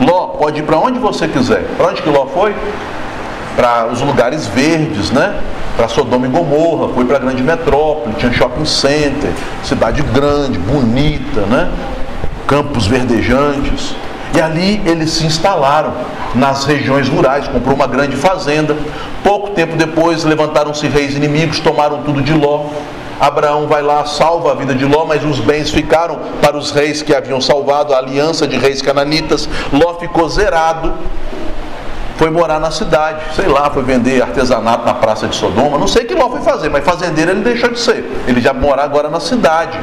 Ló 0.00 0.28
pode 0.28 0.60
ir 0.60 0.62
para 0.62 0.78
onde 0.78 0.98
você 0.98 1.28
quiser. 1.28 1.64
Para 1.76 1.88
onde 1.88 2.02
que 2.02 2.08
Ló 2.08 2.26
foi? 2.26 2.54
Para 3.56 3.86
os 3.86 4.00
lugares 4.00 4.46
verdes, 4.46 5.10
né? 5.10 5.40
Para 5.76 5.88
Sodoma 5.88 6.26
e 6.26 6.30
Gomorra, 6.30 6.92
foi 6.94 7.04
para 7.04 7.16
a 7.16 7.20
grande 7.20 7.42
metrópole, 7.42 8.14
tinha 8.16 8.32
shopping 8.32 8.64
center, 8.64 9.30
cidade 9.64 10.02
grande, 10.02 10.58
bonita, 10.58 11.40
né? 11.42 11.70
Campos 12.46 12.86
verdejantes. 12.86 13.94
E 14.34 14.40
ali 14.40 14.82
eles 14.84 15.10
se 15.10 15.26
instalaram 15.26 15.92
nas 16.34 16.64
regiões 16.64 17.08
rurais, 17.08 17.46
comprou 17.46 17.76
uma 17.76 17.86
grande 17.86 18.16
fazenda. 18.16 18.76
Pouco 19.22 19.50
tempo 19.50 19.76
depois 19.76 20.24
levantaram-se 20.24 20.86
reis 20.88 21.14
inimigos, 21.14 21.60
tomaram 21.60 22.02
tudo 22.02 22.20
de 22.20 22.32
Ló. 22.32 22.66
Abraão 23.20 23.66
vai 23.66 23.82
lá, 23.82 24.04
salva 24.04 24.52
a 24.52 24.54
vida 24.54 24.74
de 24.74 24.84
Ló, 24.84 25.04
mas 25.04 25.24
os 25.24 25.40
bens 25.40 25.70
ficaram 25.70 26.18
para 26.40 26.56
os 26.56 26.70
reis 26.70 27.02
que 27.02 27.14
haviam 27.14 27.40
salvado, 27.40 27.94
a 27.94 27.98
aliança 27.98 28.46
de 28.46 28.56
reis 28.56 28.82
cananitas. 28.82 29.48
Ló 29.72 29.94
ficou 29.94 30.28
zerado, 30.28 30.92
foi 32.16 32.30
morar 32.30 32.60
na 32.60 32.70
cidade, 32.70 33.20
sei 33.34 33.46
lá, 33.46 33.70
foi 33.70 33.82
vender 33.82 34.22
artesanato 34.22 34.84
na 34.86 34.94
praça 34.94 35.26
de 35.26 35.34
Sodoma, 35.34 35.78
não 35.78 35.88
sei 35.88 36.04
o 36.04 36.06
que 36.06 36.14
Ló 36.14 36.30
foi 36.30 36.40
fazer, 36.40 36.68
mas 36.68 36.84
fazendeiro 36.84 37.32
ele 37.32 37.42
deixou 37.42 37.70
de 37.70 37.78
ser. 37.78 38.04
Ele 38.26 38.40
já 38.40 38.52
mora 38.52 38.82
agora 38.82 39.08
na 39.08 39.20
cidade. 39.20 39.78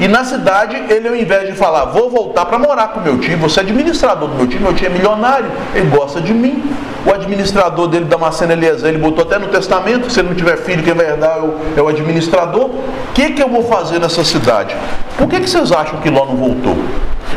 E 0.00 0.08
na 0.08 0.24
cidade, 0.24 0.76
ele 0.88 1.08
ao 1.08 1.16
invés 1.16 1.48
de 1.48 1.54
falar, 1.54 1.86
vou 1.86 2.10
voltar 2.10 2.46
para 2.46 2.58
morar 2.58 2.88
com 2.88 3.00
meu 3.00 3.18
tio, 3.18 3.38
você 3.38 3.60
é 3.60 3.62
administrador 3.62 4.28
do 4.28 4.34
meu 4.34 4.46
tio, 4.46 4.60
meu 4.60 4.74
tio 4.74 4.86
é 4.86 4.90
milionário, 4.90 5.50
ele 5.74 5.88
gosta 5.88 6.20
de 6.20 6.32
mim. 6.32 6.62
O 7.08 7.14
administrador 7.14 7.88
dele, 7.88 8.04
Damasceno 8.04 8.52
Eliezer, 8.52 8.86
ele 8.90 8.98
botou 8.98 9.24
até 9.24 9.38
no 9.38 9.48
testamento, 9.48 10.10
se 10.12 10.20
ele 10.20 10.28
não 10.28 10.36
tiver 10.36 10.58
filho, 10.58 10.82
quem 10.82 10.92
vai 10.92 11.08
herdar 11.08 11.38
é 11.38 11.80
o, 11.80 11.86
é 11.86 11.90
administrador. 11.90 12.66
O 12.66 12.82
que, 13.14 13.30
que 13.30 13.42
eu 13.42 13.48
vou 13.48 13.64
fazer 13.64 13.98
nessa 13.98 14.22
cidade? 14.22 14.76
Por 15.16 15.26
que, 15.26 15.40
que 15.40 15.48
vocês 15.48 15.72
acham 15.72 15.98
que 16.00 16.10
Ló 16.10 16.26
não 16.26 16.36
voltou? 16.36 16.76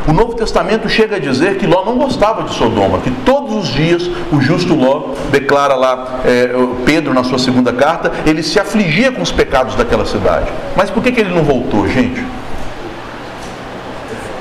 O 0.05 0.11
Novo 0.11 0.35
Testamento 0.35 0.89
chega 0.89 1.15
a 1.15 1.19
dizer 1.19 1.57
que 1.57 1.65
Ló 1.65 1.85
não 1.85 1.97
gostava 1.97 2.43
de 2.43 2.53
Sodoma, 2.53 2.97
que 2.99 3.11
todos 3.23 3.55
os 3.55 3.67
dias 3.69 4.09
o 4.29 4.41
justo 4.41 4.75
Ló, 4.75 5.13
declara 5.31 5.75
lá 5.75 6.19
é, 6.25 6.49
Pedro 6.85 7.13
na 7.13 7.23
sua 7.23 7.39
segunda 7.39 7.71
carta, 7.71 8.11
ele 8.25 8.43
se 8.43 8.59
afligia 8.59 9.09
com 9.09 9.21
os 9.21 9.31
pecados 9.31 9.75
daquela 9.75 10.05
cidade. 10.05 10.51
Mas 10.75 10.89
por 10.89 11.01
que, 11.01 11.13
que 11.13 11.21
ele 11.21 11.33
não 11.33 11.43
voltou, 11.43 11.87
gente? 11.87 12.21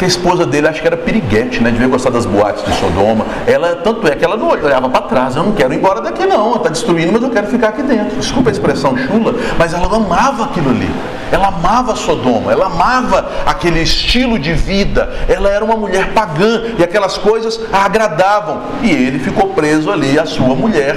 Que 0.01 0.07
a 0.07 0.09
esposa 0.09 0.47
dele 0.47 0.67
acho 0.67 0.81
que 0.81 0.87
era 0.87 0.97
piriguete, 0.97 1.63
né? 1.63 1.71
Devia 1.71 1.87
gostar 1.87 2.09
das 2.09 2.25
boates 2.25 2.65
de 2.65 2.73
Sodoma. 2.81 3.27
Ela, 3.47 3.77
tanto 3.77 4.09
é 4.09 4.17
que 4.17 4.25
ela 4.25 4.35
não 4.35 4.49
olhava 4.49 4.89
para 4.89 5.03
trás, 5.03 5.37
eu 5.37 5.43
não 5.43 5.53
quero 5.53 5.75
ir 5.75 5.77
embora 5.77 6.01
daqui 6.01 6.25
não, 6.25 6.57
está 6.57 6.71
destruindo, 6.71 7.13
mas 7.13 7.23
eu 7.23 7.29
quero 7.29 7.49
ficar 7.49 7.69
aqui 7.69 7.83
dentro. 7.83 8.17
Desculpa 8.17 8.49
a 8.49 8.53
expressão 8.53 8.97
chula, 8.97 9.35
mas 9.59 9.75
ela 9.75 9.95
amava 9.95 10.45
aquilo 10.45 10.71
ali. 10.71 10.91
Ela 11.31 11.49
amava 11.49 11.95
Sodoma, 11.95 12.51
ela 12.51 12.65
amava 12.65 13.31
aquele 13.45 13.83
estilo 13.83 14.39
de 14.39 14.55
vida. 14.55 15.13
Ela 15.29 15.51
era 15.51 15.63
uma 15.63 15.77
mulher 15.77 16.15
pagã 16.15 16.63
e 16.79 16.83
aquelas 16.83 17.19
coisas 17.19 17.61
a 17.71 17.85
agradavam. 17.85 18.59
E 18.83 18.91
ele 18.91 19.19
ficou 19.19 19.51
preso 19.51 19.93
ali, 19.93 20.19
a 20.19 20.25
sua 20.25 20.55
mulher 20.55 20.97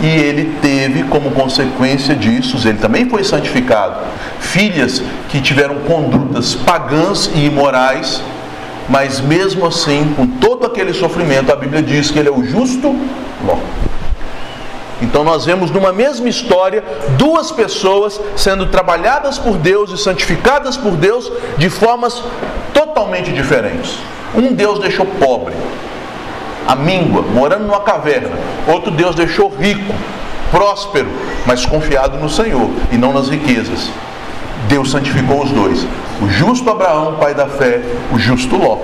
e 0.00 0.06
ele 0.06 0.56
teve 0.60 1.04
como 1.04 1.30
consequência 1.32 2.14
disso, 2.14 2.56
ele 2.66 2.78
também 2.78 3.08
foi 3.08 3.22
santificado, 3.24 3.96
filhas 4.40 5.02
que 5.28 5.40
tiveram 5.40 5.76
condutas 5.80 6.54
pagãs 6.54 7.30
e 7.34 7.46
imorais, 7.46 8.22
mas 8.88 9.20
mesmo 9.20 9.66
assim, 9.66 10.12
com 10.16 10.26
todo 10.26 10.66
aquele 10.66 10.92
sofrimento, 10.92 11.52
a 11.52 11.56
Bíblia 11.56 11.82
diz 11.82 12.10
que 12.10 12.18
ele 12.18 12.28
é 12.28 12.32
o 12.32 12.44
justo 12.44 12.96
Ló. 13.44 13.58
Então 15.02 15.24
nós 15.24 15.44
vemos 15.44 15.70
numa 15.70 15.92
mesma 15.92 16.28
história 16.28 16.82
duas 17.18 17.50
pessoas 17.50 18.20
sendo 18.36 18.66
trabalhadas 18.66 19.36
por 19.36 19.56
Deus 19.56 19.90
e 19.90 19.98
santificadas 19.98 20.76
por 20.76 20.92
Deus 20.92 21.30
de 21.58 21.68
formas 21.68 22.22
totalmente 22.72 23.32
diferentes. 23.32 23.98
Um 24.34 24.52
Deus 24.52 24.78
deixou 24.78 25.04
pobre, 25.04 25.54
a 26.66 26.74
míngua, 26.74 27.22
morando 27.22 27.64
numa 27.64 27.80
caverna. 27.80 28.36
Outro 28.66 28.90
Deus 28.90 29.14
deixou 29.14 29.48
rico, 29.48 29.92
próspero, 30.50 31.08
mas 31.46 31.64
confiado 31.66 32.18
no 32.18 32.28
Senhor 32.28 32.70
e 32.90 32.96
não 32.96 33.12
nas 33.12 33.28
riquezas. 33.28 33.90
Deus 34.68 34.90
santificou 34.90 35.42
os 35.42 35.50
dois. 35.50 35.86
O 36.20 36.28
justo 36.28 36.70
Abraão, 36.70 37.16
pai 37.18 37.34
da 37.34 37.46
fé, 37.46 37.80
o 38.12 38.18
justo 38.18 38.56
Ló. 38.56 38.78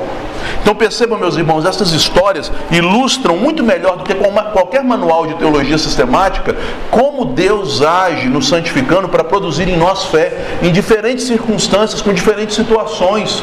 Então 0.61 0.75
percebam, 0.75 1.19
meus 1.19 1.37
irmãos, 1.37 1.65
essas 1.65 1.93
histórias 1.93 2.51
ilustram 2.71 3.37
muito 3.37 3.63
melhor 3.63 3.97
do 3.97 4.05
que 4.05 4.15
qualquer 4.15 4.83
manual 4.83 5.27
de 5.27 5.35
teologia 5.35 5.79
sistemática 5.79 6.57
como 6.91 7.27
Deus 7.27 7.83
age 7.83 8.29
nos 8.29 8.49
santificando 8.49 9.09
para 9.09 9.25
produzir 9.25 9.69
em 9.69 9.77
nós 9.77 10.05
fé 10.07 10.33
em 10.63 10.73
diferentes 10.73 11.27
circunstâncias, 11.27 12.03
com 12.03 12.13
diferentes 12.13 12.57
situações. 12.57 13.43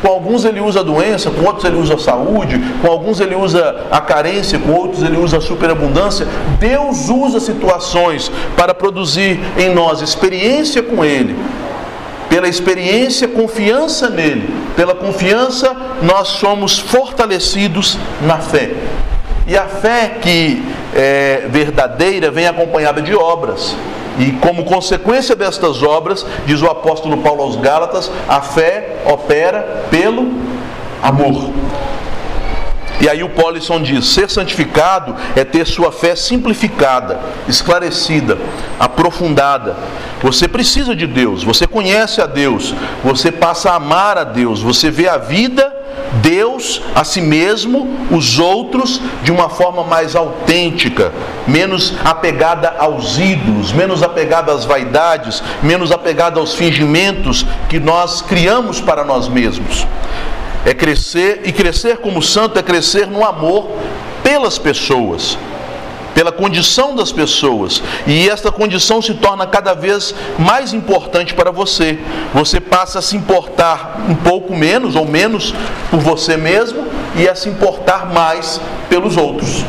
Com 0.00 0.08
alguns 0.08 0.44
ele 0.44 0.60
usa 0.60 0.80
a 0.80 0.82
doença, 0.82 1.30
com 1.30 1.44
outros 1.44 1.64
ele 1.64 1.76
usa 1.76 1.94
a 1.94 1.98
saúde, 1.98 2.58
com 2.80 2.88
alguns 2.88 3.20
ele 3.20 3.34
usa 3.34 3.86
a 3.90 4.00
carência, 4.00 4.58
com 4.58 4.72
outros 4.72 5.02
ele 5.02 5.16
usa 5.16 5.38
a 5.38 5.40
superabundância. 5.40 6.26
Deus 6.60 7.08
usa 7.08 7.40
situações 7.40 8.30
para 8.56 8.72
produzir 8.72 9.40
em 9.56 9.74
nós 9.74 10.00
experiência 10.00 10.82
com 10.82 11.04
Ele. 11.04 11.36
Pela 12.28 12.46
experiência, 12.46 13.26
confiança 13.26 14.08
nele. 14.10 14.54
Pela 14.76 14.94
confiança, 14.94 15.74
nós 16.02 16.28
somos 16.28 16.78
fortalecidos 16.78 17.98
na 18.26 18.38
fé. 18.38 18.70
E 19.46 19.56
a 19.56 19.64
fé 19.64 20.18
que 20.20 20.62
é 20.94 21.46
verdadeira 21.50 22.30
vem 22.30 22.46
acompanhada 22.46 23.00
de 23.00 23.14
obras. 23.14 23.74
E 24.18 24.32
como 24.32 24.64
consequência 24.64 25.36
destas 25.36 25.82
obras, 25.82 26.26
diz 26.46 26.60
o 26.60 26.66
apóstolo 26.66 27.18
Paulo 27.18 27.42
aos 27.42 27.56
Gálatas, 27.56 28.10
a 28.28 28.40
fé 28.40 28.96
opera 29.06 29.86
pelo 29.90 30.32
amor. 31.02 31.52
E 33.00 33.08
aí 33.08 33.22
o 33.22 33.28
Polisson 33.28 33.80
diz: 33.80 34.06
ser 34.06 34.28
santificado 34.28 35.14
é 35.36 35.44
ter 35.44 35.66
sua 35.66 35.92
fé 35.92 36.16
simplificada, 36.16 37.20
esclarecida, 37.46 38.36
aprofundada. 38.78 39.76
Você 40.20 40.48
precisa 40.48 40.96
de 40.96 41.06
Deus, 41.06 41.44
você 41.44 41.66
conhece 41.66 42.20
a 42.20 42.26
Deus, 42.26 42.74
você 43.04 43.30
passa 43.30 43.70
a 43.70 43.76
amar 43.76 44.18
a 44.18 44.24
Deus, 44.24 44.60
você 44.60 44.90
vê 44.90 45.08
a 45.08 45.16
vida 45.16 45.77
Deus, 46.22 46.82
a 46.94 47.04
si 47.04 47.20
mesmo, 47.20 47.88
os 48.10 48.38
outros, 48.38 49.00
de 49.22 49.30
uma 49.30 49.48
forma 49.48 49.84
mais 49.84 50.16
autêntica, 50.16 51.12
menos 51.46 51.94
apegada 52.04 52.74
aos 52.78 53.18
ídolos, 53.18 53.72
menos 53.72 54.02
apegada 54.02 54.52
às 54.52 54.64
vaidades, 54.64 55.42
menos 55.62 55.92
apegada 55.92 56.40
aos 56.40 56.54
fingimentos 56.54 57.46
que 57.68 57.78
nós 57.78 58.22
criamos 58.22 58.80
para 58.80 59.04
nós 59.04 59.28
mesmos. 59.28 59.86
É 60.64 60.74
crescer, 60.74 61.42
e 61.44 61.52
crescer 61.52 61.98
como 61.98 62.22
santo 62.22 62.58
é 62.58 62.62
crescer 62.62 63.06
no 63.06 63.24
amor 63.24 63.68
pelas 64.22 64.58
pessoas 64.58 65.38
pela 66.18 66.32
condição 66.32 66.96
das 66.96 67.12
pessoas. 67.12 67.80
E 68.04 68.28
esta 68.28 68.50
condição 68.50 69.00
se 69.00 69.14
torna 69.14 69.46
cada 69.46 69.72
vez 69.72 70.12
mais 70.36 70.74
importante 70.74 71.32
para 71.32 71.52
você. 71.52 71.96
Você 72.34 72.58
passa 72.58 72.98
a 72.98 73.02
se 73.02 73.16
importar 73.16 74.00
um 74.08 74.16
pouco 74.16 74.52
menos 74.52 74.96
ou 74.96 75.06
menos 75.06 75.54
por 75.88 76.00
você 76.00 76.36
mesmo 76.36 76.88
e 77.14 77.28
a 77.28 77.36
se 77.36 77.48
importar 77.48 78.12
mais 78.12 78.60
pelos 78.88 79.16
outros. 79.16 79.64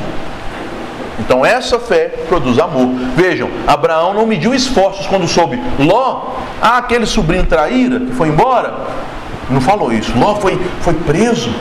Então 1.20 1.46
essa 1.46 1.78
fé 1.78 2.16
produz 2.28 2.58
amor. 2.58 2.96
Vejam, 3.16 3.52
Abraão 3.68 4.16
não 4.16 4.26
mediu 4.26 4.52
esforços 4.52 5.06
quando 5.06 5.28
soube. 5.28 5.62
Ló, 5.78 6.32
ah, 6.60 6.80
aquele 6.80 7.06
sobrinho 7.06 7.46
traíra 7.46 8.00
que 8.00 8.14
foi 8.14 8.30
embora. 8.30 8.74
Não 9.52 9.62
falou 9.62 9.94
isso. 9.94 10.18
Ló 10.18 10.34
foi, 10.34 10.60
foi 10.82 10.96
preso. 10.96 11.54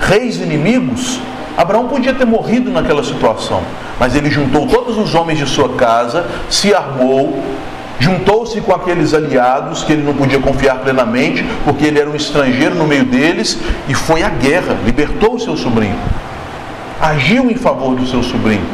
Reis 0.00 0.36
inimigos. 0.36 1.20
Abraão 1.56 1.86
podia 1.86 2.12
ter 2.12 2.24
morrido 2.24 2.70
naquela 2.70 3.04
situação, 3.04 3.62
mas 3.98 4.14
ele 4.16 4.30
juntou 4.30 4.66
todos 4.66 4.98
os 4.98 5.14
homens 5.14 5.38
de 5.38 5.46
sua 5.46 5.68
casa, 5.70 6.26
se 6.50 6.74
armou, 6.74 7.42
juntou-se 8.00 8.60
com 8.60 8.72
aqueles 8.74 9.14
aliados 9.14 9.84
que 9.84 9.92
ele 9.92 10.02
não 10.02 10.14
podia 10.14 10.40
confiar 10.40 10.78
plenamente, 10.78 11.44
porque 11.64 11.84
ele 11.84 12.00
era 12.00 12.10
um 12.10 12.16
estrangeiro 12.16 12.74
no 12.74 12.86
meio 12.86 13.04
deles, 13.04 13.58
e 13.88 13.94
foi 13.94 14.22
à 14.22 14.28
guerra, 14.28 14.76
libertou 14.84 15.34
o 15.34 15.40
seu 15.40 15.56
sobrinho, 15.56 15.96
agiu 17.00 17.50
em 17.50 17.56
favor 17.56 17.94
do 17.94 18.06
seu 18.06 18.22
sobrinho. 18.22 18.66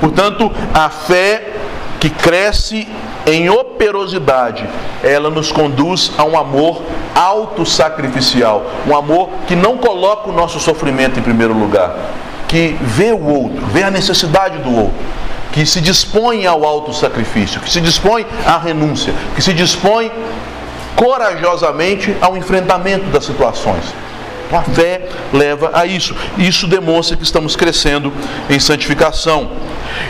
Portanto, 0.00 0.52
a 0.74 0.90
fé 0.90 1.54
que 1.98 2.10
cresce 2.10 2.86
em 3.26 3.50
operosidade, 3.50 4.68
ela 5.02 5.28
nos 5.28 5.50
conduz 5.50 6.12
a 6.16 6.24
um 6.24 6.38
amor 6.38 6.80
autossacrificial, 7.12 8.64
um 8.86 8.96
amor 8.96 9.30
que 9.48 9.56
não 9.56 9.76
coloca 9.76 10.30
o 10.30 10.32
nosso 10.32 10.60
sofrimento 10.60 11.18
em 11.18 11.22
primeiro 11.22 11.52
lugar, 11.52 11.92
que 12.46 12.76
vê 12.80 13.10
o 13.10 13.26
outro, 13.26 13.66
vê 13.66 13.82
a 13.82 13.90
necessidade 13.90 14.58
do 14.58 14.72
outro, 14.72 14.94
que 15.52 15.66
se 15.66 15.80
dispõe 15.80 16.46
ao 16.46 16.64
autossacrifício, 16.64 17.60
que 17.60 17.70
se 17.70 17.80
dispõe 17.80 18.24
à 18.46 18.58
renúncia, 18.58 19.12
que 19.34 19.42
se 19.42 19.52
dispõe 19.52 20.12
corajosamente 20.94 22.16
ao 22.20 22.36
enfrentamento 22.36 23.06
das 23.06 23.24
situações. 23.24 23.84
A 24.52 24.62
fé 24.62 25.08
leva 25.32 25.70
a 25.72 25.86
isso. 25.86 26.14
Isso 26.38 26.66
demonstra 26.66 27.16
que 27.16 27.24
estamos 27.24 27.56
crescendo 27.56 28.12
em 28.48 28.60
santificação. 28.60 29.50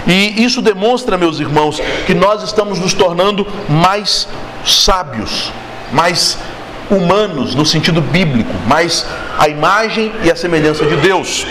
E 0.06 0.44
isso 0.44 0.60
demonstra, 0.60 1.16
meus 1.16 1.40
irmãos, 1.40 1.80
que 2.06 2.14
nós 2.14 2.42
estamos 2.42 2.78
nos 2.78 2.92
tornando 2.92 3.46
mais 3.68 4.28
sábios, 4.64 5.52
mais 5.92 6.38
humanos 6.90 7.54
no 7.54 7.64
sentido 7.64 8.00
bíblico, 8.00 8.52
mais 8.66 9.06
a 9.38 9.48
imagem 9.48 10.12
e 10.22 10.30
a 10.30 10.36
semelhança 10.36 10.84
de 10.84 10.96
Deus. 10.96 11.46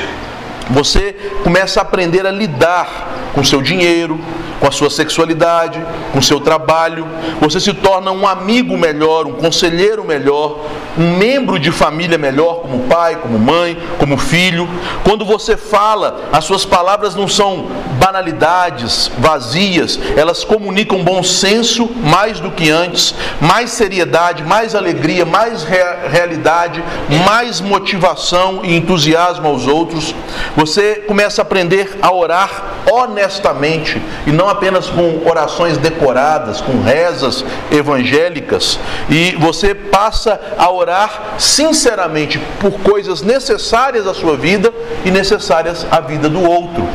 Você 0.70 1.16
começa 1.44 1.80
a 1.80 1.84
aprender 1.84 2.26
a 2.26 2.32
lidar 2.32 3.32
com 3.34 3.44
seu 3.44 3.62
dinheiro, 3.62 4.20
com 4.60 4.68
a 4.68 4.72
sua 4.72 4.90
sexualidade, 4.90 5.84
com 6.12 6.20
o 6.20 6.24
seu 6.24 6.40
trabalho. 6.40 7.08
Você 7.40 7.60
se 7.60 7.74
torna 7.74 8.12
um 8.12 8.28
amigo 8.28 8.78
melhor, 8.78 9.28
um 9.28 9.34
conselheiro 9.34 10.04
melhor, 10.04 10.60
um 10.98 11.18
membro 11.18 11.60
de 11.60 11.72
família 11.72 12.18
melhor, 12.18 12.62
como 12.62 12.84
pai, 12.84 13.18
como 13.22 13.38
mãe, 13.38 13.78
como 14.00 14.18
filho. 14.18 14.68
Quando 15.04 15.26
você 15.26 15.58
fala, 15.58 16.30
as 16.32 16.46
suas 16.46 16.66
palavras 16.66 17.16
não 17.16 17.28
são 17.28 17.68
banalidades, 18.00 19.12
vazias, 19.18 20.00
elas 20.16 20.44
comunicam 20.44 21.04
bom 21.04 21.24
senso 21.24 21.90
mais 22.04 22.40
do 22.40 22.52
que 22.52 22.70
antes, 22.70 23.14
mais 23.42 23.72
seriedade, 23.72 24.44
mais 24.44 24.76
alegria, 24.76 25.26
mais 25.26 25.64
rea 25.64 26.08
realidade, 26.10 26.84
mais 27.26 27.60
motivação 27.60 28.62
e 28.64 28.76
entusiasmo 28.76 29.48
aos 29.48 29.68
outros. 29.68 30.14
Você 30.56 31.04
começa 31.08 31.42
a 31.42 31.44
aprender 31.44 31.98
a 32.02 32.14
orar 32.14 32.64
honestamente 32.92 34.02
e 34.26 34.32
não 34.32 34.50
apenas 34.56 34.88
com 34.88 35.22
orações 35.30 35.78
decoradas, 35.78 36.62
com 36.62 36.82
rezas 36.82 37.46
evangélicas, 37.72 38.80
e 39.10 39.36
você 39.40 39.76
passa 39.76 40.40
a 40.58 40.72
orar 40.72 41.36
sinceramente 41.38 42.40
por 42.60 42.72
coisas 42.80 43.22
necessárias 43.22 44.08
à 44.08 44.14
sua 44.14 44.36
vida 44.36 44.74
e 45.04 45.12
necessárias 45.12 45.86
à 45.92 46.00
vida 46.00 46.28
do 46.30 46.42
outro. 46.42 46.88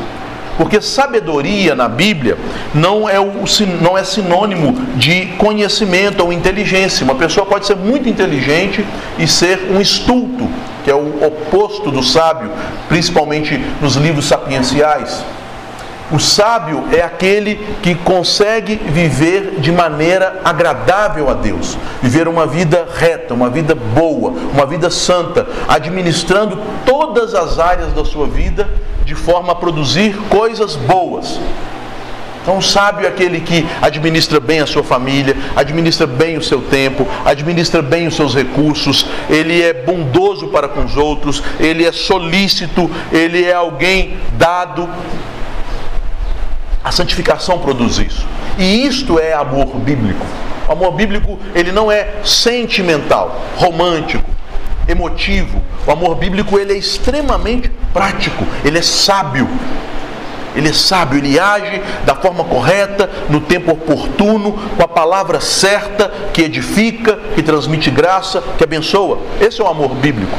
Porque 0.56 0.78
sabedoria 0.78 1.74
na 1.74 1.88
Bíblia 1.88 2.36
não 2.74 3.08
é, 3.08 3.18
o, 3.18 3.32
não 3.80 3.96
é 3.96 4.04
sinônimo 4.04 4.74
de 4.96 5.26
conhecimento 5.38 6.22
ou 6.22 6.30
inteligência. 6.30 7.02
Uma 7.02 7.14
pessoa 7.14 7.46
pode 7.46 7.66
ser 7.66 7.76
muito 7.76 8.06
inteligente 8.06 8.84
e 9.18 9.26
ser 9.26 9.70
um 9.70 9.80
estulto, 9.80 10.46
que 10.84 10.90
é 10.90 10.94
o 10.94 11.24
oposto 11.24 11.90
do 11.90 12.02
sábio, 12.02 12.50
principalmente 12.90 13.58
nos 13.80 13.96
livros 13.96 14.26
sapienciais. 14.26 15.24
O 16.12 16.18
sábio 16.18 16.84
é 16.92 17.02
aquele 17.02 17.56
que 17.82 17.94
consegue 17.94 18.74
viver 18.74 19.60
de 19.60 19.70
maneira 19.70 20.40
agradável 20.44 21.30
a 21.30 21.34
Deus, 21.34 21.78
viver 22.02 22.26
uma 22.26 22.46
vida 22.46 22.88
reta, 22.96 23.32
uma 23.32 23.48
vida 23.48 23.76
boa, 23.76 24.32
uma 24.52 24.66
vida 24.66 24.90
santa, 24.90 25.46
administrando 25.68 26.58
todas 26.84 27.32
as 27.32 27.60
áreas 27.60 27.92
da 27.92 28.04
sua 28.04 28.26
vida 28.26 28.68
de 29.04 29.14
forma 29.14 29.52
a 29.52 29.54
produzir 29.54 30.16
coisas 30.28 30.74
boas. 30.74 31.38
Então, 32.42 32.58
o 32.58 32.62
sábio 32.62 33.04
é 33.04 33.08
aquele 33.08 33.40
que 33.40 33.64
administra 33.80 34.40
bem 34.40 34.60
a 34.60 34.66
sua 34.66 34.82
família, 34.82 35.36
administra 35.54 36.06
bem 36.06 36.38
o 36.38 36.42
seu 36.42 36.60
tempo, 36.62 37.06
administra 37.24 37.82
bem 37.82 38.08
os 38.08 38.16
seus 38.16 38.34
recursos, 38.34 39.06
ele 39.28 39.62
é 39.62 39.72
bondoso 39.72 40.48
para 40.48 40.66
com 40.66 40.84
os 40.84 40.96
outros, 40.96 41.42
ele 41.60 41.84
é 41.84 41.92
solícito, 41.92 42.90
ele 43.12 43.44
é 43.44 43.52
alguém 43.52 44.16
dado 44.38 44.88
a 46.82 46.90
santificação 46.90 47.58
produz 47.58 47.98
isso. 47.98 48.26
E 48.58 48.86
isto 48.86 49.18
é 49.18 49.32
amor 49.32 49.66
bíblico. 49.76 50.24
O 50.68 50.72
amor 50.72 50.92
bíblico, 50.92 51.38
ele 51.54 51.72
não 51.72 51.90
é 51.90 52.08
sentimental, 52.24 53.40
romântico, 53.56 54.30
emotivo. 54.88 55.60
O 55.86 55.90
amor 55.90 56.14
bíblico, 56.14 56.58
ele 56.58 56.72
é 56.72 56.76
extremamente 56.76 57.70
prático, 57.92 58.46
ele 58.64 58.78
é 58.78 58.82
sábio. 58.82 59.48
Ele 60.54 60.68
é 60.68 60.72
sábio, 60.72 61.18
ele 61.18 61.38
age 61.38 61.80
da 62.04 62.14
forma 62.16 62.42
correta, 62.42 63.08
no 63.28 63.40
tempo 63.40 63.70
oportuno, 63.70 64.52
com 64.76 64.82
a 64.82 64.88
palavra 64.88 65.40
certa, 65.40 66.12
que 66.32 66.42
edifica, 66.42 67.16
que 67.36 67.42
transmite 67.42 67.88
graça, 67.88 68.42
que 68.58 68.64
abençoa. 68.64 69.18
Esse 69.40 69.60
é 69.60 69.64
o 69.64 69.68
amor 69.68 69.94
bíblico. 69.94 70.36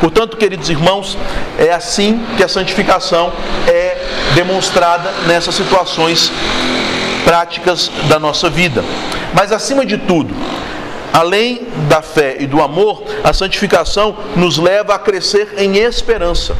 Portanto, 0.00 0.36
queridos 0.36 0.68
irmãos, 0.68 1.16
é 1.56 1.72
assim 1.72 2.24
que 2.36 2.42
a 2.42 2.48
santificação 2.48 3.32
é 3.68 3.91
demonstrada 4.34 5.10
nessas 5.26 5.54
situações 5.54 6.30
práticas 7.24 7.90
da 8.08 8.18
nossa 8.18 8.50
vida. 8.50 8.84
Mas 9.34 9.52
acima 9.52 9.86
de 9.86 9.96
tudo, 9.98 10.34
além 11.12 11.66
da 11.88 12.02
fé 12.02 12.36
e 12.40 12.46
do 12.46 12.62
amor, 12.62 13.02
a 13.22 13.32
santificação 13.32 14.16
nos 14.36 14.58
leva 14.58 14.94
a 14.94 14.98
crescer 14.98 15.54
em 15.58 15.76
esperança. 15.78 16.56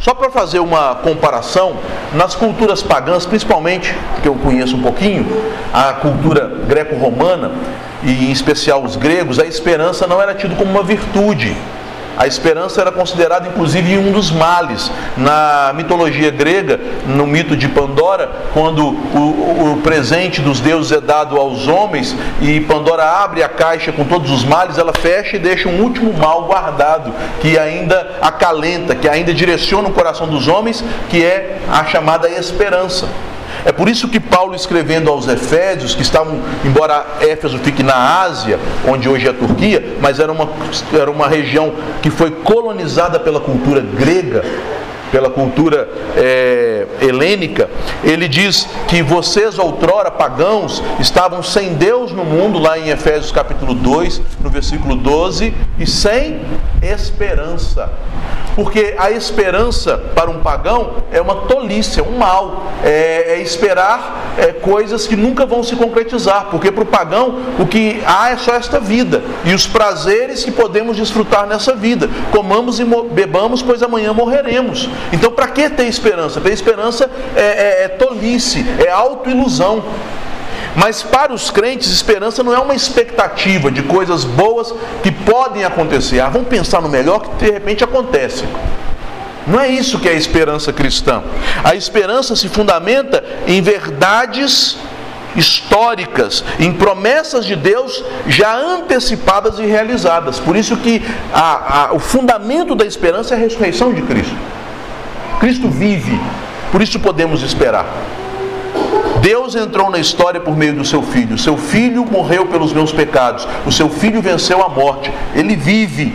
Só 0.00 0.12
para 0.12 0.30
fazer 0.30 0.58
uma 0.58 0.96
comparação, 0.96 1.76
nas 2.12 2.34
culturas 2.34 2.82
pagãs, 2.82 3.24
principalmente, 3.24 3.94
que 4.22 4.28
eu 4.28 4.34
conheço 4.34 4.76
um 4.76 4.82
pouquinho, 4.82 5.26
a 5.72 5.94
cultura 5.94 6.46
greco-romana, 6.68 7.52
e 8.02 8.26
em 8.26 8.30
especial 8.30 8.82
os 8.82 8.96
gregos, 8.96 9.38
a 9.38 9.46
esperança 9.46 10.06
não 10.06 10.20
era 10.20 10.34
tida 10.34 10.54
como 10.56 10.70
uma 10.70 10.82
virtude, 10.82 11.56
a 12.16 12.26
esperança 12.26 12.80
era 12.80 12.92
considerada 12.92 13.48
inclusive 13.48 13.98
um 13.98 14.12
dos 14.12 14.30
males. 14.30 14.90
Na 15.16 15.72
mitologia 15.74 16.30
grega, 16.30 16.80
no 17.06 17.26
mito 17.26 17.56
de 17.56 17.68
Pandora, 17.68 18.30
quando 18.52 18.86
o, 18.86 19.72
o, 19.72 19.80
presente 19.82 20.40
dos 20.40 20.60
deuses 20.60 20.92
é 20.92 21.00
dado 21.00 21.36
aos 21.36 21.66
homens 21.66 22.16
e 22.40 22.60
Pandora 22.60 23.04
abre 23.04 23.42
a 23.42 23.48
caixa 23.48 23.92
com 23.92 24.04
todos 24.04 24.30
os 24.30 24.44
males, 24.44 24.78
ela 24.78 24.92
fecha 24.92 25.36
e 25.36 25.38
deixa 25.38 25.68
um 25.68 25.82
último 25.82 26.12
mal 26.12 26.44
guardado, 26.44 27.12
que 27.40 27.58
ainda 27.58 28.16
acalenta, 28.20 28.94
que 28.94 29.08
ainda 29.08 29.34
direciona 29.34 29.88
o 29.88 29.92
coração 29.92 30.26
dos 30.26 30.48
homens, 30.48 30.84
que 31.08 31.24
é 31.24 31.58
a 31.70 31.84
chamada 31.84 32.28
esperança. 32.28 33.08
É 33.64 33.72
por 33.72 33.88
isso 33.88 34.08
que 34.08 34.20
Paulo, 34.20 34.54
escrevendo 34.54 35.10
aos 35.10 35.26
Efésios, 35.26 35.94
que 35.94 36.02
estavam, 36.02 36.40
embora 36.64 37.06
Éfeso 37.20 37.58
fique 37.58 37.82
na 37.82 38.22
Ásia, 38.22 38.58
onde 38.86 39.08
hoje 39.08 39.26
é 39.26 39.30
a 39.30 39.34
Turquia, 39.34 39.96
mas 40.00 40.20
era 40.20 40.30
uma, 40.30 40.48
era 40.92 41.10
uma 41.10 41.26
região 41.26 41.72
que 42.02 42.10
foi 42.10 42.30
colonizada 42.30 43.18
pela 43.18 43.40
cultura 43.40 43.80
grega, 43.80 44.44
pela 45.14 45.30
cultura 45.30 45.88
é, 46.16 46.86
helênica, 47.00 47.70
ele 48.02 48.26
diz 48.26 48.68
que 48.88 49.00
vocês, 49.00 49.60
outrora 49.60 50.10
pagãos, 50.10 50.82
estavam 50.98 51.40
sem 51.40 51.74
Deus 51.74 52.10
no 52.10 52.24
mundo, 52.24 52.58
lá 52.58 52.76
em 52.76 52.90
Efésios 52.90 53.30
capítulo 53.30 53.74
2, 53.74 54.20
no 54.40 54.50
versículo 54.50 54.96
12, 54.96 55.54
e 55.78 55.86
sem 55.86 56.40
esperança. 56.82 57.92
Porque 58.54 58.94
a 58.98 59.10
esperança 59.10 59.98
para 60.14 60.30
um 60.30 60.40
pagão 60.40 60.94
é 61.10 61.20
uma 61.20 61.34
tolice, 61.46 61.98
é 61.98 62.02
um 62.02 62.16
mal, 62.16 62.64
é, 62.84 63.34
é 63.34 63.40
esperar 63.40 64.34
é, 64.38 64.46
coisas 64.52 65.06
que 65.06 65.16
nunca 65.16 65.44
vão 65.44 65.62
se 65.62 65.74
concretizar, 65.76 66.46
porque 66.50 66.70
para 66.70 66.82
o 66.82 66.86
pagão 66.86 67.38
o 67.58 67.66
que 67.66 68.02
há 68.06 68.30
é 68.30 68.36
só 68.36 68.54
esta 68.54 68.78
vida 68.78 69.22
e 69.44 69.52
os 69.52 69.66
prazeres 69.66 70.44
que 70.44 70.52
podemos 70.52 70.96
desfrutar 70.96 71.46
nessa 71.46 71.74
vida. 71.74 72.08
Comamos 72.30 72.78
e 72.78 72.84
bebamos, 72.84 73.62
pois 73.62 73.82
amanhã 73.82 74.12
morreremos. 74.12 74.88
Então, 75.12 75.32
para 75.32 75.48
que 75.48 75.68
ter 75.70 75.86
esperança? 75.86 76.40
Ter 76.40 76.52
esperança 76.52 77.10
é, 77.34 77.40
é, 77.40 77.84
é 77.84 77.88
tolice, 77.88 78.64
é 78.84 78.90
autoilusão. 78.90 79.82
Mas 80.76 81.02
para 81.02 81.32
os 81.32 81.50
crentes, 81.50 81.90
esperança 81.90 82.42
não 82.42 82.52
é 82.52 82.58
uma 82.58 82.74
expectativa 82.74 83.70
de 83.70 83.82
coisas 83.82 84.24
boas 84.24 84.74
que 85.02 85.10
podem 85.10 85.64
acontecer. 85.64 86.20
Ah, 86.20 86.28
vamos 86.28 86.48
pensar 86.48 86.82
no 86.82 86.88
melhor 86.88 87.20
que 87.20 87.44
de 87.44 87.50
repente 87.50 87.84
acontece. 87.84 88.44
Não 89.46 89.60
é 89.60 89.68
isso 89.68 89.98
que 89.98 90.08
é 90.08 90.12
a 90.12 90.16
esperança 90.16 90.72
cristã. 90.72 91.22
A 91.62 91.74
esperança 91.74 92.34
se 92.34 92.48
fundamenta 92.48 93.22
em 93.46 93.60
verdades 93.60 94.76
históricas, 95.36 96.44
em 96.58 96.72
promessas 96.72 97.44
de 97.44 97.56
Deus 97.56 98.04
já 98.26 98.56
antecipadas 98.56 99.58
e 99.58 99.66
realizadas. 99.66 100.38
Por 100.38 100.56
isso 100.56 100.76
que 100.76 101.02
a, 101.32 101.88
a, 101.88 101.92
o 101.92 101.98
fundamento 101.98 102.74
da 102.74 102.84
esperança 102.84 103.34
é 103.34 103.36
a 103.36 103.40
ressurreição 103.40 103.92
de 103.92 104.02
Cristo. 104.02 104.36
Cristo 105.40 105.68
vive, 105.68 106.18
por 106.72 106.80
isso 106.80 106.98
podemos 106.98 107.42
esperar. 107.42 107.86
Deus 109.24 109.54
entrou 109.56 109.88
na 109.88 109.98
história 109.98 110.38
por 110.38 110.54
meio 110.54 110.74
do 110.74 110.84
seu 110.84 111.02
filho. 111.02 111.38
Seu 111.38 111.56
filho 111.56 112.04
morreu 112.04 112.44
pelos 112.44 112.74
meus 112.74 112.92
pecados. 112.92 113.48
O 113.64 113.72
seu 113.72 113.88
filho 113.88 114.20
venceu 114.20 114.62
a 114.62 114.68
morte. 114.68 115.10
Ele 115.34 115.56
vive. 115.56 116.14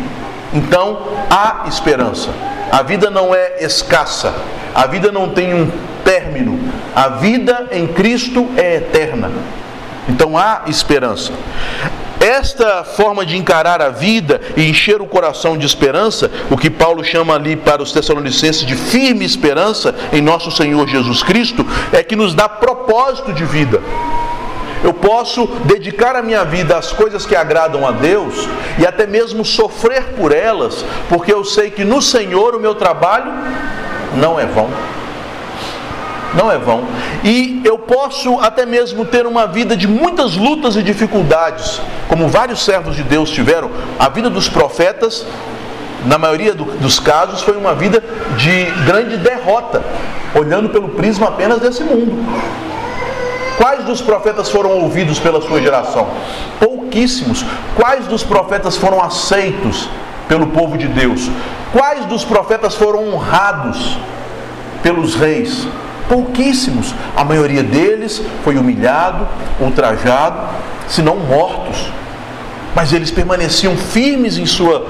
Então 0.53 1.07
há 1.27 1.65
esperança. 1.67 2.29
A 2.71 2.83
vida 2.83 3.09
não 3.09 3.33
é 3.33 3.63
escassa. 3.65 4.31
A 4.75 4.85
vida 4.85 5.11
não 5.11 5.29
tem 5.29 5.55
um 5.55 5.71
término. 6.03 6.59
A 6.95 7.07
vida 7.07 7.69
em 7.71 7.87
Cristo 7.87 8.47
é 8.55 8.75
eterna. 8.75 9.31
Então 10.07 10.37
há 10.37 10.61
esperança. 10.67 11.33
Esta 12.19 12.83
forma 12.83 13.25
de 13.25 13.37
encarar 13.37 13.81
a 13.81 13.89
vida 13.89 14.41
e 14.57 14.69
encher 14.69 15.01
o 15.01 15.07
coração 15.07 15.57
de 15.57 15.65
esperança, 15.65 16.29
o 16.51 16.57
que 16.57 16.69
Paulo 16.69 17.03
chama 17.03 17.33
ali 17.33 17.55
para 17.55 17.81
os 17.81 17.93
Tessalonicenses 17.93 18.65
de 18.65 18.75
firme 18.75 19.23
esperança 19.23 19.95
em 20.11 20.21
nosso 20.21 20.51
Senhor 20.51 20.85
Jesus 20.87 21.23
Cristo, 21.23 21.65
é 21.93 22.03
que 22.03 22.17
nos 22.17 22.35
dá 22.35 22.49
propósito 22.49 23.31
de 23.31 23.45
vida. 23.45 23.81
Eu 24.83 24.93
posso 24.93 25.47
dedicar 25.65 26.15
a 26.15 26.21
minha 26.21 26.43
vida 26.43 26.77
às 26.77 26.91
coisas 26.91 27.25
que 27.25 27.35
agradam 27.35 27.87
a 27.87 27.91
Deus 27.91 28.47
e 28.77 28.85
até 28.85 29.07
mesmo 29.07 29.43
sofrer 29.45 30.03
por 30.17 30.33
elas, 30.33 30.85
porque 31.07 31.33
eu 31.33 31.43
sei 31.43 31.69
que 31.69 31.83
no 31.83 32.01
Senhor 32.01 32.55
o 32.55 32.59
meu 32.59 32.75
trabalho 32.75 33.31
não 34.15 34.39
é 34.39 34.45
vão 34.45 34.69
não 36.33 36.51
é 36.51 36.57
vão. 36.57 36.83
E 37.23 37.61
eu 37.63 37.77
posso 37.77 38.39
até 38.39 38.65
mesmo 38.65 39.05
ter 39.05 39.25
uma 39.25 39.47
vida 39.47 39.75
de 39.75 39.87
muitas 39.87 40.35
lutas 40.35 40.75
e 40.75 40.83
dificuldades, 40.83 41.81
como 42.07 42.27
vários 42.27 42.63
servos 42.63 42.95
de 42.95 43.03
Deus 43.03 43.29
tiveram. 43.29 43.69
A 43.97 44.09
vida 44.09 44.29
dos 44.29 44.47
profetas, 44.47 45.25
na 46.05 46.17
maioria 46.17 46.53
do, 46.53 46.65
dos 46.65 46.99
casos, 46.99 47.41
foi 47.41 47.57
uma 47.57 47.73
vida 47.73 48.03
de 48.37 48.65
grande 48.85 49.17
derrota, 49.17 49.81
olhando 50.35 50.69
pelo 50.69 50.89
prisma 50.89 51.27
apenas 51.27 51.59
desse 51.59 51.83
mundo. 51.83 52.17
Quais 53.57 53.83
dos 53.83 53.99
profetas 53.99 54.49
foram 54.49 54.71
ouvidos 54.71 55.19
pela 55.19 55.41
sua 55.41 55.61
geração? 55.61 56.07
Pouquíssimos. 56.59 57.43
Quais 57.75 58.07
dos 58.07 58.23
profetas 58.23 58.77
foram 58.77 59.03
aceitos 59.03 59.89
pelo 60.29 60.47
povo 60.47 60.77
de 60.77 60.87
Deus? 60.87 61.29
Quais 61.73 62.05
dos 62.05 62.23
profetas 62.23 62.75
foram 62.75 63.13
honrados 63.13 63.97
pelos 64.81 65.13
reis? 65.13 65.67
Pouquíssimos. 66.09 66.93
A 67.15 67.23
maioria 67.23 67.63
deles 67.63 68.21
foi 68.43 68.57
humilhado, 68.57 69.27
ultrajado, 69.61 70.49
se 70.87 71.01
não 71.01 71.15
mortos. 71.17 71.89
Mas 72.75 72.91
eles 72.91 73.11
permaneciam 73.11 73.77
firmes 73.77 74.37
em 74.37 74.45
sua 74.45 74.85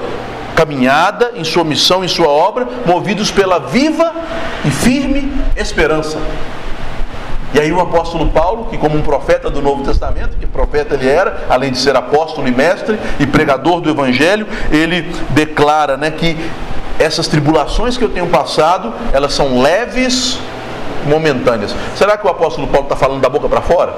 caminhada, 0.56 1.32
em 1.36 1.44
sua 1.44 1.62
missão, 1.62 2.02
em 2.04 2.08
sua 2.08 2.28
obra, 2.28 2.66
movidos 2.86 3.30
pela 3.30 3.58
viva 3.58 4.12
e 4.64 4.70
firme 4.70 5.32
esperança. 5.56 6.18
E 7.52 7.58
aí 7.58 7.72
o 7.72 7.80
apóstolo 7.80 8.28
Paulo, 8.28 8.66
que 8.70 8.78
como 8.78 8.96
um 8.96 9.02
profeta 9.02 9.50
do 9.50 9.60
Novo 9.60 9.82
Testamento, 9.82 10.36
que 10.38 10.46
profeta 10.46 10.94
ele 10.94 11.08
era, 11.08 11.46
além 11.48 11.72
de 11.72 11.78
ser 11.78 11.96
apóstolo 11.96 12.46
e 12.46 12.52
mestre 12.52 12.98
e 13.18 13.26
pregador 13.26 13.80
do 13.80 13.90
evangelho, 13.90 14.46
ele 14.70 15.02
declara, 15.30 15.96
né, 15.96 16.10
que 16.10 16.36
essas 16.98 17.26
tribulações 17.26 17.96
que 17.96 18.04
eu 18.04 18.10
tenho 18.10 18.28
passado, 18.28 18.92
elas 19.12 19.32
são 19.32 19.60
leves 19.60 20.38
momentâneas. 21.06 21.74
Será 21.96 22.16
que 22.16 22.26
o 22.26 22.30
apóstolo 22.30 22.66
Paulo 22.68 22.86
está 22.86 22.96
falando 22.96 23.20
da 23.20 23.28
boca 23.28 23.48
para 23.48 23.60
fora? 23.60 23.94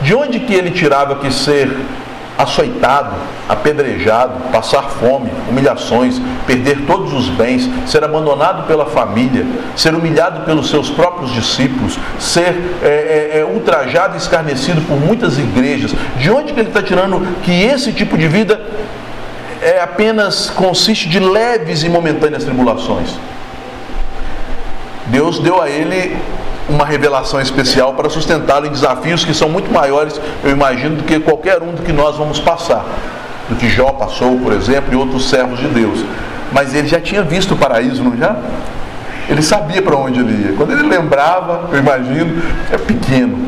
De 0.00 0.14
onde 0.14 0.40
que 0.40 0.54
ele 0.54 0.70
tirava 0.70 1.16
que 1.16 1.32
ser 1.32 1.70
açoitado, 2.36 3.14
apedrejado, 3.48 4.50
passar 4.50 4.90
fome, 4.90 5.30
humilhações, 5.48 6.20
perder 6.46 6.84
todos 6.86 7.12
os 7.12 7.28
bens, 7.28 7.68
ser 7.86 8.02
abandonado 8.02 8.66
pela 8.66 8.86
família, 8.86 9.46
ser 9.76 9.94
humilhado 9.94 10.40
pelos 10.40 10.68
seus 10.68 10.90
próprios 10.90 11.32
discípulos, 11.32 11.98
ser 12.18 12.78
é, 12.82 13.32
é, 13.34 13.38
é 13.40 13.44
ultrajado 13.44 14.14
e 14.14 14.18
escarnecido 14.18 14.80
por 14.82 14.98
muitas 14.98 15.38
igrejas. 15.38 15.94
De 16.18 16.30
onde 16.30 16.52
que 16.52 16.60
ele 16.60 16.68
está 16.68 16.82
tirando 16.82 17.24
que 17.42 17.52
esse 17.52 17.92
tipo 17.92 18.18
de 18.18 18.26
vida 18.26 18.60
é 19.62 19.80
apenas 19.80 20.50
consiste 20.50 21.08
de 21.08 21.20
leves 21.20 21.84
e 21.84 21.88
momentâneas 21.88 22.44
tribulações? 22.44 23.16
Deus 25.06 25.38
deu 25.38 25.60
a 25.60 25.68
ele 25.68 26.16
uma 26.68 26.84
revelação 26.84 27.40
especial 27.40 27.92
para 27.94 28.08
sustentá-lo 28.08 28.66
em 28.66 28.70
desafios 28.70 29.24
que 29.24 29.34
são 29.34 29.48
muito 29.48 29.70
maiores, 29.70 30.20
eu 30.42 30.50
imagino, 30.50 30.96
do 30.96 31.02
que 31.02 31.20
qualquer 31.20 31.62
um 31.62 31.72
do 31.72 31.82
que 31.82 31.92
nós 31.92 32.16
vamos 32.16 32.40
passar. 32.40 32.84
Do 33.48 33.56
que 33.56 33.68
Jó 33.68 33.92
passou, 33.92 34.38
por 34.38 34.52
exemplo, 34.52 34.92
e 34.92 34.96
outros 34.96 35.28
servos 35.28 35.58
de 35.58 35.68
Deus. 35.68 36.02
Mas 36.50 36.74
ele 36.74 36.88
já 36.88 37.00
tinha 37.00 37.22
visto 37.22 37.52
o 37.52 37.56
paraíso, 37.56 38.02
não 38.02 38.16
já? 38.16 38.36
Ele 39.28 39.42
sabia 39.42 39.82
para 39.82 39.96
onde 39.96 40.20
ele 40.20 40.48
ia. 40.48 40.56
Quando 40.56 40.72
ele 40.72 40.82
lembrava, 40.82 41.68
eu 41.72 41.78
imagino, 41.78 42.42
é 42.70 42.78
pequeno. 42.78 43.38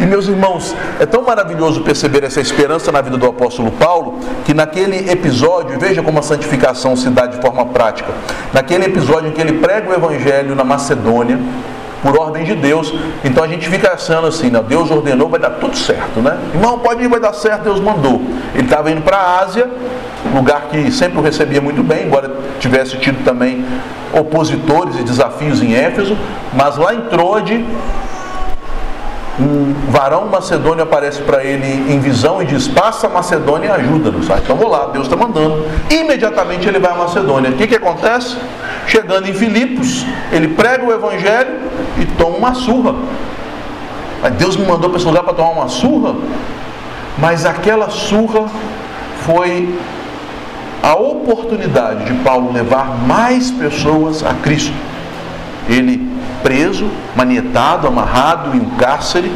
E 0.00 0.06
meus 0.06 0.26
irmãos, 0.26 0.74
é 0.98 1.04
tão 1.04 1.22
maravilhoso 1.22 1.82
perceber 1.82 2.24
essa 2.24 2.40
esperança 2.40 2.90
na 2.90 3.02
vida 3.02 3.18
do 3.18 3.26
apóstolo 3.26 3.70
Paulo, 3.72 4.18
que 4.46 4.54
naquele 4.54 5.10
episódio, 5.10 5.78
veja 5.78 6.02
como 6.02 6.18
a 6.18 6.22
santificação 6.22 6.96
se 6.96 7.10
dá 7.10 7.26
de 7.26 7.36
forma 7.40 7.66
prática. 7.66 8.10
Naquele 8.52 8.86
episódio 8.86 9.28
em 9.28 9.32
que 9.32 9.40
ele 9.40 9.58
prega 9.58 9.90
o 9.90 9.94
evangelho 9.94 10.54
na 10.54 10.64
Macedônia, 10.64 11.38
por 12.02 12.18
ordem 12.18 12.44
de 12.44 12.54
Deus. 12.54 12.92
Então 13.24 13.44
a 13.44 13.48
gente 13.48 13.68
fica 13.68 13.92
achando 13.92 14.26
assim, 14.26 14.50
né? 14.50 14.62
Deus 14.66 14.90
ordenou, 14.90 15.28
vai 15.28 15.38
dar 15.38 15.50
tudo 15.50 15.76
certo, 15.76 16.20
né? 16.20 16.38
Irmão, 16.54 16.78
pode 16.78 17.02
ir, 17.02 17.08
vai 17.08 17.20
dar 17.20 17.32
certo, 17.32 17.64
Deus 17.64 17.80
mandou. 17.80 18.22
Ele 18.54 18.64
estava 18.64 18.90
indo 18.90 19.02
para 19.02 19.18
a 19.18 19.40
Ásia, 19.40 19.68
lugar 20.34 20.68
que 20.70 20.90
sempre 20.90 21.18
o 21.18 21.22
recebia 21.22 21.60
muito 21.60 21.82
bem, 21.82 22.06
embora 22.06 22.30
tivesse 22.58 22.96
tido 22.96 23.22
também 23.24 23.64
opositores 24.12 24.98
e 24.98 25.02
desafios 25.02 25.62
em 25.62 25.74
Éfeso, 25.74 26.16
mas 26.52 26.76
lá 26.76 26.94
em 26.94 27.02
Trode 27.02 27.64
um 29.40 29.74
varão 29.90 30.26
macedônio 30.26 30.82
aparece 30.82 31.22
para 31.22 31.42
ele 31.42 31.92
em 31.92 31.98
visão 31.98 32.42
e 32.42 32.44
diz: 32.44 32.68
Passa 32.68 33.06
a 33.06 33.10
Macedônia 33.10 33.68
e 33.68 33.70
ajuda-nos. 33.70 34.30
Ah, 34.30 34.38
então 34.42 34.54
vou 34.54 34.68
lá, 34.68 34.86
Deus 34.86 35.06
está 35.06 35.16
mandando. 35.16 35.64
Imediatamente 35.90 36.68
ele 36.68 36.78
vai 36.78 36.92
à 36.92 36.94
Macedônia. 36.94 37.50
O 37.50 37.54
que, 37.54 37.66
que 37.66 37.76
acontece? 37.76 38.36
Chegando 38.86 39.28
em 39.28 39.32
Filipos, 39.32 40.04
ele 40.30 40.48
prega 40.48 40.84
o 40.84 40.92
evangelho 40.92 41.58
e 41.98 42.04
toma 42.04 42.36
uma 42.36 42.54
surra. 42.54 42.94
Mas 44.22 44.34
Deus 44.34 44.56
me 44.56 44.66
mandou 44.66 44.90
para 44.90 44.98
esse 44.98 45.06
lugar 45.06 45.22
para 45.22 45.32
tomar 45.32 45.50
uma 45.50 45.68
surra. 45.68 46.14
Mas 47.16 47.46
aquela 47.46 47.88
surra 47.88 48.46
foi 49.24 49.74
a 50.82 50.94
oportunidade 50.94 52.04
de 52.04 52.14
Paulo 52.22 52.52
levar 52.52 52.98
mais 53.06 53.50
pessoas 53.50 54.22
a 54.22 54.34
Cristo. 54.34 54.72
Ele 55.68 56.10
preso, 56.42 56.88
manietado, 57.16 57.86
amarrado 57.86 58.56
em 58.56 58.60
um 58.60 58.70
cárcere. 58.76 59.30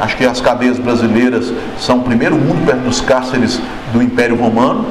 Acho 0.00 0.16
que 0.16 0.24
as 0.24 0.40
cadeias 0.40 0.78
brasileiras 0.78 1.52
são 1.78 1.98
o 1.98 2.02
primeiro 2.02 2.36
mundo 2.36 2.64
perto 2.64 2.82
dos 2.82 3.00
cárceres 3.00 3.60
do 3.92 4.02
Império 4.02 4.36
Romano. 4.36 4.86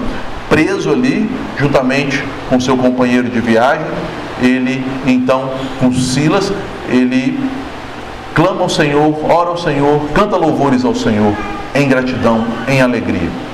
Preso 0.49 0.91
ali, 0.91 1.29
juntamente 1.57 2.23
com 2.49 2.59
seu 2.59 2.77
companheiro 2.77 3.29
de 3.29 3.39
viagem, 3.39 3.85
ele 4.41 4.83
então, 5.05 5.49
com 5.79 5.91
Silas, 5.93 6.51
ele 6.89 7.39
clama 8.33 8.61
ao 8.61 8.69
Senhor, 8.69 9.17
ora 9.29 9.49
ao 9.49 9.57
Senhor, 9.57 10.01
canta 10.13 10.37
louvores 10.37 10.85
ao 10.85 10.95
Senhor, 10.95 11.33
em 11.73 11.87
gratidão, 11.87 12.45
em 12.67 12.81
alegria. 12.81 13.46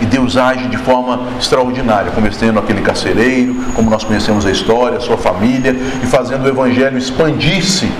E 0.00 0.06
Deus 0.06 0.36
age 0.36 0.68
de 0.68 0.76
forma 0.76 1.20
extraordinária, 1.38 2.10
convertendo 2.12 2.58
aquele 2.58 2.80
carcereiro, 2.80 3.54
como 3.74 3.90
nós 3.90 4.04
conhecemos 4.04 4.46
a 4.46 4.50
história, 4.50 4.98
a 4.98 5.00
sua 5.00 5.16
família, 5.16 5.74
e 6.02 6.06
fazendo 6.06 6.44
o 6.44 6.48
evangelho 6.48 6.96
expandir-se 6.96 7.90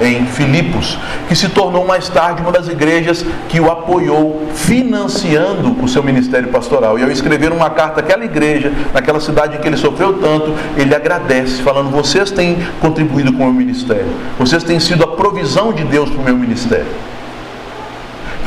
em 0.00 0.26
Filipos, 0.26 0.98
que 1.28 1.34
se 1.34 1.48
tornou 1.48 1.84
mais 1.86 2.08
tarde 2.08 2.40
uma 2.40 2.52
das 2.52 2.68
igrejas 2.68 3.24
que 3.48 3.60
o 3.60 3.70
apoiou, 3.70 4.48
financiando 4.54 5.76
o 5.82 5.88
seu 5.88 6.02
ministério 6.02 6.48
pastoral. 6.48 6.98
E 6.98 7.02
ao 7.02 7.10
escrever 7.10 7.52
uma 7.52 7.70
carta 7.70 8.00
àquela 8.00 8.24
igreja, 8.24 8.72
naquela 8.94 9.20
cidade 9.20 9.56
em 9.56 9.60
que 9.60 9.66
ele 9.66 9.76
sofreu 9.76 10.14
tanto, 10.14 10.54
ele 10.76 10.94
agradece, 10.94 11.62
falando: 11.62 11.90
Vocês 11.90 12.30
têm 12.30 12.58
contribuído 12.80 13.32
com 13.32 13.42
o 13.42 13.46
meu 13.46 13.54
ministério, 13.54 14.08
vocês 14.38 14.62
têm 14.62 14.78
sido 14.78 15.04
a 15.04 15.08
provisão 15.08 15.72
de 15.72 15.84
Deus 15.84 16.08
para 16.10 16.20
o 16.20 16.24
meu 16.24 16.36
ministério. 16.36 16.86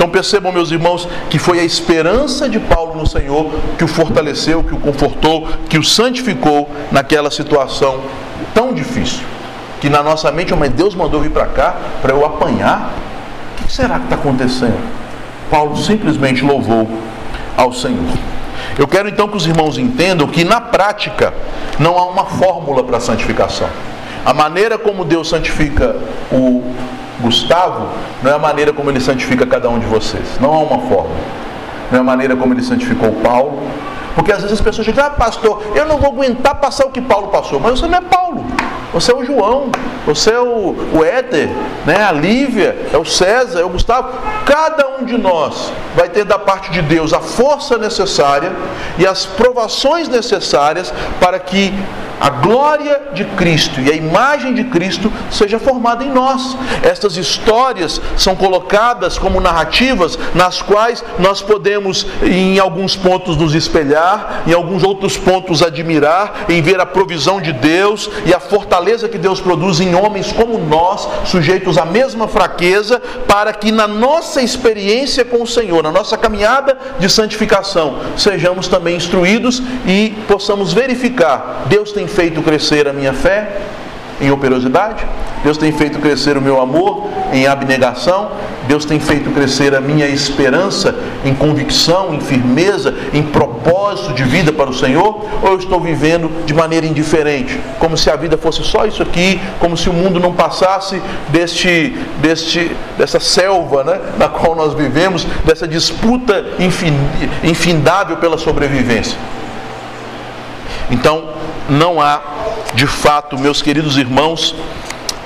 Então 0.02 0.10
percebam, 0.10 0.52
meus 0.52 0.72
irmãos, 0.72 1.08
que 1.30 1.38
foi 1.38 1.60
a 1.60 1.64
esperança 1.64 2.50
de 2.50 2.60
Paulo 2.60 2.96
no 2.96 3.06
Senhor 3.06 3.52
que 3.78 3.84
o 3.84 3.88
fortaleceu, 3.88 4.64
que 4.64 4.74
o 4.74 4.80
confortou, 4.80 5.48
que 5.70 5.78
o 5.78 5.84
santificou 5.84 6.68
naquela 6.92 7.30
situação 7.30 8.02
tão 8.52 8.74
difícil. 8.74 9.24
Que 9.80 9.92
na 9.92 10.02
nossa 10.02 10.32
mente, 10.32 10.56
oh, 10.56 10.58
mas 10.58 10.72
Deus 10.72 10.96
mandou 10.96 11.22
vir 11.22 11.30
para 11.30 11.46
cá 11.46 11.76
para 12.02 12.14
eu 12.14 12.26
apanhar. 12.26 12.94
O 13.52 13.64
que 13.64 13.72
será 13.72 14.00
que 14.00 14.06
está 14.06 14.16
acontecendo? 14.16 14.80
Paulo 15.52 15.78
simplesmente 15.78 16.44
louvou 16.44 16.90
ao 17.56 17.72
Senhor. 17.72 18.18
Eu 18.80 18.88
quero 18.88 19.08
então 19.08 19.28
que 19.28 19.38
os 19.38 19.46
irmãos 19.46 19.78
entendam 19.78 20.28
que 20.28 20.44
na 20.44 20.60
prática 20.60 21.32
não 21.78 21.96
há 21.96 22.08
uma 22.08 22.26
fórmula 22.26 22.84
para 22.84 23.00
santificação. 23.00 23.70
A 24.26 24.34
maneira 24.34 24.80
como 24.80 25.06
Deus 25.06 25.30
santifica 25.30 25.96
o 26.32 26.64
Gustavo 27.22 27.88
não 28.22 28.32
é 28.32 28.36
a 28.36 28.40
maneira 28.40 28.74
como 28.74 28.90
ele 28.90 29.00
santifica 29.00 29.46
cada 29.46 29.70
um 29.70 29.80
de 29.80 29.86
vocês. 29.86 30.40
Não 30.40 30.54
há 30.54 30.60
uma 30.60 30.80
fórmula. 30.90 31.20
Não 31.92 31.98
é 31.98 32.02
a 32.02 32.04
maneira 32.04 32.36
como 32.36 32.54
ele 32.54 32.64
santificou 32.64 33.12
Paulo. 33.24 33.62
Porque 34.16 34.32
às 34.32 34.40
vezes 34.42 34.54
as 34.54 34.62
pessoas 34.62 34.86
dizem, 34.86 35.04
ah, 35.04 35.10
pastor, 35.10 35.64
eu 35.76 35.86
não 35.86 35.98
vou 35.98 36.12
aguentar 36.12 36.56
passar 36.56 36.86
o 36.86 36.90
que 36.90 37.02
Paulo 37.02 37.28
passou. 37.28 37.60
Mas 37.60 37.80
você 37.80 37.88
não 37.88 37.98
é 37.98 38.02
Paulo. 38.02 38.46
Você 38.94 39.12
é 39.12 39.16
o 39.16 39.24
João, 39.24 39.72
você 40.06 40.32
é 40.32 40.40
o, 40.40 40.76
o 40.94 41.04
Éder, 41.04 41.50
né? 41.86 42.04
a 42.04 42.12
Lívia, 42.12 42.90
é 42.92 42.98
o 42.98 43.06
César, 43.06 43.62
é 43.62 43.64
o 43.64 43.70
Gustavo. 43.70 44.10
Cada 44.46 45.00
um 45.00 45.06
de 45.06 45.18
nós 45.18 45.72
vai 45.96 46.10
ter 46.10 46.26
da 46.26 46.38
parte 46.38 46.72
de 46.72 46.82
Deus 46.82 47.14
a 47.14 47.22
força 47.22 47.78
necessária 47.78 48.52
e 48.98 49.08
as 49.08 49.26
provações 49.26 50.10
necessárias 50.10 50.94
para 51.20 51.40
que 51.40 51.74
a 52.22 52.30
glória 52.30 53.02
de 53.16 53.26
Cristo 53.26 53.82
e 53.82 53.92
a 53.92 53.96
imagem 53.96 54.54
de 54.54 54.66
Cristo 54.66 55.12
seja 55.32 55.58
formada 55.58 56.04
em 56.04 56.12
nós. 56.12 56.56
Estas 56.84 57.18
histórias 57.18 58.00
são 58.16 58.36
colocadas 58.36 59.18
como 59.18 59.42
narrativas 59.42 60.20
nas 60.36 60.62
quais 60.62 61.04
nós 61.18 61.42
podemos, 61.42 62.06
em 62.22 62.60
alguns 62.60 62.96
pontos, 62.96 63.36
nos 63.36 63.56
espelhar, 63.56 64.44
em 64.46 64.54
alguns 64.54 64.84
outros 64.84 65.18
pontos, 65.18 65.64
admirar, 65.64 66.46
em 66.48 66.62
ver 66.62 66.80
a 66.80 66.86
provisão 66.86 67.42
de 67.42 67.52
Deus 67.52 68.08
e 68.24 68.36
a 68.36 68.40
fortaleza 68.82 69.08
que 69.08 69.18
Deus 69.20 69.40
produz 69.40 69.80
em 69.80 69.94
homens 69.94 70.32
como 70.32 70.58
nós, 70.58 71.08
sujeitos 71.26 71.78
à 71.78 71.86
mesma 71.86 72.28
fraqueza, 72.28 73.00
para 73.28 73.54
que 73.54 73.72
na 73.72 73.88
nossa 73.88 74.42
experiência 74.42 75.24
com 75.24 75.44
o 75.44 75.48
Senhor, 75.48 75.84
na 75.84 75.92
nossa 75.92 76.18
caminhada 76.18 76.76
de 76.98 77.08
santificação, 77.08 78.00
sejamos 78.18 78.68
também 78.68 78.96
instruídos 78.96 79.62
e 79.86 80.16
possamos 80.28 80.74
verificar: 80.74 81.64
Deus 81.68 81.92
tem 81.92 82.08
feito 82.08 82.42
crescer 82.42 82.88
a 82.88 82.94
minha 82.94 83.14
fé 83.14 83.62
em 84.20 84.32
operosidade, 84.32 85.06
Deus 85.44 85.58
tem 85.58 85.72
feito 85.72 86.00
crescer 86.00 86.38
o 86.38 86.42
meu 86.42 86.62
amor 86.62 87.08
em 87.34 87.48
abnegação, 87.48 88.32
Deus 88.68 88.86
tem 88.86 89.00
feito 89.00 89.32
crescer 89.32 89.76
a 89.76 89.82
minha 89.82 90.08
esperança 90.08 90.96
em 91.26 91.34
convicção, 91.34 92.14
em 92.14 92.20
firmeza, 92.20 92.94
em 93.14 93.24
propósito 93.24 94.14
de 94.14 94.24
vida 94.24 94.54
para 94.54 94.70
o 94.70 94.74
Senhor, 94.74 95.26
ou 95.42 95.50
eu 95.50 95.58
estou 95.58 95.80
vivendo 95.80 96.30
de 96.46 96.54
maneira 96.54 96.86
indiferente, 96.86 97.60
como 97.80 97.98
se 97.98 98.10
a 98.10 98.16
vida 98.16 98.38
fosse 98.38 98.64
só 98.64 98.86
isso 98.86 99.02
aqui, 99.02 99.42
como 99.60 99.76
se 99.76 99.90
o 99.90 99.94
mundo 99.94 100.20
não 100.20 100.34
passasse 100.34 101.02
deste, 101.30 101.98
deste, 102.22 102.72
dessa 102.98 103.20
selva 103.20 103.84
né, 103.84 104.00
na 104.18 104.30
qual 104.30 104.56
nós 104.56 104.74
vivemos, 104.74 105.26
dessa 105.46 105.68
disputa 105.68 106.46
infindável 107.44 108.18
pela 108.18 108.38
sobrevivência. 108.38 109.18
Então, 110.90 111.30
não 111.70 112.02
há, 112.02 112.22
de 112.74 112.86
fato, 112.86 113.38
meus 113.40 113.62
queridos 113.62 113.98
irmãos, 113.98 114.54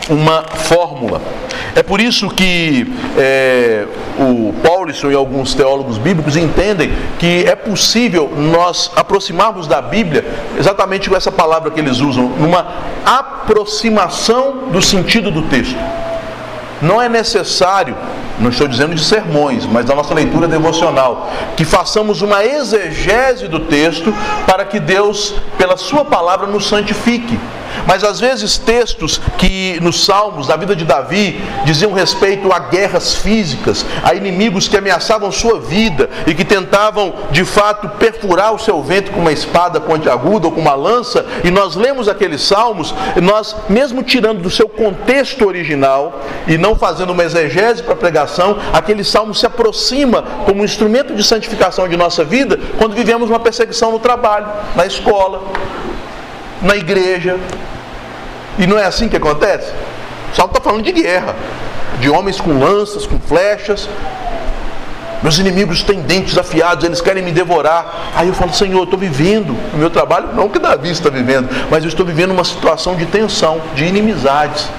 uma 0.10 0.44
fórmula. 0.44 1.22
É 1.74 1.84
por 1.84 2.00
isso 2.00 2.30
que 2.30 2.94
é, 3.18 3.86
o 4.18 4.54
Paulson 4.64 5.12
e 5.12 5.14
alguns 5.14 5.54
teólogos 5.54 5.98
bíblicos 5.98 6.38
entendem 6.38 6.94
que 7.20 7.44
é 7.46 7.56
possível 7.56 8.32
nós 8.36 8.92
aproximarmos 8.96 9.68
da 9.68 9.82
Bíblia 9.82 10.26
exatamente 10.58 11.10
com 11.10 11.16
essa 11.16 11.32
palavra 11.32 11.72
que 11.72 11.80
eles 11.80 12.00
usam, 12.00 12.30
numa 12.40 12.66
aproximação 13.06 14.70
do 14.72 14.82
sentido 14.82 15.30
do 15.32 15.44
texto. 15.44 15.78
Não 16.82 17.02
é 17.02 17.08
necessário, 17.10 17.96
não 18.40 18.50
estou 18.50 18.68
dizendo 18.68 18.96
de 18.96 19.04
sermões, 19.04 19.66
mas 19.66 19.86
da 19.86 19.96
nossa 19.96 20.14
leitura 20.14 20.48
devocional, 20.48 21.30
que 21.56 21.66
façamos 21.66 22.22
uma 22.22 22.46
exegese 22.46 23.48
do 23.48 23.62
texto 23.62 24.14
para 24.46 24.66
que 24.66 24.80
Deus, 24.80 25.36
pela 25.58 25.78
Sua 25.78 26.06
palavra, 26.06 26.48
nos 26.48 26.68
santifique. 26.68 27.40
Mas 27.86 28.04
às 28.04 28.20
vezes 28.20 28.58
textos 28.58 29.20
que 29.38 29.80
nos 29.82 30.06
Salmos, 30.06 30.48
da 30.48 30.56
vida 30.56 30.76
de 30.76 30.86
Davi, 30.86 31.42
diziam 31.66 31.94
respeito 31.94 32.52
a 32.52 32.60
guerras 32.60 33.16
físicas, 33.16 33.86
a 34.04 34.14
inimigos 34.14 34.68
que 34.68 34.78
ameaçavam 34.78 35.32
sua 35.32 35.60
vida 35.60 36.10
e 36.28 36.34
que 36.34 36.46
tentavam 36.46 37.14
de 37.32 37.44
fato 37.44 37.90
perfurar 37.90 38.54
o 38.54 38.60
seu 38.60 38.82
ventre 38.82 39.12
com 39.12 39.20
uma 39.20 39.32
espada 39.32 39.80
pontiaguda 39.80 40.48
ou 40.48 40.54
com 40.54 40.62
uma 40.62 40.76
lança, 40.76 41.26
e 41.44 41.52
nós 41.52 41.76
lemos 41.76 42.08
aqueles 42.08 42.42
salmos, 42.42 42.94
nós, 43.22 43.56
mesmo 43.70 44.04
tirando 44.04 44.42
do 44.42 44.50
seu 44.50 44.68
contexto 44.68 45.46
original 45.46 46.22
e 46.48 46.58
não 46.58 46.76
fazendo 46.76 47.12
uma 47.12 47.24
exegese 47.24 47.84
para 47.84 47.96
pregação, 47.96 48.58
aquele 48.74 49.04
salmo 49.04 49.34
se 49.34 49.46
aproxima 49.46 50.24
como 50.46 50.62
um 50.62 50.66
instrumento 50.66 51.16
de 51.16 51.24
santificação 51.24 51.88
de 51.88 51.98
nossa 51.98 52.24
vida 52.24 52.60
quando 52.78 52.94
vivemos 52.96 53.30
uma 53.30 53.40
perseguição 53.40 53.92
no 53.92 54.00
trabalho, 54.00 54.48
na 54.76 54.86
escola, 54.86 55.42
na 56.66 56.76
igreja. 56.76 57.38
E 58.58 58.68
não 58.68 58.78
é 58.78 58.86
assim 58.86 59.08
que 59.08 59.16
acontece? 59.16 59.72
Salmo 60.34 60.52
está 60.52 60.62
falando 60.62 60.84
de 60.84 60.92
guerra, 60.92 61.36
de 62.00 62.10
homens 62.10 62.42
com 62.42 62.60
lanças, 62.60 63.06
com 63.06 63.20
flechas. 63.20 63.88
Meus 65.22 65.40
inimigos 65.40 65.82
têm 65.82 66.02
dentes 66.02 66.38
afiados, 66.38 66.84
eles 66.84 67.02
querem 67.02 67.24
me 67.24 67.32
devorar. 67.32 68.12
Aí 68.16 68.28
eu 68.28 68.34
falo, 68.34 68.54
Senhor, 68.54 68.78
eu 68.80 68.84
estou 68.84 69.00
vivendo 69.00 69.56
o 69.74 69.78
meu 69.78 69.90
trabalho, 69.90 70.30
não 70.34 70.50
que 70.50 70.60
Davi 70.60 70.90
está 70.90 71.10
vivendo, 71.10 71.50
mas 71.70 71.84
eu 71.84 71.90
estou 71.90 72.06
vivendo 72.06 72.32
uma 72.32 72.44
situação 72.44 72.96
de 72.96 73.06
tensão, 73.06 73.62
de 73.74 73.86
inimizades. 73.86 74.70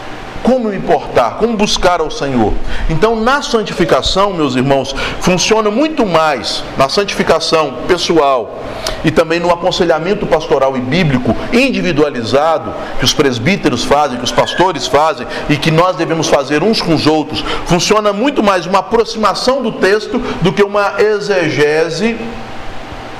Como 0.42 0.68
me 0.68 0.76
importar? 0.76 1.36
Como 1.38 1.56
buscar 1.56 2.00
ao 2.00 2.10
Senhor? 2.10 2.52
Então, 2.88 3.16
na 3.16 3.42
santificação, 3.42 4.32
meus 4.32 4.56
irmãos, 4.56 4.94
funciona 5.20 5.70
muito 5.70 6.06
mais 6.06 6.62
na 6.76 6.88
santificação 6.88 7.74
pessoal 7.88 8.62
e 9.04 9.10
também 9.10 9.38
no 9.38 9.50
aconselhamento 9.50 10.26
pastoral 10.26 10.76
e 10.76 10.80
bíblico 10.80 11.34
individualizado 11.52 12.72
que 12.98 13.04
os 13.04 13.12
presbíteros 13.12 13.84
fazem, 13.84 14.18
que 14.18 14.24
os 14.24 14.32
pastores 14.32 14.86
fazem 14.86 15.26
e 15.48 15.56
que 15.56 15.70
nós 15.70 15.96
devemos 15.96 16.28
fazer 16.28 16.62
uns 16.62 16.80
com 16.80 16.94
os 16.94 17.06
outros. 17.06 17.44
Funciona 17.66 18.12
muito 18.12 18.42
mais 18.42 18.66
uma 18.66 18.78
aproximação 18.80 19.62
do 19.62 19.72
texto 19.72 20.18
do 20.42 20.52
que 20.52 20.62
uma 20.62 20.94
exegese 20.98 22.16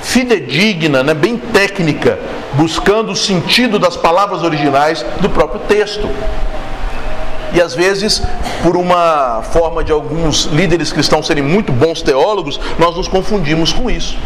fidedigna, 0.03 1.03
né, 1.03 1.15
bem 1.15 1.37
técnica, 1.37 2.19
buscando 2.55 3.13
o 3.13 3.17
sentido 3.17 3.79
das 3.79 3.97
palavras 3.97 4.43
originais 4.43 5.05
do 5.21 5.29
próprio 5.29 5.61
texto. 5.69 6.09
E 7.57 7.61
às 7.63 7.75
vezes, 7.75 8.23
por 8.63 8.77
uma 8.77 9.41
forma 9.43 9.83
de 9.83 9.91
alguns 9.91 10.45
líderes 10.45 10.93
cristãos 10.93 11.27
serem 11.27 11.43
muito 11.43 11.73
bons 11.73 12.03
teólogos, 12.03 12.61
nós 12.79 12.95
nos 12.95 13.09
confundimos 13.09 13.73
com 13.73 13.91
isso. 13.91 14.19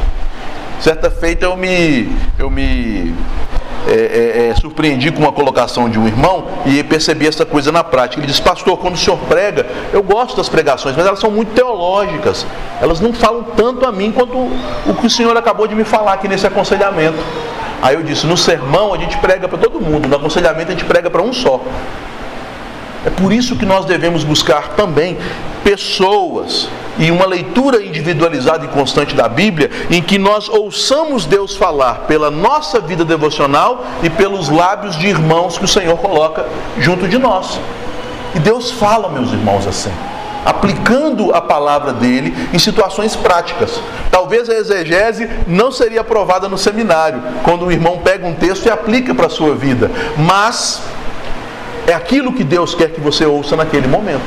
Certa 0.81 1.09
feita 1.13 1.47
eu 1.47 1.57
me, 1.57 2.11
eu 2.37 2.51
me 2.51 3.15
é, 3.87 3.93
é, 3.93 4.49
é, 4.49 4.55
surpreendi 4.57 5.13
com 5.13 5.21
uma 5.21 5.31
colocação 5.31 5.89
de 5.89 5.97
um 5.97 6.09
irmão 6.09 6.45
e 6.67 6.83
percebi 6.83 7.29
essa 7.29 7.47
coisa 7.47 7.71
na 7.71 7.85
prática. 7.85 8.21
Ele 8.21 8.27
disse, 8.27 8.43
pastor, 8.43 8.77
quando 8.79 8.95
o 8.95 8.99
senhor 8.99 9.17
prega, 9.29 9.65
eu 9.93 10.03
gosto 10.03 10.37
das 10.37 10.49
pregações, 10.49 10.97
mas 10.97 11.07
elas 11.07 11.21
são 11.21 11.31
muito 11.31 11.53
teológicas. 11.53 12.45
Elas 12.83 12.99
não 12.99 13.13
falam 13.13 13.45
tanto 13.57 13.87
a 13.87 13.93
mim 13.93 14.11
quanto 14.11 14.37
o 14.37 14.95
que 15.01 15.07
o 15.07 15.11
senhor 15.11 15.37
acabou 15.37 15.69
de 15.69 15.77
me 15.77 15.85
falar 15.85 16.15
aqui 16.15 16.27
nesse 16.27 16.49
aconselhamento. 16.49 17.19
Aí 17.81 17.95
eu 17.95 18.03
disse, 18.03 18.27
no 18.27 18.37
sermão 18.37 18.93
a 18.93 18.99
gente 18.99 19.17
prega 19.19 19.47
para 19.47 19.57
todo 19.57 19.81
mundo, 19.81 20.09
no 20.09 20.17
aconselhamento 20.17 20.73
a 20.73 20.75
gente 20.75 20.85
prega 20.85 21.09
para 21.09 21.23
um 21.23 21.33
só. 21.33 21.61
É 23.05 23.11
por 23.11 23.33
isso 23.33 23.57
que 23.57 23.65
nós 23.65 23.85
devemos 23.85 24.25
buscar 24.25 24.71
também 24.71 25.17
pessoas 25.65 26.69
e 26.99 27.11
uma 27.11 27.25
leitura 27.25 27.83
individualizada 27.83 28.65
e 28.65 28.69
constante 28.69 29.15
da 29.15 29.29
Bíblia, 29.29 29.71
em 29.91 30.03
que 30.03 30.19
nós 30.19 30.49
ouçamos 30.49 31.25
Deus 31.25 31.57
falar 31.57 32.07
pela 32.07 32.31
nossa 32.31 32.79
vida 32.81 33.05
devocional 33.05 33.87
e 34.03 34.11
pelos 34.11 34.51
lábios 34.51 34.97
de 34.97 35.07
irmãos 35.07 35.57
que 35.57 35.65
o 35.65 35.69
Senhor 35.69 35.97
coloca 35.97 36.47
junto 36.79 37.09
de 37.09 37.17
nós. 37.17 37.59
E 38.35 38.39
Deus 38.39 38.71
fala, 38.71 39.09
meus 39.09 39.33
irmãos, 39.33 39.67
assim 39.67 39.91
aplicando 40.45 41.35
a 41.35 41.41
palavra 41.41 41.93
dele 41.93 42.35
em 42.53 42.59
situações 42.59 43.15
práticas. 43.15 43.81
Talvez 44.11 44.49
a 44.49 44.55
exegese 44.55 45.29
não 45.47 45.71
seria 45.71 46.01
aprovada 46.01 46.49
no 46.49 46.57
seminário, 46.57 47.23
quando 47.43 47.67
o 47.67 47.73
irmão 47.73 47.99
pega 47.99 48.27
um 48.27 48.35
texto 48.35 48.67
e 48.67 48.71
aplica 48.71 49.15
para 49.15 49.27
a 49.27 49.31
sua 49.31 49.55
vida, 49.55 49.91
mas 50.17 50.83
é 51.87 51.93
aquilo 51.93 52.33
que 52.33 52.45
Deus 52.45 52.75
quer 52.75 52.91
que 52.91 53.01
você 53.01 53.25
ouça 53.25 53.57
naquele 53.57 53.89
momento. 53.89 54.23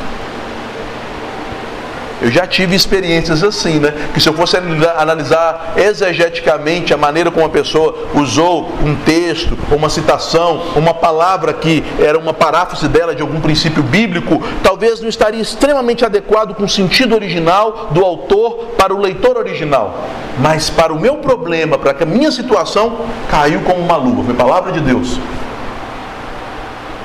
Eu 2.23 2.31
já 2.31 2.47
tive 2.47 2.73
experiências 2.73 3.43
assim, 3.43 3.79
né? 3.79 3.93
Que 4.13 4.21
se 4.21 4.29
eu 4.29 4.33
fosse 4.33 4.55
analisar 4.55 5.73
exegeticamente 5.75 6.93
a 6.93 6.97
maneira 6.97 7.29
como 7.29 7.45
a 7.45 7.49
pessoa 7.49 7.93
usou 8.15 8.71
um 8.81 8.95
texto, 8.95 9.57
uma 9.69 9.89
citação, 9.89 10.61
uma 10.77 10.93
palavra 10.93 11.51
que 11.51 11.83
era 11.99 12.17
uma 12.17 12.33
paráfrase 12.33 12.87
dela 12.87 13.13
de 13.13 13.21
algum 13.21 13.41
princípio 13.41 13.83
bíblico, 13.83 14.41
talvez 14.63 15.01
não 15.01 15.09
estaria 15.09 15.41
extremamente 15.41 16.05
adequado 16.05 16.55
com 16.55 16.63
o 16.63 16.69
sentido 16.69 17.13
original 17.13 17.89
do 17.91 18.01
autor 18.05 18.69
para 18.77 18.95
o 18.95 19.01
leitor 19.01 19.35
original. 19.35 19.93
Mas 20.39 20.69
para 20.69 20.93
o 20.93 20.99
meu 20.99 21.15
problema, 21.15 21.77
para 21.77 22.03
a 22.03 22.05
minha 22.05 22.31
situação 22.31 22.99
caiu 23.29 23.59
como 23.63 23.81
uma 23.81 23.97
luva, 23.97 24.23
foi 24.23 24.33
palavra 24.33 24.71
de 24.71 24.79
Deus. 24.79 25.19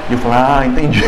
E 0.08 0.12
eu 0.12 0.18
falei, 0.18 0.38
ah, 0.38 0.66
entendi. 0.66 1.02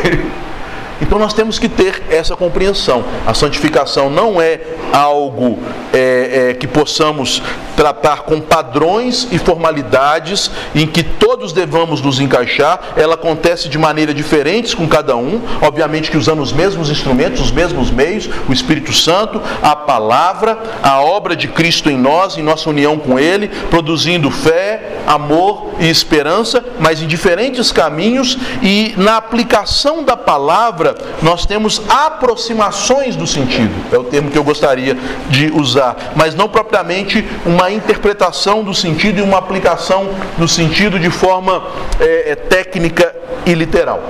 Então 1.00 1.18
nós 1.18 1.32
temos 1.32 1.58
que 1.58 1.68
ter 1.68 2.02
essa 2.10 2.36
compreensão. 2.36 3.04
A 3.26 3.34
santificação 3.34 4.10
não 4.10 4.40
é 4.40 4.60
algo 4.92 5.58
é, 5.92 6.50
é, 6.50 6.54
que 6.54 6.66
possamos 6.66 7.42
tratar 7.76 8.22
com 8.22 8.40
padrões 8.40 9.26
e 9.32 9.38
formalidades 9.38 10.50
em 10.74 10.86
que 10.86 11.02
todos 11.02 11.52
devamos 11.52 12.02
nos 12.02 12.20
encaixar. 12.20 12.92
Ela 12.96 13.14
acontece 13.14 13.68
de 13.68 13.78
maneira 13.78 14.12
diferentes 14.12 14.74
com 14.74 14.86
cada 14.86 15.16
um, 15.16 15.40
obviamente 15.62 16.10
que 16.10 16.16
usando 16.16 16.42
os 16.42 16.52
mesmos 16.52 16.90
instrumentos, 16.90 17.40
os 17.40 17.50
mesmos 17.50 17.90
meios, 17.90 18.28
o 18.48 18.52
Espírito 18.52 18.92
Santo, 18.92 19.40
a 19.62 19.74
palavra, 19.74 20.58
a 20.82 21.00
obra 21.00 21.34
de 21.34 21.48
Cristo 21.48 21.90
em 21.90 21.96
nós, 21.96 22.36
em 22.36 22.42
nossa 22.42 22.68
união 22.68 22.98
com 22.98 23.18
Ele, 23.18 23.48
produzindo 23.70 24.30
fé, 24.30 24.98
amor 25.06 25.70
e 25.78 25.88
esperança, 25.88 26.62
mas 26.78 27.00
em 27.00 27.06
diferentes 27.06 27.72
caminhos 27.72 28.36
e 28.62 28.94
na 28.96 29.16
aplicação 29.16 30.04
da 30.04 30.16
palavra 30.16 30.89
nós 31.22 31.46
temos 31.46 31.82
aproximações 31.88 33.16
do 33.16 33.26
sentido, 33.26 33.72
é 33.92 33.98
o 33.98 34.04
termo 34.04 34.30
que 34.30 34.38
eu 34.38 34.44
gostaria 34.44 34.96
de 35.28 35.50
usar, 35.52 36.12
mas 36.16 36.34
não 36.34 36.48
propriamente 36.48 37.26
uma 37.44 37.70
interpretação 37.70 38.62
do 38.62 38.74
sentido 38.74 39.18
e 39.18 39.22
uma 39.22 39.38
aplicação 39.38 40.08
do 40.38 40.48
sentido 40.48 40.98
de 40.98 41.10
forma 41.10 41.62
é, 41.98 42.32
é 42.32 42.34
técnica 42.34 43.14
e 43.46 43.54
literal. 43.54 44.02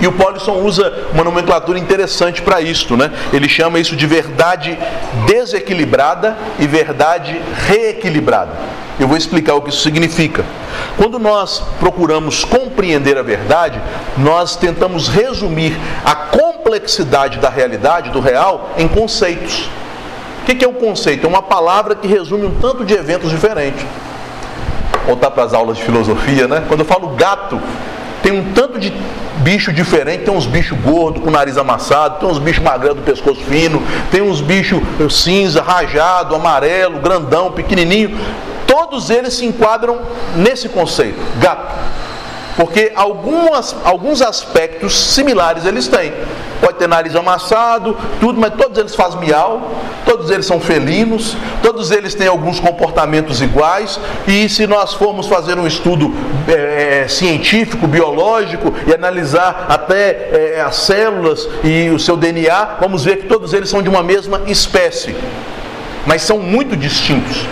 E 0.00 0.06
o 0.06 0.12
Paulson 0.12 0.62
usa 0.62 0.92
uma 1.12 1.24
nomenclatura 1.24 1.78
interessante 1.78 2.40
para 2.40 2.60
isto, 2.60 2.96
né? 2.96 3.10
Ele 3.32 3.48
chama 3.48 3.80
isso 3.80 3.96
de 3.96 4.06
verdade 4.06 4.78
desequilibrada 5.26 6.36
e 6.58 6.66
verdade 6.66 7.40
reequilibrada. 7.66 8.52
Eu 8.98 9.06
vou 9.06 9.16
explicar 9.16 9.54
o 9.54 9.62
que 9.62 9.70
isso 9.70 9.82
significa. 9.82 10.44
Quando 10.96 11.18
nós 11.18 11.62
procuramos 11.78 12.44
compreender 12.44 13.16
a 13.16 13.22
verdade, 13.22 13.80
nós 14.16 14.56
tentamos 14.56 15.08
resumir 15.08 15.76
a 16.04 16.14
complexidade 16.14 17.38
da 17.38 17.48
realidade, 17.48 18.10
do 18.10 18.20
real, 18.20 18.70
em 18.76 18.88
conceitos. 18.88 19.68
O 20.42 20.46
que 20.46 20.64
é 20.64 20.68
um 20.68 20.74
conceito? 20.74 21.26
É 21.26 21.28
uma 21.28 21.42
palavra 21.42 21.94
que 21.94 22.08
resume 22.08 22.46
um 22.46 22.54
tanto 22.54 22.84
de 22.84 22.94
eventos 22.94 23.30
diferentes. 23.30 23.84
Voltar 25.06 25.30
para 25.30 25.44
as 25.44 25.54
aulas 25.54 25.76
de 25.76 25.84
filosofia, 25.84 26.48
né? 26.48 26.64
Quando 26.66 26.80
eu 26.80 26.86
falo 26.86 27.08
gato, 27.10 27.60
tem 28.22 28.32
um 28.32 28.52
tanto 28.52 28.78
de 28.78 28.92
bicho 29.38 29.72
diferente, 29.72 30.24
tem 30.24 30.34
uns 30.34 30.46
bichos 30.46 30.76
gordos 30.80 31.22
com 31.22 31.30
nariz 31.30 31.56
amassado, 31.56 32.18
tem 32.18 32.28
uns 32.28 32.38
bichos 32.38 32.62
magrelos 32.62 32.98
do 32.98 33.02
pescoço 33.02 33.40
fino, 33.42 33.82
tem 34.10 34.20
uns 34.20 34.40
bichos 34.40 34.80
cinza, 35.10 35.62
rajado, 35.62 36.34
amarelo, 36.34 36.98
grandão, 36.98 37.52
pequenininho. 37.52 38.18
Todos 38.78 39.10
eles 39.10 39.34
se 39.34 39.44
enquadram 39.44 39.98
nesse 40.36 40.68
conceito, 40.68 41.18
gato. 41.40 41.74
Porque 42.56 42.92
algumas, 42.94 43.74
alguns 43.84 44.22
aspectos 44.22 44.96
similares 44.96 45.64
eles 45.64 45.88
têm. 45.88 46.12
Pode 46.60 46.78
ter 46.78 46.86
nariz 46.86 47.16
amassado, 47.16 47.96
tudo, 48.20 48.40
mas 48.40 48.54
todos 48.54 48.78
eles 48.78 48.94
fazem 48.94 49.18
miau, 49.18 49.72
todos 50.04 50.30
eles 50.30 50.46
são 50.46 50.60
felinos, 50.60 51.36
todos 51.60 51.90
eles 51.90 52.14
têm 52.14 52.28
alguns 52.28 52.60
comportamentos 52.60 53.42
iguais. 53.42 53.98
E 54.28 54.48
se 54.48 54.64
nós 54.68 54.94
formos 54.94 55.26
fazer 55.26 55.58
um 55.58 55.66
estudo 55.66 56.14
é, 56.46 57.06
científico, 57.08 57.84
biológico 57.88 58.72
e 58.86 58.94
analisar 58.94 59.66
até 59.68 60.54
é, 60.56 60.62
as 60.64 60.76
células 60.76 61.48
e 61.64 61.90
o 61.90 61.98
seu 61.98 62.16
DNA, 62.16 62.76
vamos 62.80 63.04
ver 63.04 63.16
que 63.16 63.26
todos 63.26 63.52
eles 63.52 63.68
são 63.68 63.82
de 63.82 63.88
uma 63.88 64.04
mesma 64.04 64.42
espécie, 64.46 65.16
mas 66.06 66.22
são 66.22 66.38
muito 66.38 66.76
distintos. 66.76 67.44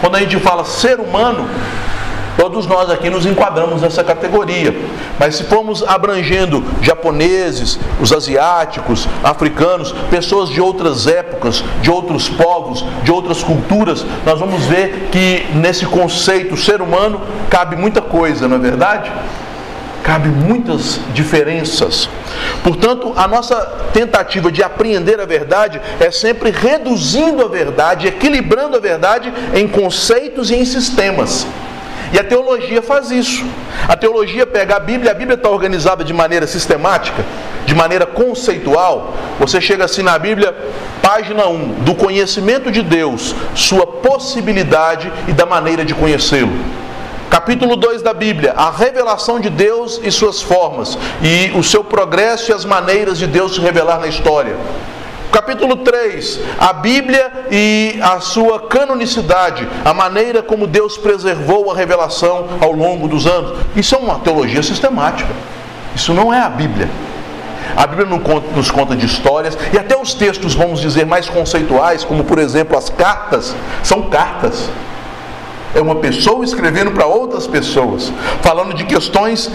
Quando 0.00 0.16
a 0.16 0.20
gente 0.20 0.38
fala 0.38 0.64
ser 0.64 0.98
humano, 0.98 1.48
todos 2.36 2.66
nós 2.66 2.88
aqui 2.88 3.10
nos 3.10 3.26
enquadramos 3.26 3.82
nessa 3.82 4.02
categoria. 4.02 4.74
Mas 5.18 5.36
se 5.36 5.44
formos 5.44 5.82
abrangendo 5.82 6.64
japoneses, 6.80 7.78
os 8.00 8.12
asiáticos, 8.12 9.06
africanos, 9.22 9.92
pessoas 10.10 10.48
de 10.48 10.60
outras 10.60 11.06
épocas, 11.06 11.62
de 11.82 11.90
outros 11.90 12.30
povos, 12.30 12.82
de 13.02 13.12
outras 13.12 13.42
culturas, 13.42 14.06
nós 14.24 14.40
vamos 14.40 14.64
ver 14.64 15.08
que 15.12 15.46
nesse 15.54 15.84
conceito 15.84 16.56
ser 16.56 16.80
humano 16.80 17.20
cabe 17.50 17.76
muita 17.76 18.00
coisa, 18.00 18.48
não 18.48 18.56
é 18.56 18.60
verdade? 18.60 19.12
Cabe 20.04 20.28
muitas 20.28 21.00
diferenças. 21.12 22.08
Portanto, 22.62 23.12
a 23.16 23.26
nossa 23.28 23.56
tentativa 23.92 24.50
de 24.50 24.62
apreender 24.62 25.20
a 25.20 25.26
verdade 25.26 25.80
é 25.98 26.10
sempre 26.10 26.50
reduzindo 26.50 27.44
a 27.44 27.48
verdade, 27.48 28.06
equilibrando 28.06 28.76
a 28.76 28.80
verdade 28.80 29.32
em 29.54 29.66
conceitos 29.68 30.50
e 30.50 30.54
em 30.54 30.64
sistemas. 30.64 31.46
E 32.12 32.18
a 32.18 32.24
teologia 32.24 32.82
faz 32.82 33.10
isso. 33.10 33.44
A 33.86 33.96
teologia 33.96 34.46
pega 34.46 34.76
a 34.76 34.80
Bíblia, 34.80 35.12
a 35.12 35.14
Bíblia 35.14 35.36
está 35.36 35.48
organizada 35.48 36.02
de 36.02 36.12
maneira 36.12 36.46
sistemática, 36.46 37.24
de 37.64 37.74
maneira 37.74 38.04
conceitual. 38.04 39.14
Você 39.38 39.60
chega 39.60 39.84
assim 39.84 40.02
na 40.02 40.18
Bíblia, 40.18 40.54
página 41.00 41.46
1, 41.46 41.84
do 41.84 41.94
conhecimento 41.94 42.70
de 42.70 42.82
Deus, 42.82 43.34
sua 43.54 43.86
possibilidade 43.86 45.12
e 45.28 45.32
da 45.32 45.46
maneira 45.46 45.84
de 45.84 45.94
conhecê-lo. 45.94 46.79
Capítulo 47.30 47.76
2 47.76 48.02
da 48.02 48.12
Bíblia, 48.12 48.54
a 48.56 48.72
revelação 48.72 49.38
de 49.38 49.48
Deus 49.48 50.00
e 50.02 50.10
suas 50.10 50.42
formas, 50.42 50.98
e 51.22 51.56
o 51.56 51.62
seu 51.62 51.84
progresso 51.84 52.50
e 52.50 52.54
as 52.54 52.64
maneiras 52.64 53.18
de 53.18 53.26
Deus 53.28 53.54
se 53.54 53.60
revelar 53.60 54.00
na 54.00 54.08
história. 54.08 54.56
Capítulo 55.30 55.76
3, 55.76 56.40
a 56.58 56.72
Bíblia 56.72 57.30
e 57.48 58.00
a 58.02 58.18
sua 58.18 58.66
canonicidade, 58.66 59.68
a 59.84 59.94
maneira 59.94 60.42
como 60.42 60.66
Deus 60.66 60.98
preservou 60.98 61.70
a 61.70 61.76
revelação 61.76 62.48
ao 62.60 62.72
longo 62.72 63.06
dos 63.06 63.28
anos. 63.28 63.60
Isso 63.76 63.94
é 63.94 63.98
uma 63.98 64.18
teologia 64.18 64.64
sistemática. 64.64 65.30
Isso 65.94 66.12
não 66.12 66.34
é 66.34 66.40
a 66.40 66.48
Bíblia. 66.48 66.90
A 67.76 67.86
Bíblia 67.86 68.08
nos 68.56 68.72
conta 68.72 68.96
de 68.96 69.06
histórias 69.06 69.56
e 69.72 69.78
até 69.78 69.96
os 69.96 70.14
textos, 70.14 70.54
vamos 70.54 70.80
dizer, 70.80 71.06
mais 71.06 71.28
conceituais, 71.28 72.02
como 72.02 72.24
por 72.24 72.40
exemplo 72.40 72.76
as 72.76 72.90
cartas, 72.90 73.54
são 73.84 74.02
cartas. 74.10 74.68
É 75.74 75.80
uma 75.80 75.96
pessoa 75.96 76.44
escrevendo 76.44 76.90
para 76.90 77.06
outras 77.06 77.46
pessoas, 77.46 78.12
falando 78.42 78.74
de 78.74 78.84
questões 78.84 79.50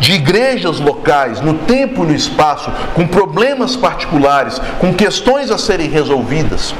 de 0.00 0.12
igrejas 0.12 0.78
locais, 0.78 1.40
no 1.40 1.54
tempo 1.54 2.04
e 2.04 2.08
no 2.08 2.14
espaço, 2.14 2.70
com 2.94 3.06
problemas 3.06 3.76
particulares, 3.76 4.60
com 4.78 4.94
questões 4.94 5.50
a 5.50 5.58
serem 5.58 5.88
resolvidas. 5.88 6.74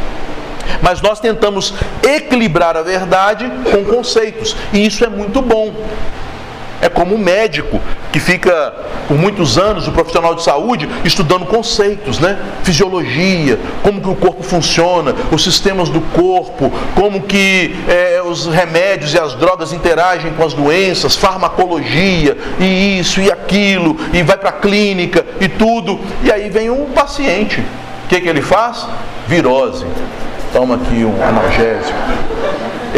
Mas 0.83 1.01
nós 1.01 1.19
tentamos 1.19 1.75
equilibrar 2.03 2.77
a 2.77 2.83
verdade 2.83 3.51
com 3.71 3.85
conceitos, 3.85 4.55
e 4.73 4.87
isso 4.87 5.05
é 5.05 5.09
muito 5.09 5.43
bom. 5.43 5.75
É 6.81 6.89
como 6.89 7.15
um 7.15 7.19
médico 7.19 7.81
que 8.13 8.21
fica 8.21 8.73
por 9.07 9.17
muitos 9.17 9.59
anos, 9.59 9.87
o 9.87 9.91
um 9.91 9.93
profissional 9.93 10.35
de 10.35 10.43
saúde, 10.43 10.89
estudando 11.05 11.47
conceitos, 11.47 12.19
né? 12.19 12.39
Fisiologia, 12.63 13.59
como 13.83 14.01
que 14.01 14.09
o 14.09 14.15
corpo 14.15 14.43
funciona, 14.43 15.15
os 15.33 15.43
sistemas 15.43 15.89
do 15.89 16.01
corpo, 16.01 16.73
como 16.95 17.23
que 17.23 17.75
é, 17.89 18.23
os 18.23 18.47
remédios 18.47 19.13
e 19.15 19.19
as 19.19 19.35
drogas 19.35 19.73
interagem 19.73 20.33
com 20.35 20.45
as 20.45 20.53
doenças, 20.53 21.17
farmacologia, 21.17 22.37
e 22.61 22.99
isso 22.99 23.21
e 23.21 23.31
aquilo, 23.31 23.97
e 24.13 24.23
vai 24.23 24.37
para 24.37 24.51
a 24.51 24.53
clínica 24.53 25.25
e 25.41 25.49
tudo. 25.49 25.99
E 26.23 26.31
aí 26.31 26.49
vem 26.51 26.71
um 26.71 26.87
paciente. 26.87 27.61
O 28.05 28.09
que, 28.09 28.21
que 28.21 28.29
ele 28.29 28.43
faz? 28.43 28.87
Virose. 29.27 29.85
Toma 30.53 30.77
aqui 30.77 31.05
um 31.05 31.23
analgésico. 31.23 31.99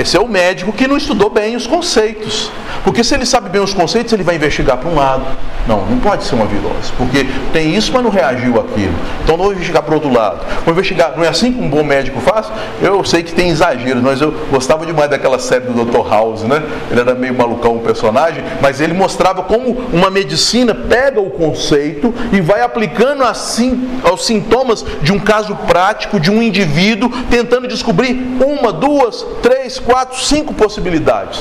Esse 0.00 0.16
é 0.16 0.20
o 0.20 0.26
médico 0.26 0.72
que 0.72 0.88
não 0.88 0.96
estudou 0.96 1.28
bem 1.28 1.54
os 1.54 1.66
conceitos. 1.66 2.50
Porque 2.82 3.04
se 3.04 3.14
ele 3.14 3.26
sabe 3.26 3.50
bem 3.50 3.60
os 3.60 3.74
conceitos, 3.74 4.12
ele 4.12 4.22
vai 4.22 4.36
investigar 4.36 4.78
para 4.78 4.88
um 4.88 4.94
lado. 4.94 5.26
Não, 5.68 5.84
não 5.84 5.98
pode 5.98 6.24
ser 6.24 6.34
uma 6.34 6.46
virose. 6.46 6.90
Porque 6.96 7.26
tem 7.52 7.76
isso, 7.76 7.92
mas 7.92 8.02
não 8.02 8.10
reagiu 8.10 8.58
aquilo. 8.58 8.94
Então 9.22 9.36
não 9.36 9.44
vou 9.44 9.52
investigar 9.52 9.82
para 9.82 9.92
o 9.92 9.94
outro 9.96 10.10
lado. 10.10 10.40
Vou 10.64 10.72
investigar. 10.72 11.12
Não 11.16 11.22
é 11.22 11.28
assim 11.28 11.52
que 11.52 11.60
um 11.60 11.68
bom 11.68 11.84
médico 11.84 12.18
faz? 12.20 12.50
Eu 12.80 13.04
sei 13.04 13.22
que 13.22 13.34
tem 13.34 13.50
exageros, 13.50 14.02
mas 14.02 14.22
eu 14.22 14.32
gostava 14.50 14.86
demais 14.86 15.10
daquela 15.10 15.38
série 15.38 15.66
do 15.66 15.84
Dr. 15.84 16.08
House, 16.08 16.42
né? 16.44 16.62
Ele 16.90 17.00
era 17.00 17.14
meio 17.14 17.34
malucão 17.34 17.76
o 17.76 17.80
personagem, 17.80 18.42
mas 18.62 18.80
ele 18.80 18.94
mostrava 18.94 19.42
como 19.42 19.72
uma 19.92 20.10
medicina 20.10 20.74
pega 20.74 21.20
o 21.20 21.30
conceito 21.30 22.14
e 22.32 22.40
vai 22.40 22.62
aplicando 22.62 23.22
assim 23.22 23.88
aos 24.02 24.24
sintomas 24.24 24.84
de 25.02 25.12
um 25.12 25.18
caso 25.18 25.54
prático 25.66 26.18
de 26.18 26.30
um 26.30 26.42
indivíduo, 26.42 27.10
tentando 27.30 27.68
descobrir 27.68 28.12
uma, 28.40 28.72
duas, 28.72 29.26
três, 29.42 29.78
quatro, 29.78 29.89
cinco 30.12 30.54
possibilidades. 30.54 31.40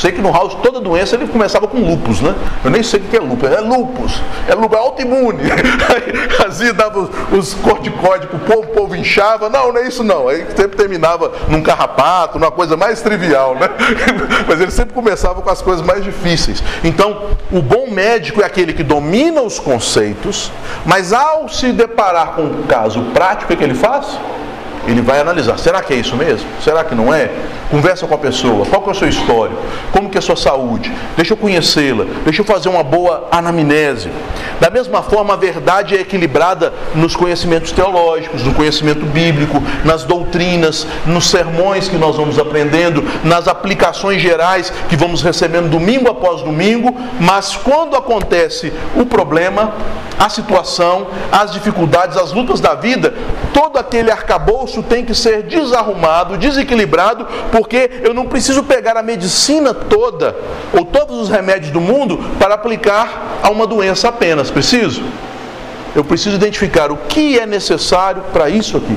Sei 0.00 0.12
que 0.12 0.20
no 0.22 0.32
House 0.32 0.54
toda 0.62 0.80
doença 0.80 1.14
ele 1.14 1.26
começava 1.26 1.68
com 1.68 1.78
lupus, 1.78 2.22
né? 2.22 2.34
Eu 2.64 2.70
nem 2.70 2.82
sei 2.82 3.00
o 3.00 3.02
que 3.02 3.16
é 3.16 3.20
lupus. 3.20 3.50
É 3.50 3.60
lupus, 3.60 4.22
é 4.48 4.54
lupus, 4.54 4.78
é 4.78 4.80
autoimune. 4.80 5.42
Aí 5.52 6.30
fazia, 6.30 6.72
dava 6.72 7.08
os 7.30 7.52
corticóides 7.54 8.28
pro 8.28 8.38
povo, 8.38 8.62
o 8.62 8.66
povo 8.68 8.96
inchava. 8.96 9.50
Não, 9.50 9.70
não 9.70 9.78
é 9.78 9.86
isso 9.86 10.02
não. 10.02 10.28
Aí 10.28 10.46
sempre 10.56 10.76
terminava 10.76 11.30
num 11.48 11.62
carrapato, 11.62 12.38
numa 12.38 12.50
coisa 12.50 12.78
mais 12.78 13.02
trivial, 13.02 13.54
né? 13.56 13.68
Mas 14.48 14.60
ele 14.60 14.70
sempre 14.70 14.94
começava 14.94 15.42
com 15.42 15.50
as 15.50 15.60
coisas 15.60 15.84
mais 15.84 16.02
difíceis. 16.02 16.62
Então, 16.82 17.36
o 17.52 17.60
bom 17.60 17.90
médico 17.90 18.40
é 18.40 18.44
aquele 18.46 18.72
que 18.72 18.82
domina 18.82 19.42
os 19.42 19.58
conceitos, 19.58 20.50
mas 20.84 21.12
ao 21.12 21.48
se 21.48 21.72
deparar 21.72 22.28
com 22.28 22.42
um 22.42 22.62
caso 22.62 23.02
prático, 23.12 23.52
o 23.52 23.56
que 23.56 23.62
ele 23.62 23.74
faz? 23.74 24.18
Ele 24.86 25.02
vai 25.02 25.20
analisar. 25.20 25.58
Será 25.58 25.82
que 25.82 25.92
é 25.92 25.96
isso 25.96 26.16
mesmo? 26.16 26.46
Será 26.62 26.84
que 26.84 26.94
não 26.94 27.12
é? 27.12 27.30
Conversa 27.70 28.06
com 28.06 28.14
a 28.14 28.18
pessoa. 28.18 28.66
Qual 28.66 28.82
que 28.82 28.88
é 28.88 28.92
o 28.92 28.94
seu 28.94 29.08
histórico? 29.08 29.60
Como 29.92 30.08
que 30.08 30.18
é 30.18 30.20
a 30.20 30.22
sua 30.22 30.36
saúde? 30.36 30.92
Deixa 31.16 31.32
eu 31.32 31.36
conhecê-la. 31.36 32.04
Deixa 32.24 32.40
eu 32.40 32.44
fazer 32.44 32.68
uma 32.68 32.82
boa 32.82 33.28
anamnese. 33.30 34.10
Da 34.60 34.68
mesma 34.68 35.02
forma, 35.02 35.34
a 35.34 35.36
verdade 35.36 35.96
é 35.96 36.00
equilibrada 36.00 36.72
nos 36.94 37.16
conhecimentos 37.16 37.72
teológicos, 37.72 38.42
no 38.42 38.52
conhecimento 38.52 39.06
bíblico, 39.06 39.62
nas 39.84 40.04
doutrinas, 40.04 40.86
nos 41.06 41.30
sermões 41.30 41.88
que 41.88 41.96
nós 41.96 42.16
vamos 42.16 42.38
aprendendo, 42.38 43.02
nas 43.24 43.48
aplicações 43.48 44.20
gerais 44.20 44.72
que 44.88 44.96
vamos 44.96 45.22
recebendo 45.22 45.70
domingo 45.70 46.10
após 46.10 46.42
domingo, 46.42 46.94
mas 47.18 47.56
quando 47.56 47.96
acontece 47.96 48.72
o 48.96 49.06
problema, 49.06 49.72
a 50.20 50.28
situação, 50.28 51.06
as 51.32 51.50
dificuldades, 51.50 52.18
as 52.18 52.30
lutas 52.30 52.60
da 52.60 52.74
vida, 52.74 53.14
todo 53.54 53.78
aquele 53.78 54.10
arcabouço 54.10 54.82
tem 54.82 55.02
que 55.02 55.14
ser 55.14 55.44
desarrumado, 55.44 56.36
desequilibrado, 56.36 57.26
porque 57.50 57.90
eu 58.02 58.12
não 58.12 58.26
preciso 58.26 58.62
pegar 58.62 58.98
a 58.98 59.02
medicina 59.02 59.72
toda 59.72 60.36
ou 60.74 60.84
todos 60.84 61.16
os 61.16 61.30
remédios 61.30 61.72
do 61.72 61.80
mundo 61.80 62.18
para 62.38 62.54
aplicar 62.54 63.38
a 63.42 63.48
uma 63.48 63.66
doença 63.66 64.08
apenas. 64.08 64.50
Preciso? 64.50 65.02
Eu 65.96 66.04
preciso 66.04 66.36
identificar 66.36 66.92
o 66.92 66.98
que 66.98 67.38
é 67.38 67.46
necessário 67.46 68.22
para 68.30 68.50
isso 68.50 68.76
aqui. 68.76 68.96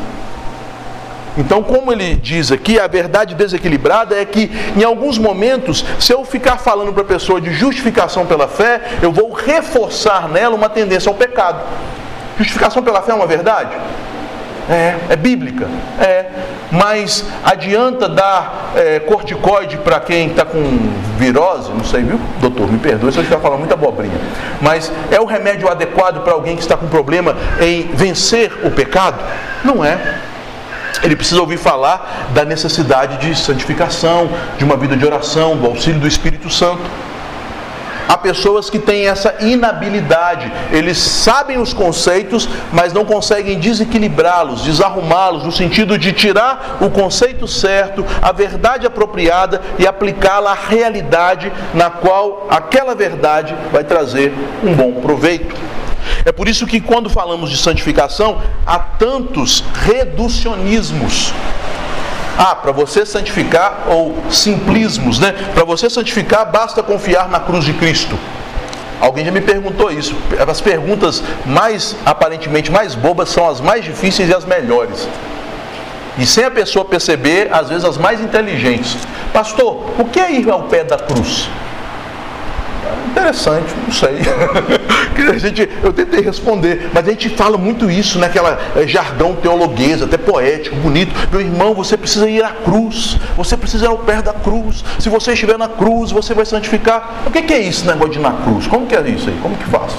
Então, 1.37 1.63
como 1.63 1.91
ele 1.91 2.15
diz 2.15 2.51
aqui, 2.51 2.79
a 2.79 2.87
verdade 2.87 3.33
desequilibrada 3.33 4.15
é 4.15 4.23
que, 4.25 4.51
em 4.75 4.83
alguns 4.83 5.17
momentos, 5.17 5.83
se 5.99 6.13
eu 6.13 6.23
ficar 6.23 6.57
falando 6.57 6.93
para 6.93 7.01
a 7.01 7.05
pessoa 7.05 7.41
de 7.41 7.51
justificação 7.51 8.25
pela 8.25 8.47
fé, 8.47 8.81
eu 9.01 9.11
vou 9.11 9.31
reforçar 9.31 10.29
nela 10.29 10.55
uma 10.55 10.69
tendência 10.69 11.09
ao 11.09 11.15
pecado. 11.15 11.61
Justificação 12.37 12.83
pela 12.83 13.01
fé 13.01 13.11
é 13.11 13.15
uma 13.15 13.27
verdade? 13.27 13.75
É, 14.69 14.95
é 15.09 15.15
bíblica? 15.15 15.67
É. 15.99 16.25
Mas 16.71 17.25
adianta 17.43 18.07
dar 18.07 18.71
é, 18.75 18.99
corticoide 18.99 19.77
para 19.77 19.99
quem 19.99 20.29
está 20.29 20.45
com 20.45 20.61
virose? 21.17 21.69
Não 21.71 21.83
sei, 21.83 22.01
viu? 22.01 22.19
Doutor, 22.39 22.71
me 22.71 22.79
perdoe 22.79 23.11
se 23.11 23.17
eu 23.17 23.23
estiver 23.23 23.41
falando 23.41 23.59
muita 23.59 23.73
abobrinha. 23.73 24.17
Mas 24.61 24.91
é 25.11 25.19
o 25.19 25.25
remédio 25.25 25.69
adequado 25.69 26.23
para 26.23 26.33
alguém 26.33 26.55
que 26.55 26.61
está 26.61 26.77
com 26.77 26.87
problema 26.87 27.35
em 27.59 27.83
vencer 27.93 28.51
o 28.63 28.71
pecado? 28.71 29.19
Não 29.63 29.83
é 29.83 29.97
ele 31.01 31.15
precisa 31.15 31.41
ouvir 31.41 31.57
falar 31.57 32.29
da 32.33 32.45
necessidade 32.45 33.17
de 33.17 33.35
santificação, 33.35 34.29
de 34.57 34.63
uma 34.63 34.77
vida 34.77 34.95
de 34.95 35.05
oração, 35.05 35.57
do 35.57 35.65
auxílio 35.65 35.99
do 35.99 36.07
Espírito 36.07 36.49
Santo. 36.49 36.83
Há 38.07 38.17
pessoas 38.17 38.69
que 38.69 38.77
têm 38.77 39.07
essa 39.07 39.33
inabilidade, 39.39 40.51
eles 40.71 40.97
sabem 40.97 41.57
os 41.57 41.73
conceitos, 41.73 42.47
mas 42.71 42.91
não 42.91 43.05
conseguem 43.05 43.57
desequilibrá-los, 43.59 44.61
desarrumá-los, 44.61 45.43
no 45.43 45.51
sentido 45.51 45.97
de 45.97 46.11
tirar 46.11 46.77
o 46.81 46.89
conceito 46.89 47.47
certo, 47.47 48.05
a 48.21 48.31
verdade 48.31 48.85
apropriada 48.85 49.61
e 49.79 49.87
aplicá-la 49.87 50.51
à 50.51 50.53
realidade 50.53 51.51
na 51.73 51.89
qual 51.89 52.47
aquela 52.49 52.93
verdade 52.93 53.55
vai 53.71 53.83
trazer 53.83 54.33
um 54.63 54.73
bom 54.73 55.01
proveito. 55.01 55.55
É 56.25 56.31
por 56.31 56.47
isso 56.47 56.65
que 56.65 56.79
quando 56.79 57.09
falamos 57.09 57.49
de 57.49 57.57
santificação, 57.57 58.41
há 58.65 58.79
tantos 58.79 59.63
reducionismos. 59.73 61.33
Ah, 62.37 62.55
para 62.55 62.71
você 62.71 63.05
santificar, 63.05 63.85
ou 63.87 64.15
simplismos, 64.31 65.19
né? 65.19 65.33
Para 65.53 65.63
você 65.63 65.89
santificar, 65.89 66.49
basta 66.49 66.81
confiar 66.81 67.29
na 67.29 67.39
cruz 67.39 67.65
de 67.65 67.73
Cristo. 67.73 68.17
Alguém 68.99 69.25
já 69.25 69.31
me 69.31 69.41
perguntou 69.41 69.91
isso. 69.91 70.15
As 70.47 70.61
perguntas 70.61 71.21
mais 71.45 71.95
aparentemente 72.05 72.71
mais 72.71 72.95
bobas 72.95 73.29
são 73.29 73.49
as 73.49 73.59
mais 73.59 73.83
difíceis 73.83 74.29
e 74.29 74.33
as 74.33 74.45
melhores. 74.45 75.07
E 76.17 76.25
sem 76.25 76.45
a 76.45 76.51
pessoa 76.51 76.85
perceber, 76.85 77.49
às 77.51 77.69
vezes 77.69 77.83
as 77.83 77.97
mais 77.97 78.21
inteligentes. 78.21 78.95
Pastor, 79.33 79.91
o 79.99 80.05
que 80.05 80.19
é 80.19 80.31
ir 80.31 80.49
ao 80.49 80.63
pé 80.63 80.83
da 80.83 80.97
cruz? 80.97 81.49
Interessante, 83.13 83.75
não 83.85 83.93
sei. 83.93 84.17
a 85.29 85.37
gente, 85.37 85.69
eu 85.83 85.93
tentei 85.93 86.21
responder, 86.21 86.89
mas 86.91 87.07
a 87.07 87.11
gente 87.11 87.29
fala 87.29 87.59
muito 87.59 87.89
isso 87.89 88.17
naquela 88.17 88.59
é, 88.75 88.87
jargão 88.87 89.35
teologuês, 89.35 90.01
até 90.01 90.17
poético, 90.17 90.75
bonito. 90.77 91.13
Meu 91.31 91.39
irmão, 91.39 91.75
você 91.75 91.95
precisa 91.95 92.27
ir 92.27 92.43
à 92.43 92.49
cruz, 92.49 93.19
você 93.37 93.55
precisa 93.55 93.85
ir 93.85 93.87
ao 93.87 93.99
pé 93.99 94.23
da 94.23 94.33
cruz. 94.33 94.83
Se 94.97 95.09
você 95.09 95.33
estiver 95.33 95.59
na 95.59 95.67
cruz, 95.67 96.11
você 96.11 96.33
vai 96.33 96.45
santificar. 96.45 97.23
O 97.27 97.31
que 97.31 97.53
é 97.53 97.59
isso, 97.59 97.85
negócio 97.85 98.13
de 98.13 98.19
ir 98.19 98.21
na 98.21 98.31
cruz? 98.31 98.65
Como 98.65 98.87
que 98.87 98.95
é 98.95 99.07
isso 99.07 99.29
aí? 99.29 99.37
Como 99.43 99.55
que 99.55 99.65
faz? 99.65 99.93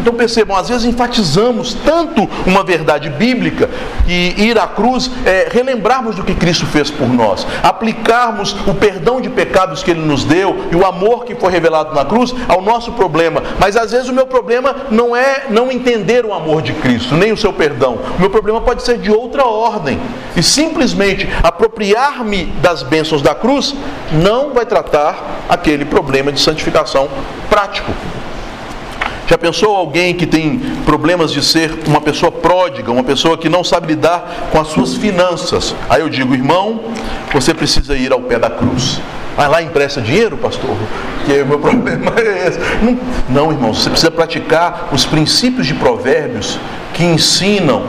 Então 0.00 0.14
percebam, 0.14 0.56
às 0.56 0.68
vezes 0.68 0.84
enfatizamos 0.84 1.74
tanto 1.84 2.28
uma 2.46 2.62
verdade 2.62 3.10
bíblica 3.10 3.68
que 4.06 4.34
ir 4.36 4.58
à 4.58 4.66
cruz 4.66 5.10
é 5.24 5.48
relembrarmos 5.50 6.16
do 6.16 6.24
que 6.24 6.34
Cristo 6.34 6.66
fez 6.66 6.90
por 6.90 7.08
nós, 7.08 7.46
aplicarmos 7.62 8.56
o 8.66 8.74
perdão 8.74 9.20
de 9.20 9.28
pecados 9.28 9.82
que 9.82 9.90
Ele 9.90 10.00
nos 10.00 10.24
deu 10.24 10.66
e 10.70 10.76
o 10.76 10.86
amor 10.86 11.24
que 11.24 11.34
foi 11.34 11.50
revelado 11.50 11.94
na 11.94 12.04
cruz 12.04 12.34
ao 12.48 12.62
nosso 12.62 12.92
problema. 12.92 13.42
Mas 13.58 13.76
às 13.76 13.90
vezes 13.92 14.08
o 14.08 14.12
meu 14.12 14.26
problema 14.26 14.74
não 14.90 15.14
é 15.14 15.46
não 15.50 15.70
entender 15.70 16.24
o 16.24 16.32
amor 16.32 16.62
de 16.62 16.72
Cristo, 16.74 17.14
nem 17.14 17.32
o 17.32 17.36
seu 17.36 17.52
perdão. 17.52 17.98
O 18.16 18.20
meu 18.20 18.30
problema 18.30 18.60
pode 18.60 18.82
ser 18.82 18.98
de 18.98 19.10
outra 19.10 19.44
ordem. 19.44 20.00
E 20.36 20.42
simplesmente 20.42 21.28
apropriar-me 21.42 22.46
das 22.62 22.82
bênçãos 22.82 23.22
da 23.22 23.34
cruz 23.34 23.74
não 24.12 24.52
vai 24.52 24.66
tratar 24.66 25.44
aquele 25.48 25.84
problema 25.84 26.30
de 26.32 26.40
santificação 26.40 27.08
prático. 27.48 27.90
Já 29.28 29.36
pensou 29.36 29.76
alguém 29.76 30.14
que 30.14 30.26
tem 30.26 30.58
problemas 30.86 31.30
de 31.30 31.44
ser 31.44 31.70
uma 31.86 32.00
pessoa 32.00 32.32
pródiga, 32.32 32.90
uma 32.90 33.04
pessoa 33.04 33.36
que 33.36 33.46
não 33.46 33.62
sabe 33.62 33.88
lidar 33.88 34.48
com 34.50 34.58
as 34.58 34.68
suas 34.68 34.94
finanças? 34.94 35.74
Aí 35.90 36.00
eu 36.00 36.08
digo, 36.08 36.32
irmão, 36.32 36.80
você 37.30 37.52
precisa 37.52 37.94
ir 37.94 38.10
ao 38.10 38.22
pé 38.22 38.38
da 38.38 38.48
cruz. 38.48 38.98
Vai 39.36 39.46
lá 39.46 39.60
e 39.60 39.66
empresta 39.66 40.00
dinheiro, 40.00 40.38
pastor? 40.38 40.74
Que 41.26 41.42
o 41.42 41.46
meu 41.46 41.58
problema 41.60 42.14
é 42.16 42.48
esse. 42.48 42.58
Não, 42.82 42.98
não, 43.28 43.52
irmão, 43.52 43.74
você 43.74 43.90
precisa 43.90 44.10
praticar 44.10 44.88
os 44.92 45.04
princípios 45.04 45.66
de 45.66 45.74
provérbios 45.74 46.58
que 46.94 47.04
ensinam 47.04 47.84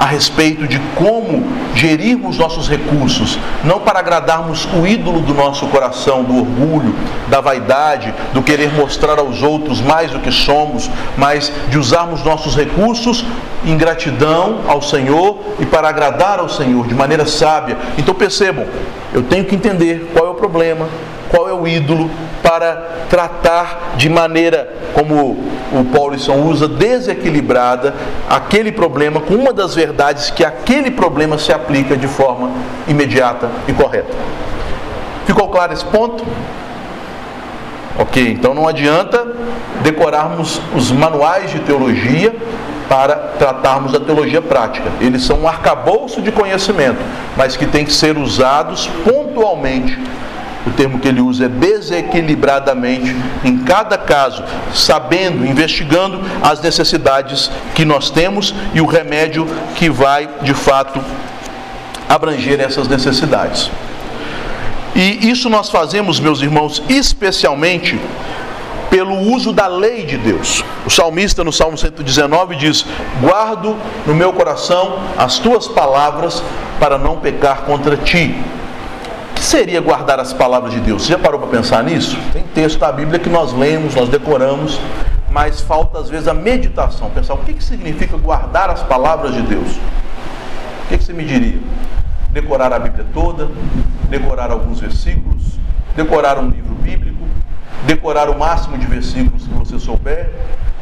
a 0.00 0.06
respeito 0.06 0.66
de 0.66 0.78
como 0.96 1.46
gerirmos 1.74 2.38
nossos 2.38 2.66
recursos, 2.66 3.38
não 3.62 3.80
para 3.80 3.98
agradarmos 3.98 4.66
o 4.72 4.86
ídolo 4.86 5.20
do 5.20 5.34
nosso 5.34 5.66
coração, 5.66 6.24
do 6.24 6.38
orgulho, 6.38 6.94
da 7.28 7.42
vaidade, 7.42 8.14
do 8.32 8.42
querer 8.42 8.72
mostrar 8.72 9.18
aos 9.18 9.42
outros 9.42 9.78
mais 9.82 10.10
do 10.10 10.18
que 10.18 10.32
somos, 10.32 10.90
mas 11.18 11.52
de 11.68 11.78
usarmos 11.78 12.24
nossos 12.24 12.56
recursos 12.56 13.26
em 13.62 13.76
gratidão 13.76 14.60
ao 14.66 14.80
Senhor 14.80 15.38
e 15.58 15.66
para 15.66 15.90
agradar 15.90 16.38
ao 16.38 16.48
Senhor 16.48 16.86
de 16.86 16.94
maneira 16.94 17.26
sábia. 17.26 17.76
Então 17.98 18.14
percebam, 18.14 18.64
eu 19.12 19.22
tenho 19.22 19.44
que 19.44 19.54
entender 19.54 20.10
qual 20.14 20.28
é 20.28 20.30
o 20.30 20.34
problema, 20.34 20.88
qual 21.28 21.46
é 21.46 21.52
o 21.52 21.68
ídolo, 21.68 22.10
para 22.42 23.06
tratar 23.08 23.94
de 23.96 24.08
maneira, 24.08 24.68
como 24.94 25.38
o 25.72 25.84
Paulison 25.92 26.36
usa, 26.42 26.66
desequilibrada 26.66 27.94
aquele 28.28 28.72
problema 28.72 29.20
com 29.20 29.34
uma 29.34 29.52
das 29.52 29.74
verdades 29.74 30.30
que 30.30 30.44
aquele 30.44 30.90
problema 30.90 31.38
se 31.38 31.52
aplica 31.52 31.96
de 31.96 32.08
forma 32.08 32.50
imediata 32.88 33.48
e 33.68 33.72
correta. 33.72 34.12
Ficou 35.26 35.48
claro 35.48 35.72
esse 35.72 35.84
ponto? 35.84 36.24
Ok, 37.98 38.32
então 38.32 38.54
não 38.54 38.66
adianta 38.66 39.26
decorarmos 39.82 40.60
os 40.74 40.90
manuais 40.90 41.50
de 41.50 41.60
teologia 41.60 42.34
para 42.88 43.14
tratarmos 43.38 43.92
da 43.92 44.00
teologia 44.00 44.42
prática. 44.42 44.90
Eles 45.00 45.22
são 45.22 45.40
um 45.40 45.48
arcabouço 45.48 46.20
de 46.20 46.32
conhecimento, 46.32 46.98
mas 47.36 47.56
que 47.56 47.66
tem 47.66 47.84
que 47.84 47.92
ser 47.92 48.16
usados 48.16 48.90
pontualmente 49.04 49.98
o 50.66 50.70
termo 50.70 50.98
que 50.98 51.08
ele 51.08 51.20
usa 51.20 51.46
é 51.46 51.48
desequilibradamente, 51.48 53.14
em 53.44 53.58
cada 53.58 53.96
caso, 53.96 54.44
sabendo, 54.74 55.46
investigando 55.46 56.20
as 56.42 56.60
necessidades 56.60 57.50
que 57.74 57.84
nós 57.84 58.10
temos 58.10 58.54
e 58.74 58.80
o 58.80 58.86
remédio 58.86 59.46
que 59.74 59.88
vai, 59.88 60.28
de 60.42 60.52
fato, 60.52 61.00
abranger 62.08 62.60
essas 62.60 62.88
necessidades. 62.88 63.70
E 64.94 65.30
isso 65.30 65.48
nós 65.48 65.70
fazemos, 65.70 66.20
meus 66.20 66.42
irmãos, 66.42 66.82
especialmente 66.88 67.98
pelo 68.90 69.16
uso 69.16 69.52
da 69.52 69.68
lei 69.68 70.04
de 70.04 70.18
Deus. 70.18 70.64
O 70.84 70.90
salmista 70.90 71.44
no 71.44 71.52
Salmo 71.52 71.78
119 71.78 72.56
diz: 72.56 72.84
Guardo 73.20 73.76
no 74.04 74.14
meu 74.14 74.32
coração 74.32 74.98
as 75.16 75.38
tuas 75.38 75.68
palavras 75.68 76.42
para 76.80 76.98
não 76.98 77.20
pecar 77.20 77.62
contra 77.62 77.96
ti 77.96 78.34
que 79.40 79.46
seria 79.46 79.80
guardar 79.80 80.20
as 80.20 80.34
palavras 80.34 80.70
de 80.70 80.80
Deus? 80.80 81.02
Você 81.02 81.12
já 81.12 81.18
parou 81.18 81.40
para 81.40 81.48
pensar 81.48 81.82
nisso? 81.82 82.14
Tem 82.30 82.42
texto 82.42 82.78
da 82.78 82.92
Bíblia 82.92 83.18
que 83.18 83.30
nós 83.30 83.54
lemos, 83.54 83.94
nós 83.94 84.10
decoramos, 84.10 84.78
mas 85.30 85.62
falta 85.62 85.98
às 85.98 86.10
vezes 86.10 86.28
a 86.28 86.34
meditação, 86.34 87.08
pensar 87.08 87.32
o 87.32 87.38
que, 87.38 87.54
que 87.54 87.64
significa 87.64 88.18
guardar 88.18 88.68
as 88.68 88.82
palavras 88.82 89.32
de 89.34 89.40
Deus. 89.40 89.76
O 90.84 90.88
que, 90.90 90.98
que 90.98 91.04
você 91.04 91.14
me 91.14 91.24
diria? 91.24 91.58
Decorar 92.28 92.70
a 92.70 92.78
Bíblia 92.78 93.06
toda, 93.14 93.48
decorar 94.10 94.50
alguns 94.50 94.78
versículos, 94.78 95.58
decorar 95.96 96.38
um 96.38 96.50
livro 96.50 96.74
bíblico, 96.74 97.24
decorar 97.86 98.28
o 98.28 98.38
máximo 98.38 98.76
de 98.76 98.84
versículos 98.84 99.44
que 99.44 99.54
você 99.54 99.78
souber, 99.78 100.30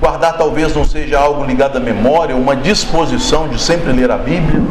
Guardar 0.01 0.37
talvez 0.37 0.77
não 0.77 0.85
seja 0.85 1.19
algo 1.19 1.45
ligado 1.45 1.77
à 1.77 1.81
memória, 1.81 2.35
uma 2.37 2.55
disposição 2.55 3.49
de 3.49 3.61
sempre 3.61 3.91
ler 3.91 4.13
a 4.13 4.17
Bíblia, 4.17 4.63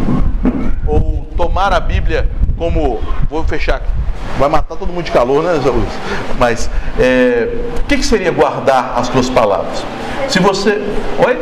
ou 0.86 1.28
tomar 1.36 1.74
a 1.74 1.82
Bíblia 1.82 2.30
como. 2.58 3.00
Vou 3.30 3.44
fechar 3.44 3.78
aqui. 3.78 3.90
Vai 4.38 4.50
matar 4.50 4.76
todo 4.76 4.92
mundo 4.92 5.06
de 5.06 5.12
calor, 5.12 5.44
né, 5.44 5.56
Jesus? 5.56 5.90
Mas 6.40 6.70
é, 7.00 7.48
o 7.80 7.84
que, 7.84 7.98
que 7.98 8.06
seria 8.06 8.32
guardar 8.32 8.94
as 8.98 9.08
tuas 9.10 9.30
palavras? 9.30 9.84
Se 10.28 10.40
você. 10.40 10.82
Oi? 11.26 11.42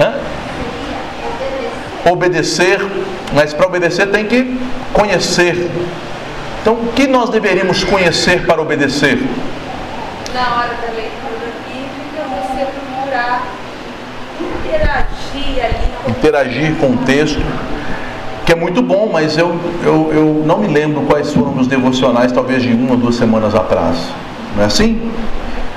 Hã? 0.00 0.14
Obedecer, 2.10 2.80
mas 3.32 3.54
para 3.54 3.66
obedecer 3.66 4.06
tem 4.08 4.26
que 4.26 4.58
conhecer. 4.92 5.70
Então, 6.60 6.74
o 6.74 6.92
que 6.92 7.06
nós 7.06 7.30
deveríamos 7.30 7.84
conhecer 7.84 8.44
para 8.44 8.60
obedecer? 8.60 9.18
Na 10.34 10.56
hora 10.56 10.74
da 10.74 10.92
leitura 10.94 11.52
bíblica, 11.66 12.22
você 12.28 12.66
procurar 12.66 13.42
interagir 14.40 15.64
ali. 15.64 16.10
Interagir 16.10 16.76
com 16.76 16.90
o 16.90 16.96
texto 16.98 17.40
que 18.44 18.52
é 18.52 18.54
muito 18.54 18.82
bom, 18.82 19.10
mas 19.12 19.38
eu, 19.38 19.54
eu, 19.84 20.10
eu 20.12 20.42
não 20.46 20.58
me 20.58 20.68
lembro 20.68 21.02
quais 21.02 21.32
foram 21.32 21.56
os 21.58 21.66
devocionais, 21.66 22.32
talvez 22.32 22.62
de 22.62 22.72
uma 22.72 22.92
ou 22.92 22.96
duas 22.96 23.14
semanas 23.14 23.54
atrás. 23.54 23.96
Não 24.56 24.62
é 24.62 24.66
assim? 24.66 25.10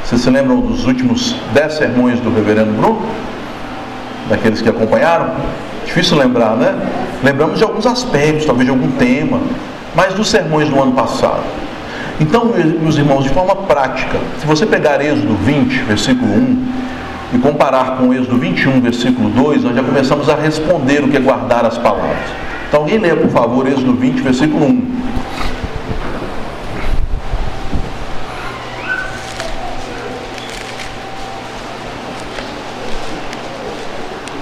Vocês 0.04 0.22
se 0.22 0.30
lembram 0.30 0.60
dos 0.62 0.86
últimos 0.86 1.36
dez 1.54 1.74
sermões 1.74 2.20
do 2.20 2.34
reverendo 2.34 2.72
Bruno? 2.74 3.02
Daqueles 4.30 4.62
que 4.62 4.70
acompanharam? 4.70 5.32
Difícil 5.86 6.18
lembrar, 6.18 6.56
né? 6.56 6.76
Lembramos 7.24 7.58
de 7.58 7.64
alguns 7.64 7.86
aspectos, 7.86 8.46
talvez 8.46 8.66
de 8.66 8.72
algum 8.72 8.92
tema, 8.94 9.40
mas 9.96 10.14
dos 10.14 10.28
sermões 10.28 10.68
do 10.70 10.82
ano 10.82 10.94
passado. 10.94 11.44
Então, 12.20 12.54
meus 12.82 12.98
irmãos, 12.98 13.24
de 13.24 13.30
forma 13.30 13.56
prática, 13.56 14.18
se 14.40 14.48
você 14.48 14.66
pegar 14.66 15.02
Êxodo 15.02 15.36
20, 15.36 15.84
versículo 15.84 16.32
1, 16.34 16.68
e 17.34 17.38
comparar 17.40 17.98
com 17.98 18.14
Êxodo 18.14 18.38
21, 18.38 18.82
versículo 18.82 19.30
2, 19.30 19.64
nós 19.64 19.76
já 19.76 19.84
começamos 19.84 20.30
a 20.30 20.36
responder 20.36 21.04
o 21.04 21.10
que 21.10 21.18
é 21.18 21.20
guardar 21.20 21.66
as 21.66 21.78
palavras. 21.78 22.45
Então 22.76 22.84
alguém 22.84 23.00
lê, 23.00 23.16
por 23.16 23.30
favor, 23.30 23.66
Êxodo 23.66 23.94
20, 23.94 24.22
versículo 24.22 24.66
1. 24.66 24.70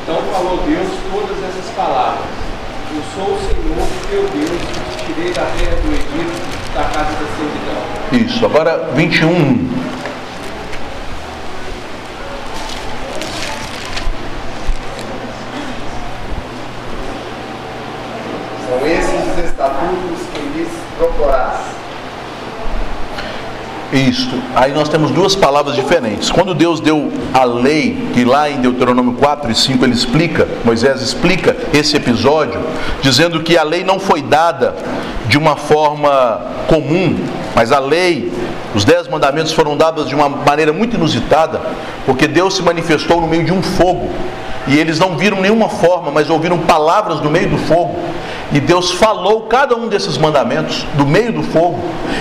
Então 0.02 0.16
falou 0.32 0.58
Deus 0.66 0.90
todas 1.12 1.44
essas 1.44 1.76
palavras. 1.76 2.26
Eu 2.96 3.04
sou 3.14 3.36
o 3.36 3.40
Senhor, 3.40 3.88
teu 4.10 4.24
Deus, 4.40 4.62
que 4.62 4.98
te 4.98 5.14
tirei 5.14 5.32
da 5.32 5.44
terra 5.44 5.76
do 5.84 5.90
Egito, 5.94 6.74
da 6.74 6.84
casa 6.86 7.12
da 7.12 7.28
servidão. 7.38 8.26
Isso, 8.26 8.44
agora 8.48 8.90
21. 8.96 9.93
Isto. 23.94 24.42
Aí 24.56 24.74
nós 24.74 24.90
temos 24.90 25.12
duas 25.12 25.36
palavras 25.36 25.76
diferentes. 25.76 26.32
Quando 26.32 26.56
Deus 26.56 26.80
deu 26.80 27.12
a 27.32 27.44
lei, 27.44 28.10
que 28.12 28.26
lá 28.26 28.50
em 28.50 28.60
Deuteronômio 28.60 29.14
4 29.14 29.52
e 29.52 29.56
5 29.56 29.86
ele 29.86 29.94
explica, 29.94 30.48
Moisés 30.66 31.00
explica 31.00 31.56
esse 31.72 31.96
episódio, 31.96 32.60
dizendo 33.04 33.42
que 33.42 33.56
a 33.56 33.62
lei 33.62 33.84
não 33.84 34.00
foi 34.00 34.24
dada 34.24 34.76
de 35.28 35.38
uma 35.38 35.56
forma 35.56 36.42
comum, 36.68 37.16
mas 37.56 37.72
a 37.72 37.78
lei, 37.78 38.34
os 38.74 38.84
dez 38.84 39.08
mandamentos 39.08 39.54
foram 39.54 39.78
dados 39.78 40.10
de 40.10 40.16
uma 40.16 40.28
maneira 40.28 40.74
muito 40.74 40.96
inusitada, 40.96 41.62
porque 42.04 42.28
Deus 42.28 42.56
se 42.56 42.64
manifestou 42.64 43.22
no 43.22 43.28
meio 43.28 43.46
de 43.46 43.54
um 43.54 43.62
fogo. 43.62 44.10
E 44.66 44.78
eles 44.78 44.98
não 44.98 45.18
viram 45.18 45.42
nenhuma 45.42 45.70
forma, 45.70 46.10
mas 46.10 46.30
ouviram 46.30 46.58
palavras 46.58 47.22
no 47.22 47.30
meio 47.30 47.50
do 47.50 47.58
fogo. 47.58 48.00
E 48.54 48.60
Deus 48.60 48.92
falou 48.92 49.42
cada 49.42 49.76
um 49.76 49.88
desses 49.88 50.18
mandamentos 50.18 50.86
do 50.96 51.06
meio 51.06 51.34
do 51.34 51.44
fogo. 51.44 51.80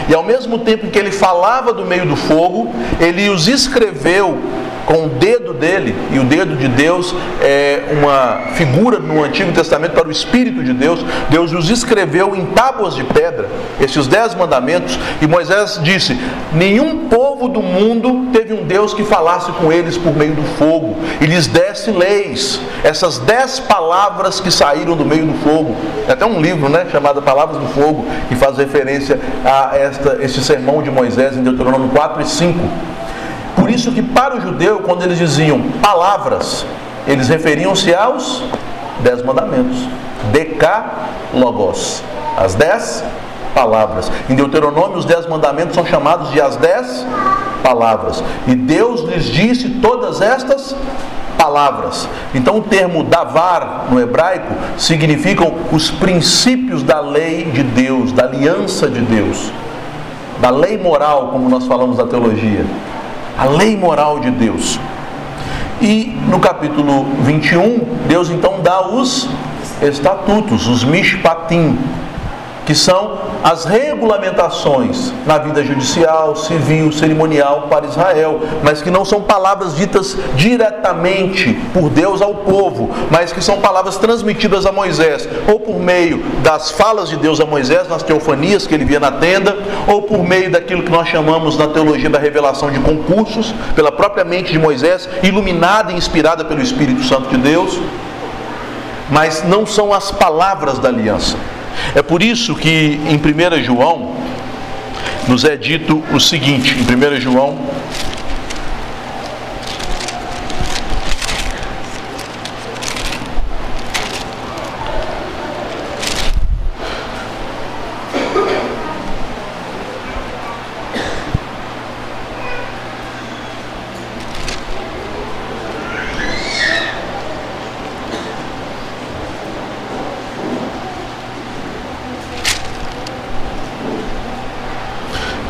E 0.09 0.14
ao 0.14 0.22
mesmo 0.22 0.59
tempo 0.59 0.89
que 0.89 0.99
ele 0.99 1.11
falava 1.11 1.72
do 1.72 1.85
meio 1.85 2.07
do 2.07 2.16
fogo, 2.16 2.72
ele 2.99 3.28
os 3.28 3.49
escreveu 3.49 4.39
com 4.87 5.07
o 5.07 5.09
dedo 5.09 5.53
dele, 5.53 5.95
e 6.11 6.18
o 6.18 6.24
dedo 6.24 6.57
de 6.57 6.68
Deus 6.68 7.14
é 7.41 7.83
uma 7.93 8.53
figura 8.55 8.99
no 8.99 9.22
Antigo 9.22 9.53
Testamento 9.53 9.93
para 9.93 10.09
o 10.09 10.11
Espírito 10.11 10.62
de 10.62 10.72
Deus. 10.72 11.05
Deus 11.30 11.53
os 11.53 11.70
escreveu 11.70 12.35
em 12.35 12.47
tábuas 12.47 12.95
de 12.95 13.05
pedra, 13.05 13.49
esses 13.80 14.07
dez 14.07 14.35
mandamentos, 14.35 14.99
e 15.20 15.26
Moisés 15.26 15.80
disse: 15.83 16.18
Nenhum 16.53 17.09
povo 17.09 17.49
do 17.49 17.62
mundo 17.62 18.28
teve 18.33 18.53
um 18.53 18.64
Deus 18.64 18.95
que 18.95 19.05
falasse 19.05 19.51
com 19.53 19.72
eles 19.72 19.97
por 19.97 20.16
meio 20.16 20.35
do 20.35 20.43
fogo 20.59 20.97
e 21.20 21.26
lhes 21.26 21.47
desse 21.47 21.91
leis. 21.91 22.61
Essas 22.85 23.18
dez 23.18 23.61
palavras 23.61 24.41
que 24.41 24.51
saíram 24.51 24.97
do 24.97 25.05
meio 25.05 25.26
do 25.26 25.35
fogo. 25.35 25.76
Tem 26.05 26.12
até 26.12 26.26
um 26.26 26.41
livro 26.41 26.68
né, 26.68 26.87
chamado 26.91 27.22
Palavras 27.22 27.59
do 27.59 27.66
Fogo, 27.68 28.05
que 28.28 28.35
faz 28.35 28.57
referência 28.57 29.18
a 29.45 29.76
esta, 29.76 30.18
este 30.20 30.43
sermão 30.43 30.83
de 30.83 30.91
Moisés 30.91 31.37
em 31.37 31.43
Deuteronômio 31.43 31.89
4 31.91 32.22
e 32.22 32.26
5. 32.26 32.59
Por 33.57 33.70
isso 33.70 33.92
que 33.92 34.03
para 34.03 34.36
o 34.36 34.40
judeu, 34.40 34.80
quando 34.80 35.03
eles 35.03 35.18
diziam 35.18 35.61
palavras, 35.82 36.64
eles 37.07 37.28
referiam-se 37.28 37.94
aos 37.94 38.42
dez 39.00 39.22
mandamentos. 39.22 39.88
Decálogos. 40.30 42.03
As 42.36 42.55
dez 42.55 43.05
palavras. 43.55 44.11
Em 44.30 44.34
Deuteronômio, 44.34 44.96
os 44.96 45.05
dez 45.05 45.26
mandamentos 45.26 45.74
são 45.74 45.84
chamados 45.84 46.30
de 46.30 46.40
as 46.40 46.57
dez 46.57 47.07
palavras. 47.62 48.22
E 48.46 48.55
Deus 48.55 49.03
lhes 49.03 49.26
disse 49.26 49.68
todas 49.80 50.20
estas 50.20 50.74
palavras. 51.36 52.09
Então 52.34 52.59
o 52.59 52.62
termo 52.62 53.03
davar 53.03 53.88
no 53.90 54.00
hebraico 54.00 54.55
significam 54.78 55.55
os 55.72 55.90
princípios 55.90 56.82
da 56.82 57.00
lei 57.00 57.44
de 57.46 57.62
Deus, 57.62 58.12
da 58.12 58.24
aliança 58.24 58.88
de 58.88 59.00
Deus, 59.00 59.50
da 60.40 60.50
lei 60.50 60.78
moral, 60.78 61.28
como 61.28 61.48
nós 61.48 61.66
falamos 61.66 61.98
na 61.98 62.07
teologia 62.07 62.64
a 63.37 63.45
lei 63.47 63.76
moral 63.76 64.20
de 64.20 64.30
Deus. 64.30 64.78
E 65.80 66.16
no 66.28 66.39
capítulo 66.39 67.05
21, 67.22 67.80
Deus 68.07 68.30
então 68.30 68.61
dá 68.62 68.89
os 68.89 69.28
estatutos, 69.83 70.68
os 70.68 70.85
mishpatim, 70.85 71.78
que 72.66 72.74
são 72.74 73.18
as 73.42 73.64
regulamentações 73.64 75.12
na 75.26 75.38
vida 75.38 75.64
judicial, 75.64 76.36
civil, 76.36 76.92
cerimonial 76.92 77.66
para 77.68 77.86
Israel, 77.86 78.40
mas 78.62 78.80
que 78.80 78.90
não 78.90 79.04
são 79.04 79.22
palavras 79.22 79.74
ditas 79.74 80.16
diretamente 80.36 81.54
por 81.74 81.90
Deus 81.90 82.22
ao 82.22 82.34
povo, 82.34 82.90
mas 83.10 83.32
que 83.32 83.42
são 83.42 83.60
palavras 83.60 83.96
transmitidas 83.96 84.64
a 84.64 84.72
Moisés, 84.72 85.28
ou 85.48 85.58
por 85.58 85.78
meio 85.78 86.22
das 86.42 86.70
falas 86.70 87.08
de 87.08 87.16
Deus 87.16 87.40
a 87.40 87.46
Moisés 87.46 87.88
nas 87.88 88.02
teofanias 88.02 88.66
que 88.66 88.74
ele 88.74 88.84
via 88.84 89.00
na 89.00 89.10
tenda, 89.10 89.56
ou 89.88 90.02
por 90.02 90.22
meio 90.22 90.50
daquilo 90.50 90.82
que 90.82 90.90
nós 90.90 91.08
chamamos 91.08 91.56
na 91.56 91.66
teologia 91.66 92.10
da 92.10 92.18
revelação 92.18 92.70
de 92.70 92.78
concursos, 92.78 93.52
pela 93.74 93.90
própria 93.90 94.24
mente 94.24 94.52
de 94.52 94.58
Moisés, 94.58 95.08
iluminada 95.22 95.92
e 95.92 95.96
inspirada 95.96 96.44
pelo 96.44 96.60
Espírito 96.60 97.02
Santo 97.02 97.28
de 97.30 97.38
Deus, 97.38 97.80
mas 99.10 99.42
não 99.42 99.66
são 99.66 99.92
as 99.92 100.10
palavras 100.10 100.78
da 100.78 100.88
aliança. 100.88 101.36
É 101.94 102.02
por 102.02 102.22
isso 102.22 102.54
que 102.54 102.68
em 103.08 103.16
1 103.16 103.62
João 103.62 104.14
nos 105.28 105.44
é 105.44 105.56
dito 105.56 106.02
o 106.12 106.18
seguinte, 106.18 106.74
em 106.74 107.16
1 107.16 107.20
João 107.20 107.58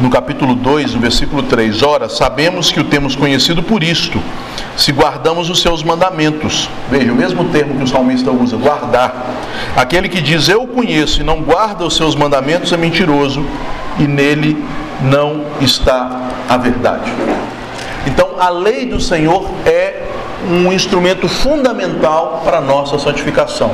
no 0.02 0.10
capítulo 0.10 0.56
2, 0.56 0.94
no 0.94 1.00
versículo 1.00 1.44
3: 1.44 1.80
Ora, 1.84 2.08
sabemos 2.08 2.72
que 2.72 2.80
o 2.80 2.84
temos 2.84 3.14
conhecido 3.14 3.62
por 3.62 3.84
isto, 3.84 4.20
se 4.76 4.90
guardamos 4.90 5.48
os 5.48 5.62
seus 5.62 5.84
mandamentos. 5.84 6.68
Veja, 6.90 7.12
o 7.12 7.14
mesmo 7.14 7.44
termo 7.50 7.76
que 7.76 7.84
o 7.84 7.86
salmista 7.86 8.32
usa, 8.32 8.56
guardar. 8.56 9.14
Aquele 9.76 10.08
que 10.08 10.20
diz 10.20 10.48
eu 10.48 10.66
conheço 10.66 11.20
e 11.20 11.24
não 11.24 11.40
guarda 11.40 11.84
os 11.86 11.94
seus 11.94 12.16
mandamentos 12.16 12.72
é 12.72 12.76
mentiroso, 12.76 13.46
e 13.96 14.02
nele 14.02 14.62
não 15.00 15.44
está 15.60 16.30
a 16.48 16.56
verdade. 16.56 17.12
Então, 18.04 18.30
a 18.40 18.48
lei 18.48 18.86
do 18.86 19.00
Senhor 19.00 19.48
é 19.64 20.02
um 20.50 20.72
instrumento 20.72 21.28
fundamental 21.28 22.42
para 22.44 22.58
a 22.58 22.60
nossa 22.60 22.98
santificação. 22.98 23.70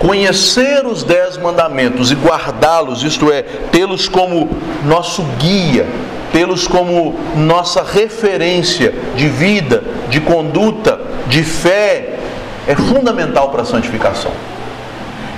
Conhecer 0.00 0.86
os 0.86 1.02
dez 1.02 1.36
mandamentos 1.36 2.10
e 2.10 2.14
guardá-los, 2.14 3.02
isto 3.02 3.30
é, 3.30 3.42
tê-los 3.42 4.08
como 4.08 4.48
nosso 4.82 5.22
guia, 5.38 5.86
tê-los 6.32 6.66
como 6.66 7.14
nossa 7.36 7.82
referência 7.82 8.94
de 9.14 9.28
vida, 9.28 9.84
de 10.08 10.18
conduta, 10.18 10.98
de 11.28 11.44
fé, 11.44 12.18
é 12.66 12.74
fundamental 12.74 13.50
para 13.50 13.60
a 13.60 13.64
santificação. 13.66 14.32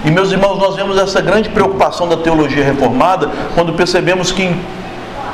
E 0.05 0.13
meus 0.13 0.31
irmãos, 0.31 0.61
nós 0.61 0.77
vemos 0.77 0.97
essa 0.97 1.21
grande 1.21 1.49
preocupação 1.49 2.09
da 2.09 2.19
teologia 2.19 2.63
reformada 2.65 3.29
quando 3.57 3.73
percebemos 3.73 4.31
que 4.31 4.45
em 4.45 4.61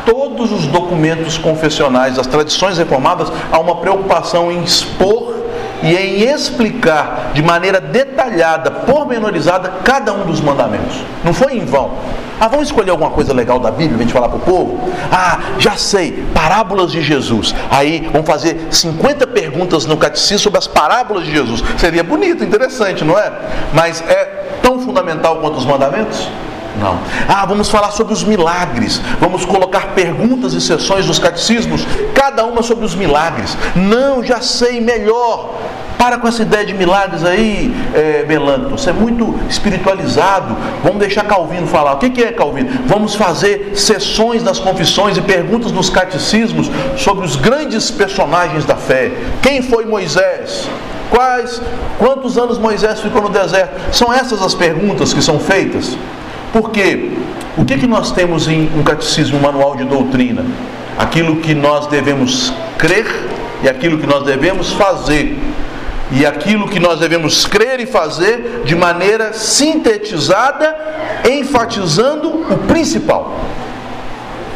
todos 0.06 0.50
os 0.50 0.66
documentos 0.68 1.36
confessionais, 1.36 2.16
das 2.16 2.26
tradições 2.26 2.78
reformadas, 2.78 3.30
há 3.52 3.58
uma 3.58 3.76
preocupação 3.76 4.50
em 4.50 4.62
expor 4.62 5.34
e 5.82 5.94
em 5.94 6.22
explicar 6.22 7.30
de 7.34 7.42
maneira 7.42 7.80
detalhada, 7.80 8.70
pormenorizada, 8.70 9.72
cada 9.84 10.12
um 10.12 10.26
dos 10.26 10.40
mandamentos. 10.40 10.96
Não 11.24 11.32
foi 11.32 11.56
em 11.56 11.64
vão. 11.64 11.92
Ah, 12.40 12.46
vamos 12.46 12.68
escolher 12.68 12.90
alguma 12.90 13.10
coisa 13.10 13.32
legal 13.32 13.58
da 13.58 13.70
Bíblia 13.70 13.96
a 13.96 14.00
gente 14.00 14.12
falar 14.12 14.28
para 14.28 14.38
o 14.38 14.40
povo? 14.40 14.92
Ah, 15.10 15.40
já 15.58 15.76
sei, 15.76 16.24
parábolas 16.32 16.92
de 16.92 17.02
Jesus. 17.02 17.54
Aí 17.70 18.08
vamos 18.12 18.28
fazer 18.28 18.68
50 18.70 19.26
perguntas 19.26 19.86
no 19.86 19.96
catecismo 19.96 20.38
sobre 20.38 20.58
as 20.58 20.66
parábolas 20.66 21.24
de 21.24 21.32
Jesus. 21.32 21.62
Seria 21.76 22.04
bonito, 22.04 22.44
interessante, 22.44 23.04
não 23.04 23.18
é? 23.18 23.32
Mas 23.72 24.00
é 24.02 24.58
tão 24.62 24.78
fundamental 24.80 25.38
quanto 25.40 25.58
os 25.58 25.64
mandamentos? 25.64 26.28
Não. 26.78 26.98
Ah, 27.28 27.44
vamos 27.44 27.68
falar 27.68 27.90
sobre 27.90 28.12
os 28.12 28.24
milagres. 28.24 29.00
Vamos 29.20 29.44
colocar 29.44 29.94
perguntas 29.94 30.52
e 30.54 30.60
sessões 30.60 31.06
dos 31.06 31.18
catecismos, 31.18 31.86
cada 32.14 32.44
uma 32.44 32.62
sobre 32.62 32.84
os 32.84 32.94
milagres. 32.94 33.56
Não, 33.74 34.22
já 34.22 34.40
sei 34.40 34.80
melhor. 34.80 35.54
Para 35.98 36.16
com 36.16 36.28
essa 36.28 36.42
ideia 36.42 36.64
de 36.64 36.74
milagres 36.74 37.24
aí, 37.24 37.74
é, 37.92 38.24
Melanto. 38.26 38.70
Você 38.70 38.90
é 38.90 38.92
muito 38.92 39.34
espiritualizado. 39.50 40.56
Vamos 40.82 41.00
deixar 41.00 41.24
Calvino 41.24 41.66
falar. 41.66 41.94
O 41.94 41.98
que 41.98 42.22
é 42.22 42.30
Calvino? 42.30 42.70
Vamos 42.86 43.16
fazer 43.16 43.72
sessões 43.74 44.44
das 44.44 44.60
confissões 44.60 45.16
e 45.16 45.20
perguntas 45.20 45.72
nos 45.72 45.90
catecismos 45.90 46.70
sobre 46.96 47.26
os 47.26 47.34
grandes 47.34 47.90
personagens 47.90 48.64
da 48.64 48.76
fé. 48.76 49.10
Quem 49.42 49.60
foi 49.60 49.84
Moisés? 49.86 50.68
Quais, 51.10 51.60
quantos 51.98 52.38
anos 52.38 52.58
Moisés 52.58 53.00
ficou 53.00 53.22
no 53.22 53.28
deserto? 53.30 53.92
São 53.92 54.12
essas 54.12 54.40
as 54.40 54.54
perguntas 54.54 55.12
que 55.12 55.20
são 55.20 55.40
feitas. 55.40 55.96
Porque 56.60 57.12
o 57.56 57.64
que, 57.64 57.78
que 57.78 57.86
nós 57.86 58.10
temos 58.10 58.48
em 58.48 58.68
um 58.76 58.82
catecismo, 58.82 59.38
um 59.38 59.40
manual 59.40 59.76
de 59.76 59.84
doutrina? 59.84 60.44
Aquilo 60.98 61.36
que 61.36 61.54
nós 61.54 61.86
devemos 61.86 62.52
crer 62.76 63.06
e 63.62 63.68
aquilo 63.68 63.96
que 63.96 64.06
nós 64.08 64.24
devemos 64.24 64.72
fazer. 64.72 65.38
E 66.10 66.26
aquilo 66.26 66.68
que 66.68 66.80
nós 66.80 66.98
devemos 66.98 67.46
crer 67.46 67.78
e 67.78 67.86
fazer 67.86 68.62
de 68.64 68.74
maneira 68.74 69.32
sintetizada, 69.32 70.76
enfatizando 71.30 72.28
o 72.52 72.58
principal. 72.66 73.38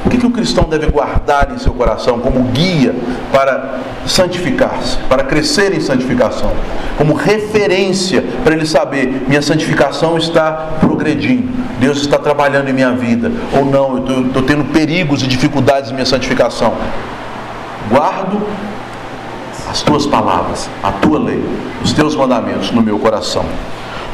O 0.05 0.11
que, 0.11 0.19
que 0.19 0.27
o 0.27 0.31
cristão 0.31 0.65
deve 0.65 0.87
guardar 0.87 1.53
em 1.55 1.59
seu 1.59 1.73
coração 1.73 2.19
como 2.19 2.43
guia 2.45 2.95
para 3.33 3.79
santificar-se, 4.07 4.97
para 5.09 5.23
crescer 5.23 5.73
em 5.73 5.81
santificação, 5.81 6.53
como 6.99 7.15
referência 7.15 8.25
para 8.43 8.55
ele 8.55 8.67
saber: 8.67 9.25
minha 9.29 9.41
santificação 9.41 10.19
está 10.19 10.77
progredindo, 10.81 11.49
Deus 11.79 11.99
está 11.99 12.19
trabalhando 12.19 12.69
em 12.69 12.73
minha 12.73 12.93
vida, 12.93 13.31
ou 13.57 13.65
não, 13.65 14.05
eu 14.09 14.27
estou 14.27 14.43
tendo 14.43 14.65
perigos 14.73 15.23
e 15.23 15.27
dificuldades 15.27 15.91
em 15.91 15.95
minha 15.95 16.07
santificação. 16.07 16.75
Guardo 17.89 18.41
as 19.71 19.83
tuas 19.83 20.05
palavras, 20.05 20.69
a 20.83 20.91
tua 20.93 21.19
lei, 21.19 21.43
os 21.83 21.93
teus 21.93 22.17
mandamentos 22.17 22.71
no 22.71 22.83
meu 22.83 22.99
coração. 22.99 23.45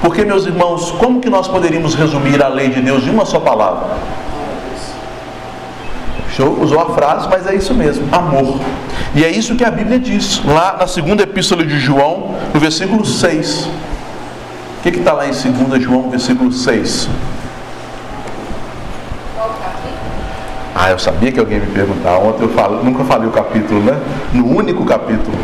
Porque, 0.00 0.24
meus 0.24 0.46
irmãos, 0.46 0.92
como 0.92 1.20
que 1.20 1.28
nós 1.28 1.48
poderíamos 1.48 1.94
resumir 1.94 2.40
a 2.42 2.48
lei 2.48 2.68
de 2.68 2.80
Deus 2.80 3.04
em 3.04 3.10
uma 3.10 3.24
só 3.24 3.40
palavra? 3.40 3.96
Senhor 6.38 6.62
usou 6.62 6.80
a 6.80 6.94
frase, 6.94 7.28
mas 7.28 7.46
é 7.48 7.54
isso 7.56 7.74
mesmo, 7.74 8.06
amor. 8.12 8.60
E 9.14 9.24
é 9.24 9.30
isso 9.30 9.56
que 9.56 9.64
a 9.64 9.70
Bíblia 9.70 9.98
diz, 9.98 10.40
lá 10.44 10.76
na 10.78 10.86
segunda 10.86 11.24
epístola 11.24 11.64
de 11.64 11.78
João, 11.78 12.36
no 12.54 12.60
versículo 12.60 13.04
6. 13.04 13.64
O 14.78 14.82
que 14.82 14.90
está 14.90 15.12
lá 15.12 15.26
em 15.26 15.30
2 15.30 15.82
João, 15.82 16.08
versículo 16.08 16.52
6? 16.52 17.08
Ah, 20.74 20.90
eu 20.90 20.98
sabia 21.00 21.32
que 21.32 21.40
alguém 21.40 21.58
me 21.58 21.66
perguntar. 21.66 22.18
Ontem 22.18 22.44
eu 22.44 22.50
falo, 22.50 22.84
nunca 22.84 23.02
falei 23.02 23.28
o 23.28 23.32
capítulo, 23.32 23.80
né? 23.80 23.98
No 24.32 24.46
único 24.46 24.84
capítulo. 24.84 25.36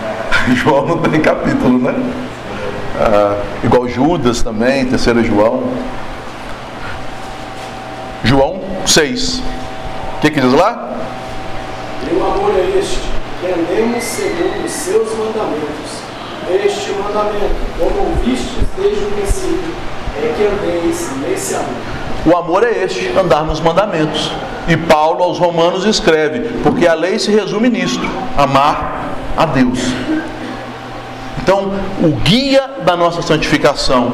João 0.56 0.86
não 0.86 0.98
tem 0.98 1.20
capítulo, 1.20 1.78
né? 1.78 1.94
Ah, 2.98 3.36
igual 3.62 3.86
Judas 3.86 4.42
também, 4.42 4.86
terceiro 4.86 5.22
João. 5.22 5.64
João 8.24 8.60
6. 8.86 9.42
O 10.18 10.20
que, 10.20 10.32
que 10.32 10.40
diz 10.40 10.52
lá? 10.52 10.96
O 12.12 12.24
amor 12.24 12.52
é 12.56 12.76
este, 12.76 12.98
que 13.40 13.46
andemos 13.46 14.02
segundo 14.02 14.64
os 14.64 14.72
seus 14.72 15.16
mandamentos. 15.16 16.02
Este 16.50 16.90
mandamento, 16.90 17.54
como 17.78 18.08
ouvistes 18.08 18.64
desde 18.76 19.04
o 19.04 19.10
princípio, 19.12 19.72
é 20.16 20.34
que 20.36 20.44
andeis 20.44 21.08
nesse 21.20 21.54
amor. 21.54 21.68
O 22.26 22.36
amor 22.36 22.64
é 22.64 22.82
este, 22.82 23.16
andar 23.16 23.44
nos 23.44 23.60
mandamentos. 23.60 24.32
E 24.66 24.76
Paulo 24.76 25.22
aos 25.22 25.38
Romanos 25.38 25.84
escreve, 25.84 26.50
porque 26.64 26.88
a 26.88 26.94
lei 26.94 27.16
se 27.20 27.30
resume 27.30 27.68
nisto: 27.68 28.02
amar 28.36 29.14
a 29.36 29.46
Deus. 29.46 29.78
Então, 31.40 31.70
o 32.02 32.08
guia 32.24 32.68
da 32.84 32.96
nossa 32.96 33.22
santificação 33.22 34.12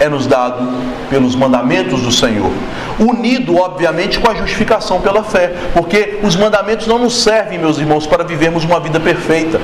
é 0.00 0.08
nos 0.08 0.26
dado 0.26 0.68
pelos 1.08 1.34
mandamentos 1.34 2.02
do 2.02 2.12
Senhor, 2.12 2.50
unido, 2.98 3.56
obviamente, 3.56 4.18
com 4.18 4.30
a 4.30 4.34
justificação 4.34 5.00
pela 5.00 5.22
fé, 5.22 5.54
porque 5.74 6.18
os 6.22 6.36
mandamentos 6.36 6.86
não 6.86 6.98
nos 6.98 7.22
servem, 7.22 7.58
meus 7.58 7.78
irmãos, 7.78 8.06
para 8.06 8.24
vivermos 8.24 8.64
uma 8.64 8.80
vida 8.80 8.98
perfeita, 9.00 9.60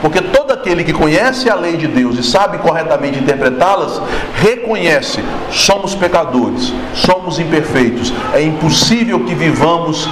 porque 0.00 0.20
todo 0.20 0.52
aquele 0.52 0.84
que 0.84 0.92
conhece 0.92 1.48
a 1.48 1.54
lei 1.54 1.76
de 1.76 1.86
Deus 1.86 2.18
e 2.18 2.22
sabe 2.22 2.58
corretamente 2.58 3.18
interpretá-las, 3.18 4.00
reconhece: 4.34 5.22
somos 5.50 5.94
pecadores, 5.94 6.72
somos 6.94 7.38
imperfeitos, 7.38 8.12
é 8.32 8.42
impossível 8.42 9.20
que 9.20 9.34
vivamos 9.34 10.08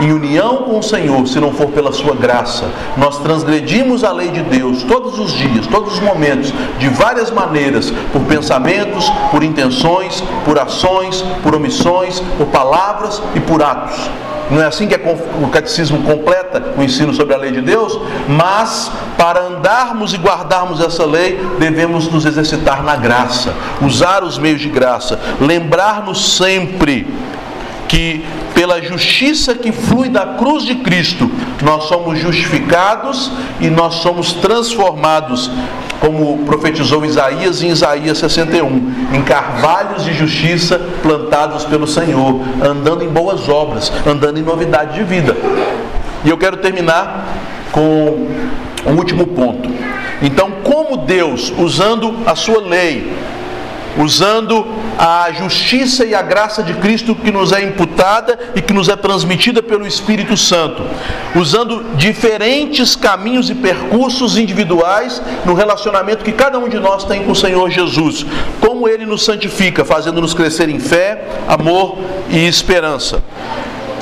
em 0.00 0.12
união 0.12 0.58
com 0.58 0.78
o 0.78 0.82
Senhor, 0.82 1.26
se 1.26 1.38
não 1.38 1.52
for 1.52 1.68
pela 1.68 1.92
sua 1.92 2.14
graça. 2.14 2.64
Nós 2.96 3.18
transgredimos 3.18 4.02
a 4.02 4.12
lei 4.12 4.28
de 4.28 4.42
Deus 4.42 4.82
todos 4.84 5.18
os 5.18 5.32
dias, 5.32 5.66
todos 5.66 5.94
os 5.94 6.00
momentos, 6.00 6.52
de 6.78 6.88
várias 6.88 7.30
maneiras, 7.30 7.92
por 8.12 8.22
pensamentos, 8.22 9.10
por 9.30 9.42
intenções, 9.42 10.22
por 10.44 10.58
ações, 10.58 11.22
por 11.42 11.54
omissões, 11.54 12.20
por 12.38 12.46
palavras 12.46 13.22
e 13.34 13.40
por 13.40 13.62
atos. 13.62 14.10
Não 14.50 14.60
é 14.60 14.66
assim 14.66 14.88
que 14.88 14.96
o 15.40 15.48
catecismo 15.48 16.02
completa 16.02 16.74
o 16.76 16.82
ensino 16.82 17.14
sobre 17.14 17.34
a 17.34 17.38
lei 17.38 17.52
de 17.52 17.60
Deus? 17.60 17.96
Mas, 18.26 18.90
para 19.16 19.42
andarmos 19.42 20.12
e 20.12 20.16
guardarmos 20.16 20.80
essa 20.80 21.04
lei, 21.06 21.40
devemos 21.58 22.10
nos 22.10 22.26
exercitar 22.26 22.82
na 22.82 22.96
graça, 22.96 23.54
usar 23.80 24.24
os 24.24 24.38
meios 24.38 24.60
de 24.60 24.68
graça, 24.68 25.20
lembrar-nos 25.40 26.36
sempre 26.36 27.06
que 27.86 28.24
pela 28.54 28.82
justiça 28.82 29.54
que 29.54 29.72
flui 29.72 30.08
da 30.08 30.26
cruz 30.26 30.64
de 30.64 30.76
Cristo, 30.76 31.30
nós 31.62 31.84
somos 31.84 32.18
justificados 32.18 33.30
e 33.60 33.68
nós 33.68 33.94
somos 33.96 34.32
transformados, 34.34 35.50
como 36.00 36.38
profetizou 36.44 37.04
Isaías 37.04 37.62
em 37.62 37.68
Isaías 37.68 38.18
61, 38.18 38.94
em 39.14 39.22
carvalhos 39.22 40.04
de 40.04 40.14
justiça 40.14 40.80
plantados 41.02 41.64
pelo 41.64 41.86
Senhor, 41.86 42.40
andando 42.62 43.04
em 43.04 43.08
boas 43.08 43.48
obras, 43.48 43.92
andando 44.06 44.38
em 44.38 44.42
novidade 44.42 44.94
de 44.94 45.04
vida. 45.04 45.36
E 46.24 46.28
eu 46.28 46.36
quero 46.36 46.58
terminar 46.58 47.26
com 47.72 48.28
um 48.86 48.96
último 48.96 49.26
ponto. 49.26 49.70
Então, 50.22 50.50
como 50.62 50.98
Deus, 50.98 51.52
usando 51.58 52.14
a 52.26 52.34
sua 52.34 52.60
lei, 52.60 53.10
usando 53.98 54.66
a 54.98 55.32
justiça 55.32 56.04
e 56.04 56.14
a 56.14 56.22
graça 56.22 56.62
de 56.62 56.74
Cristo 56.74 57.14
que 57.14 57.30
nos 57.30 57.52
é 57.52 57.62
imputada 57.62 58.38
e 58.54 58.62
que 58.62 58.72
nos 58.72 58.88
é 58.88 58.96
transmitida 58.96 59.62
pelo 59.62 59.86
Espírito 59.86 60.36
Santo, 60.36 60.82
usando 61.34 61.84
diferentes 61.96 62.94
caminhos 62.94 63.50
e 63.50 63.54
percursos 63.54 64.36
individuais 64.36 65.20
no 65.44 65.54
relacionamento 65.54 66.24
que 66.24 66.32
cada 66.32 66.58
um 66.58 66.68
de 66.68 66.78
nós 66.78 67.04
tem 67.04 67.24
com 67.24 67.32
o 67.32 67.36
Senhor 67.36 67.70
Jesus, 67.70 68.24
como 68.60 68.88
ele 68.88 69.06
nos 69.06 69.24
santifica, 69.24 69.84
fazendo-nos 69.84 70.34
crescer 70.34 70.68
em 70.68 70.78
fé, 70.78 71.24
amor 71.48 71.98
e 72.28 72.46
esperança. 72.46 73.22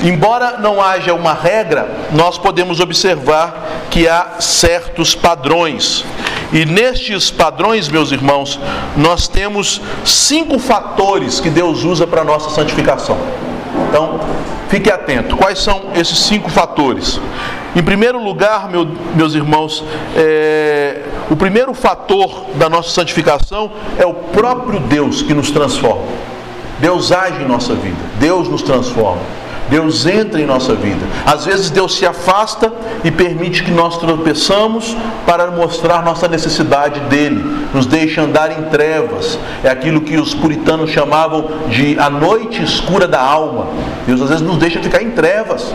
Embora 0.03 0.59
não 0.59 0.81
haja 0.81 1.13
uma 1.13 1.35
regra, 1.35 1.89
nós 2.13 2.39
podemos 2.39 2.79
observar 2.79 3.89
que 3.91 4.07
há 4.07 4.37
certos 4.39 5.15
padrões. 5.15 6.05
E 6.53 6.65
nestes 6.65 7.31
padrões, 7.31 7.89
meus 7.89 8.11
irmãos, 8.11 8.59
nós 8.97 9.29
temos 9.29 9.81
cinco 10.05 10.59
fatores 10.59 11.41
que 11.41 11.51
Deus 11.51 11.85
usa 11.85 12.07
para 12.07 12.23
a 12.23 12.25
nossa 12.25 12.51
santificação. 12.51 13.19
Então, 13.89 14.19
fique 14.69 14.91
atento. 14.91 15.37
Quais 15.37 15.59
são 15.59 15.91
esses 15.95 16.19
cinco 16.19 16.51
fatores? 16.51 17.21
Em 17.77 17.83
primeiro 17.83 18.23
lugar, 18.23 18.69
meu, 18.71 18.89
meus 19.15 19.35
irmãos, 19.35 19.85
é, 20.17 21.03
o 21.31 21.37
primeiro 21.37 21.75
fator 21.75 22.47
da 22.55 22.69
nossa 22.69 22.91
santificação 22.91 23.71
é 23.99 24.07
o 24.07 24.15
próprio 24.15 24.81
Deus 24.81 25.21
que 25.21 25.35
nos 25.35 25.51
transforma. 25.51 26.05
Deus 26.81 27.13
age 27.13 27.43
em 27.43 27.47
nossa 27.47 27.75
vida, 27.75 27.99
Deus 28.19 28.49
nos 28.49 28.63
transforma. 28.63 29.21
Deus 29.71 30.07
entra 30.07 30.41
em 30.41 30.47
nossa 30.47 30.75
vida. 30.75 31.05
Às 31.27 31.45
vezes 31.45 31.71
Deus 31.71 31.95
se 31.97 32.07
afasta 32.07 32.73
e 33.05 33.11
permite 33.11 33.63
que 33.63 33.71
nós 33.71 33.99
tropeçamos 33.99 34.97
para 35.27 35.51
mostrar 35.51 36.03
nossa 36.03 36.27
necessidade 36.29 37.01
dele. 37.01 37.45
Nos 37.75 37.87
deixa 37.87 38.23
andar 38.23 38.51
em 38.51 38.65
trevas. 38.65 39.39
É 39.63 39.69
aquilo 39.69 40.01
que 40.01 40.17
os 40.17 40.35
puritanos 40.35 40.91
chamavam 40.91 41.49
de 41.69 41.99
a 41.99 42.09
noite 42.09 42.63
escura 42.63 43.07
da 43.07 43.21
alma. 43.21 43.67
Deus 44.07 44.23
às 44.23 44.29
vezes 44.29 44.45
nos 44.45 44.57
deixa 44.57 44.81
ficar 44.81 45.03
em 45.03 45.11
trevas 45.11 45.73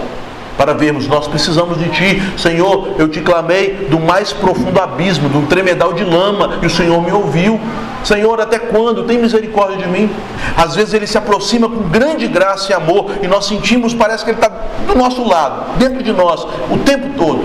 para 0.58 0.74
vermos, 0.74 1.08
nós 1.08 1.28
precisamos 1.28 1.78
de 1.78 1.90
Ti, 1.90 2.22
Senhor. 2.38 2.96
Eu 2.98 3.08
te 3.08 3.22
clamei 3.22 3.88
do 3.90 4.00
mais 4.00 4.32
profundo 4.32 4.80
abismo, 4.80 5.30
de 5.30 5.38
um 5.38 5.46
tremedal 5.46 5.94
de 5.94 6.04
lama, 6.04 6.60
e 6.62 6.66
o 6.66 6.70
Senhor 6.70 7.02
me 7.02 7.12
ouviu. 7.12 7.60
Senhor, 8.04 8.40
até 8.40 8.60
quando? 8.60 9.04
Tem 9.04 9.18
misericórdia 9.18 9.78
de 9.78 9.88
mim. 9.88 10.10
Às 10.58 10.76
vezes 10.76 10.94
Ele 10.94 11.08
se 11.08 11.18
aproxima 11.18 11.70
com 11.70 11.90
grande 11.90 12.28
graça 12.28 12.72
e 12.72 12.76
amor, 12.76 13.12
e 13.22 13.28
nós 13.28 13.46
sentimos, 13.46 13.94
parece 13.94 14.24
que 14.24 14.32
Ele 14.32 14.38
está 14.38 14.52
do 14.88 14.96
nosso 14.96 15.28
lado, 15.28 15.78
dentro 15.78 16.04
de 16.04 16.12
nós, 16.12 16.46
o 16.70 16.78
tempo 16.80 17.10
todo. 17.18 17.44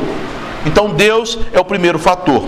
Então 0.67 0.91
Deus 0.91 1.39
é 1.53 1.61
o 1.61 1.65
primeiro 1.65 1.99
fator. 1.99 2.45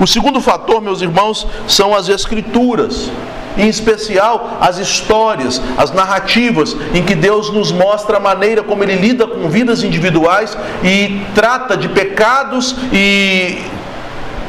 O 0.00 0.06
segundo 0.06 0.40
fator, 0.40 0.80
meus 0.80 1.00
irmãos, 1.00 1.46
são 1.66 1.94
as 1.94 2.08
Escrituras 2.08 3.10
em 3.56 3.68
especial 3.68 4.58
as 4.60 4.78
histórias, 4.78 5.60
as 5.76 5.90
narrativas 5.90 6.76
em 6.94 7.02
que 7.02 7.14
Deus 7.14 7.50
nos 7.50 7.72
mostra 7.72 8.18
a 8.18 8.20
maneira 8.20 8.62
como 8.62 8.82
Ele 8.84 8.96
lida 8.96 9.26
com 9.26 9.48
vidas 9.48 9.82
individuais 9.82 10.56
e 10.84 11.22
trata 11.34 11.76
de 11.76 11.88
pecados 11.88 12.76
e 12.92 13.58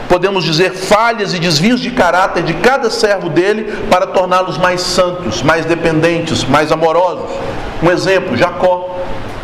podemos 0.09 0.43
dizer 0.43 0.71
falhas 0.71 1.33
e 1.33 1.39
desvios 1.39 1.79
de 1.79 1.91
caráter 1.91 2.43
de 2.43 2.53
cada 2.55 2.89
servo 2.89 3.29
dele 3.29 3.85
para 3.89 4.07
torná-los 4.07 4.57
mais 4.57 4.81
santos, 4.81 5.41
mais 5.41 5.65
dependentes, 5.65 6.43
mais 6.43 6.71
amorosos. 6.71 7.29
Um 7.81 7.91
exemplo, 7.91 8.35
Jacó. 8.35 8.97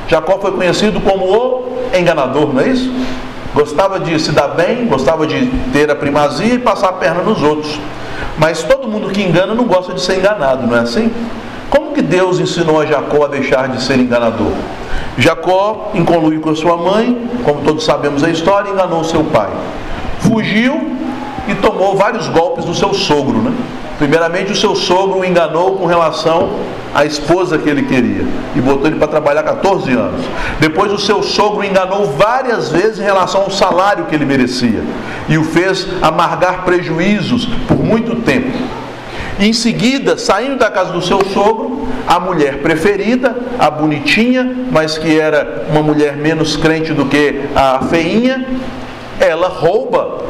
Jacó 0.07 0.39
foi 0.39 0.51
conhecido 0.51 0.99
como 1.01 1.25
o 1.25 1.87
enganador, 1.97 2.53
não 2.53 2.61
é 2.61 2.67
isso? 2.67 2.91
Gostava 3.53 3.99
de 3.99 4.19
se 4.19 4.31
dar 4.31 4.49
bem, 4.49 4.87
gostava 4.87 5.27
de 5.27 5.47
ter 5.71 5.89
a 5.89 5.95
primazia 5.95 6.55
e 6.55 6.59
passar 6.59 6.89
a 6.89 6.93
perna 6.93 7.21
nos 7.21 7.41
outros. 7.41 7.79
Mas 8.37 8.63
todo 8.63 8.87
mundo 8.87 9.09
que 9.09 9.21
engana 9.21 9.53
não 9.53 9.65
gosta 9.65 9.93
de 9.93 10.01
ser 10.01 10.17
enganado, 10.17 10.65
não 10.65 10.75
é 10.75 10.79
assim? 10.79 11.11
Como 11.69 11.93
que 11.93 12.01
Deus 12.01 12.39
ensinou 12.39 12.81
a 12.81 12.85
Jacó 12.85 13.25
a 13.25 13.27
deixar 13.27 13.67
de 13.67 13.81
ser 13.81 13.99
enganador? 13.99 14.51
Jacó, 15.17 15.91
em 15.93 16.03
conluio 16.03 16.41
com 16.41 16.49
a 16.49 16.55
sua 16.55 16.75
mãe, 16.75 17.29
como 17.43 17.61
todos 17.61 17.83
sabemos 17.83 18.23
a 18.23 18.29
história, 18.29 18.71
enganou 18.71 19.03
seu 19.03 19.23
pai. 19.23 19.49
Fugiu 20.19 20.97
e 21.47 21.53
tomou 21.55 21.95
vários 21.95 22.27
golpes 22.27 22.65
do 22.65 22.73
seu 22.73 22.93
sogro, 22.93 23.37
né? 23.37 23.53
Primeiramente, 23.97 24.51
o 24.51 24.55
seu 24.55 24.75
sogro 24.75 25.19
o 25.19 25.25
enganou 25.25 25.77
com 25.77 25.85
relação 25.85 26.49
à 26.93 27.05
esposa 27.05 27.57
que 27.57 27.69
ele 27.69 27.83
queria 27.83 28.25
e 28.55 28.61
botou 28.61 28.87
ele 28.87 28.97
para 28.97 29.07
trabalhar 29.07 29.43
14 29.43 29.91
anos. 29.91 30.25
Depois, 30.59 30.91
o 30.91 30.99
seu 30.99 31.23
sogro 31.23 31.63
enganou 31.63 32.11
várias 32.11 32.69
vezes 32.69 32.99
em 32.99 33.03
relação 33.03 33.41
ao 33.41 33.51
salário 33.51 34.05
que 34.05 34.15
ele 34.15 34.25
merecia 34.25 34.83
e 35.27 35.37
o 35.37 35.43
fez 35.43 35.87
amargar 36.01 36.63
prejuízos 36.63 37.45
por 37.67 37.77
muito 37.77 38.15
tempo. 38.17 38.51
E 39.39 39.47
em 39.47 39.53
seguida, 39.53 40.17
saindo 40.17 40.57
da 40.57 40.69
casa 40.69 40.91
do 40.91 41.01
seu 41.01 41.23
sogro, 41.25 41.87
a 42.07 42.19
mulher 42.19 42.59
preferida, 42.59 43.35
a 43.57 43.69
bonitinha, 43.69 44.67
mas 44.71 44.97
que 44.97 45.19
era 45.19 45.65
uma 45.69 45.81
mulher 45.81 46.15
menos 46.15 46.55
crente 46.55 46.93
do 46.93 47.05
que 47.05 47.41
a 47.55 47.79
feinha, 47.89 48.45
ela 49.19 49.47
rouba 49.47 50.21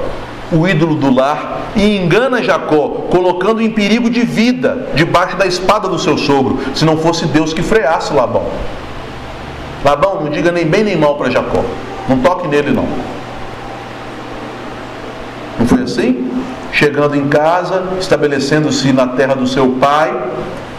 o 0.54 0.68
ídolo 0.68 0.96
do 0.96 1.14
lar 1.14 1.72
e 1.76 1.98
engana 1.98 2.44
Jacó, 2.44 3.08
colocando 3.10 3.62
em 3.62 3.70
perigo 3.70 4.10
de 4.10 4.22
vida 4.22 4.90
debaixo 4.94 5.36
da 5.38 5.46
espada 5.46 5.88
do 5.88 5.98
seu 5.98 6.18
sogro, 6.18 6.60
se 6.76 6.86
não 6.86 6.98
fosse 6.98 7.26
Deus 7.26 7.54
que 7.54 7.62
freasse 7.62 8.14
Labão. 8.14 8.46
Labão, 9.84 10.22
não 10.22 10.30
diga 10.30 10.52
nem 10.52 10.66
bem 10.66 10.84
nem 10.84 10.96
mal 10.96 11.16
para 11.16 11.30
Jacó, 11.30 11.64
não 12.08 12.20
toque 12.20 12.48
nele 12.48 12.72
não. 12.72 12.88
Não 15.60 15.68
foi 15.68 15.84
assim? 15.84 16.32
Chegando 16.72 17.16
em 17.16 17.28
casa, 17.28 17.84
estabelecendo-se 18.00 18.92
na 18.94 19.08
terra 19.08 19.36
do 19.36 19.48
seu 19.48 19.72
pai, 19.80 20.14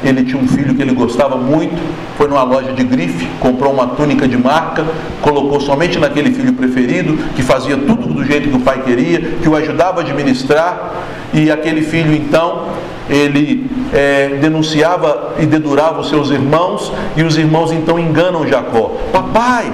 ele 0.05 0.24
tinha 0.24 0.40
um 0.40 0.46
filho 0.46 0.74
que 0.74 0.82
ele 0.82 0.92
gostava 0.92 1.36
muito, 1.36 1.80
foi 2.16 2.28
numa 2.28 2.42
loja 2.42 2.72
de 2.72 2.84
grife, 2.84 3.26
comprou 3.40 3.72
uma 3.72 3.88
túnica 3.88 4.28
de 4.28 4.36
marca, 4.36 4.84
colocou 5.22 5.61
somente 5.61 5.98
naquele 5.98 6.32
filho 6.32 6.52
preferido, 6.52 7.16
que 7.34 7.42
fazia 7.42 7.76
tudo 7.76 8.07
do 8.07 8.24
jeito 8.24 8.50
que 8.50 8.57
o 8.57 8.61
pai 8.61 8.82
queria, 8.82 9.20
que 9.42 9.48
o 9.48 9.57
ajudava 9.57 10.00
a 10.00 10.05
administrar, 10.05 10.92
e 11.32 11.50
aquele 11.50 11.82
filho 11.82 12.14
então 12.14 12.66
ele 13.09 13.70
é, 13.92 14.38
denunciava 14.40 15.34
e 15.38 15.46
dedurava 15.46 16.00
os 16.00 16.09
seus 16.09 16.30
irmãos, 16.30 16.92
e 17.16 17.22
os 17.22 17.36
irmãos 17.36 17.72
então 17.72 17.98
enganam 17.98 18.46
Jacó: 18.46 18.96
Papai, 19.12 19.72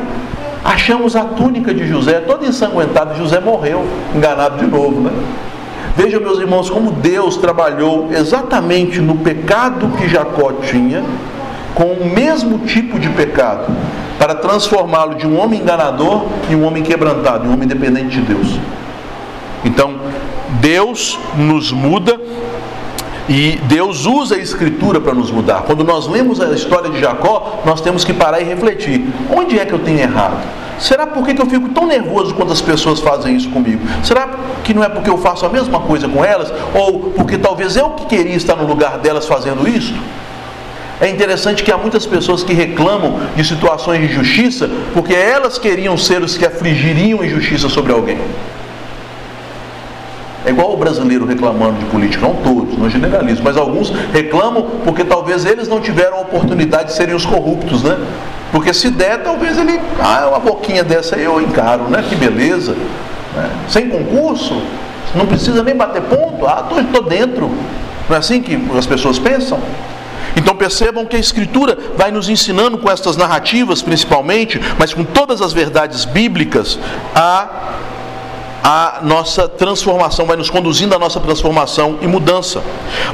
achamos 0.65 1.17
a 1.17 1.25
túnica 1.25 1.75
de 1.75 1.87
José 1.87 2.21
toda 2.21 2.47
ensanguentada, 2.47 3.15
José 3.15 3.41
morreu, 3.41 3.85
enganado 4.15 4.59
de 4.59 4.71
novo, 4.71 5.01
né? 5.01 5.11
Vejam, 5.97 6.21
meus 6.21 6.39
irmãos, 6.39 6.71
como 6.71 6.93
Deus 6.93 7.37
trabalhou 7.37 8.09
exatamente 8.13 9.01
no 9.01 9.17
pecado 9.19 9.89
que 9.99 10.09
Jacó 10.09 10.53
tinha, 10.63 11.03
com 11.75 11.93
o 11.93 12.15
mesmo 12.15 12.59
tipo 12.61 12.99
de 12.99 13.09
pecado, 13.11 13.67
para 14.19 14.35
transformá-lo 14.35 15.15
de 15.15 15.27
um 15.27 15.39
homem 15.39 15.61
enganador 15.61 16.27
em 16.49 16.55
um 16.55 16.65
homem 16.65 16.83
quebrantado, 16.83 17.47
em 17.47 17.49
um 17.51 17.55
homem 17.55 17.67
dependente 17.67 18.21
de 18.21 18.21
Deus. 18.21 18.59
Então, 19.65 19.95
Deus 20.61 21.19
nos 21.37 21.73
muda 21.73 22.21
e 23.31 23.61
Deus 23.69 24.07
usa 24.07 24.35
a 24.35 24.39
Escritura 24.39 25.01
para 25.01 25.15
nos 25.15 25.31
mudar. 25.31 25.63
Quando 25.63 25.85
nós 25.85 26.09
lemos 26.09 26.41
a 26.41 26.51
história 26.51 26.91
de 26.91 26.99
Jacó, 26.99 27.63
nós 27.65 27.81
temos 27.81 28.05
que 28.05 28.13
parar 28.13 28.41
e 28.41 28.45
refletir: 28.45 29.07
onde 29.31 29.57
é 29.57 29.65
que 29.65 29.73
eu 29.73 29.79
tenho 29.79 30.01
errado? 30.01 30.37
Será 30.81 31.07
por 31.07 31.25
que 31.25 31.41
eu 31.41 31.47
fico 31.47 31.69
tão 31.69 31.87
nervoso 31.87 32.35
quando 32.35 32.53
as 32.53 32.61
pessoas 32.61 32.99
fazem 32.99 33.37
isso 33.37 33.49
comigo? 33.51 33.81
Será 34.03 34.29
que 34.65 34.75
não 34.75 34.83
é 34.83 34.89
porque 34.89 35.09
eu 35.09 35.17
faço 35.17 35.47
a 35.47 35.49
mesma 35.49 35.79
coisa 35.79 36.09
com 36.09 36.25
elas? 36.25 36.53
Ou 36.75 37.11
porque 37.11 37.39
talvez 37.39 37.77
eu 37.77 37.91
que 37.91 38.07
queria 38.07 38.35
estar 38.35 38.57
no 38.57 38.67
lugar 38.67 38.99
delas 38.99 39.27
fazendo 39.27 39.69
isso? 39.69 39.95
É 41.01 41.09
interessante 41.09 41.63
que 41.63 41.71
há 41.71 41.79
muitas 41.79 42.05
pessoas 42.07 42.43
que 42.43 42.53
reclamam 42.53 43.21
de 43.37 43.45
situações 43.45 44.01
de 44.01 44.13
justiça 44.13 44.69
porque 44.93 45.15
elas 45.15 45.57
queriam 45.57 45.97
ser 45.97 46.21
os 46.23 46.37
que 46.37 46.45
afligiriam 46.45 47.25
injustiça 47.25 47.69
sobre 47.69 47.93
alguém. 47.93 48.19
É 50.45 50.51
igual 50.51 50.73
o 50.73 50.77
brasileiro 50.77 51.27
reclamando 51.27 51.79
de 51.79 51.85
política, 51.87 52.27
não 52.27 52.35
todos, 52.37 52.77
não 52.79 52.89
generalizo, 52.89 53.43
mas 53.43 53.57
alguns 53.57 53.91
reclamam 54.13 54.67
porque 54.85 55.05
talvez 55.05 55.45
eles 55.45 55.69
não 55.69 55.81
tiveram 55.81 56.17
a 56.17 56.21
oportunidade 56.21 56.89
de 56.89 56.93
serem 56.95 57.15
os 57.15 57.27
corruptos, 57.27 57.83
né? 57.83 57.99
Porque 58.51 58.73
se 58.73 58.91
der, 58.91 59.23
talvez 59.23 59.59
ele, 59.59 59.79
ah, 60.01 60.29
uma 60.29 60.39
boquinha 60.41 60.83
dessa 60.83 61.17
eu 61.17 61.41
encaro, 61.41 61.85
né? 61.85 62.03
Que 62.09 62.17
beleza. 62.17 62.75
Né? 63.37 63.51
Sem 63.69 63.91
concurso, 63.91 64.63
não 65.15 65.27
precisa 65.27 65.63
nem 65.63 65.77
bater 65.77 66.03
ponto, 66.03 66.47
ah, 66.47 66.67
tô 66.93 67.01
dentro. 67.03 67.51
Não 68.09 68.17
é 68.17 68.19
assim 68.19 68.41
que 68.41 68.59
as 68.77 68.87
pessoas 68.87 69.19
pensam? 69.19 69.61
Então 70.37 70.55
percebam 70.55 71.05
que 71.05 71.17
a 71.17 71.19
Escritura 71.19 71.77
vai 71.97 72.11
nos 72.11 72.29
ensinando 72.29 72.79
com 72.79 72.91
estas 72.91 73.17
narrativas 73.17 73.83
principalmente, 73.83 74.61
mas 74.79 74.95
com 74.95 75.05
todas 75.05 75.43
as 75.43 75.53
verdades 75.53 76.05
bíblicas, 76.05 76.79
a 77.15 77.49
a 78.63 79.01
nossa 79.03 79.49
transformação, 79.49 80.27
vai 80.27 80.37
nos 80.37 80.51
conduzindo 80.51 80.95
à 80.95 80.99
nossa 80.99 81.19
transformação 81.19 81.99
e 82.01 82.07
mudança. 82.07 82.63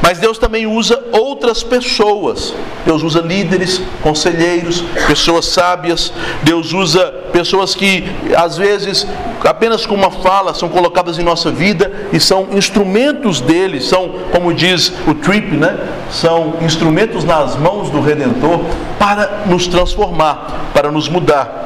Mas 0.03 0.19
Deus 0.19 0.39
também 0.39 0.67
usa 0.67 1.03
outras 1.13 1.63
pessoas. 1.63 2.53
Deus 2.85 3.03
usa 3.03 3.21
líderes, 3.21 3.81
conselheiros, 4.03 4.83
pessoas 5.07 5.47
sábias. 5.47 6.13
Deus 6.43 6.73
usa 6.73 7.13
pessoas 7.33 7.75
que, 7.75 8.05
às 8.37 8.57
vezes, 8.57 9.07
apenas 9.45 9.87
com 9.87 9.95
uma 9.95 10.11
fala, 10.11 10.53
são 10.53 10.69
colocadas 10.69 11.19
em 11.19 11.23
nossa 11.23 11.51
vida 11.51 12.09
e 12.13 12.19
são 12.19 12.49
instrumentos 12.53 13.41
dele, 13.41 13.81
são, 13.81 14.15
como 14.33 14.53
diz 14.53 14.93
o 15.07 15.15
Trip, 15.15 15.57
né? 15.57 15.79
São 16.11 16.55
instrumentos 16.61 17.25
nas 17.25 17.57
mãos 17.57 17.91
do 17.91 18.01
Redentor 18.01 18.61
para 18.99 19.45
nos 19.47 19.67
transformar, 19.67 20.71
para 20.75 20.91
nos 20.91 21.09
mudar. 21.09 21.65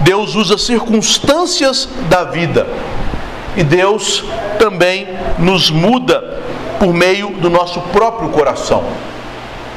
Deus 0.00 0.34
usa 0.34 0.58
circunstâncias 0.58 1.88
da 2.08 2.24
vida 2.24 2.66
e 3.56 3.62
Deus 3.62 4.24
também 4.58 5.08
nos 5.38 5.70
muda 5.70 6.40
por 6.78 6.92
meio 6.92 7.30
do 7.30 7.50
nosso 7.50 7.80
próprio 7.92 8.28
coração. 8.30 8.84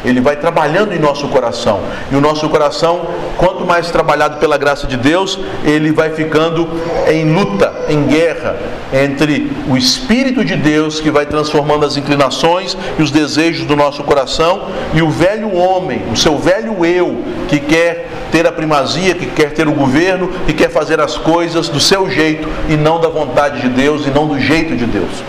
Ele 0.06 0.22
vai 0.22 0.36
trabalhando 0.36 0.94
em 0.94 1.00
nosso 1.00 1.28
coração. 1.28 1.82
E 2.12 2.16
o 2.16 2.22
nosso 2.22 2.48
coração, 2.48 3.02
quanto 3.38 3.66
mais 3.66 3.90
trabalhado 3.92 4.38
pela 4.38 4.58
graça 4.58 4.88
de 4.88 4.96
Deus, 4.96 5.40
ele 5.64 5.92
vai 5.92 6.12
ficando 6.12 6.70
em 7.08 7.34
luta, 7.34 7.74
em 7.90 8.04
guerra 8.04 8.56
entre 8.94 9.52
o 9.68 9.76
Espírito 9.76 10.46
de 10.46 10.56
Deus, 10.56 11.00
que 11.00 11.12
vai 11.12 11.26
transformando 11.26 11.86
as 11.86 11.98
inclinações 11.98 12.78
e 12.98 13.02
os 13.02 13.12
desejos 13.12 13.66
do 13.66 13.76
nosso 13.76 14.04
coração, 14.04 14.68
e 14.94 15.02
o 15.02 15.10
velho 15.10 15.54
homem, 15.54 16.04
o 16.12 16.16
seu 16.16 16.38
velho 16.38 16.86
eu, 16.86 17.24
que 17.48 17.60
quer 17.60 18.10
ter 18.32 18.48
a 18.48 18.52
primazia, 18.52 19.16
que 19.16 19.26
quer 19.28 19.54
ter 19.54 19.68
o 19.68 19.72
governo, 19.72 20.30
que 20.46 20.54
quer 20.54 20.70
fazer 20.70 21.00
as 21.00 21.18
coisas 21.18 21.68
do 21.70 21.80
seu 21.80 22.10
jeito 22.10 22.48
e 22.70 22.76
não 22.76 23.00
da 23.00 23.10
vontade 23.10 23.62
de 23.62 23.70
Deus 23.70 24.06
e 24.06 24.10
não 24.10 24.28
do 24.28 24.40
jeito 24.40 24.76
de 24.76 24.86
Deus. 24.86 25.24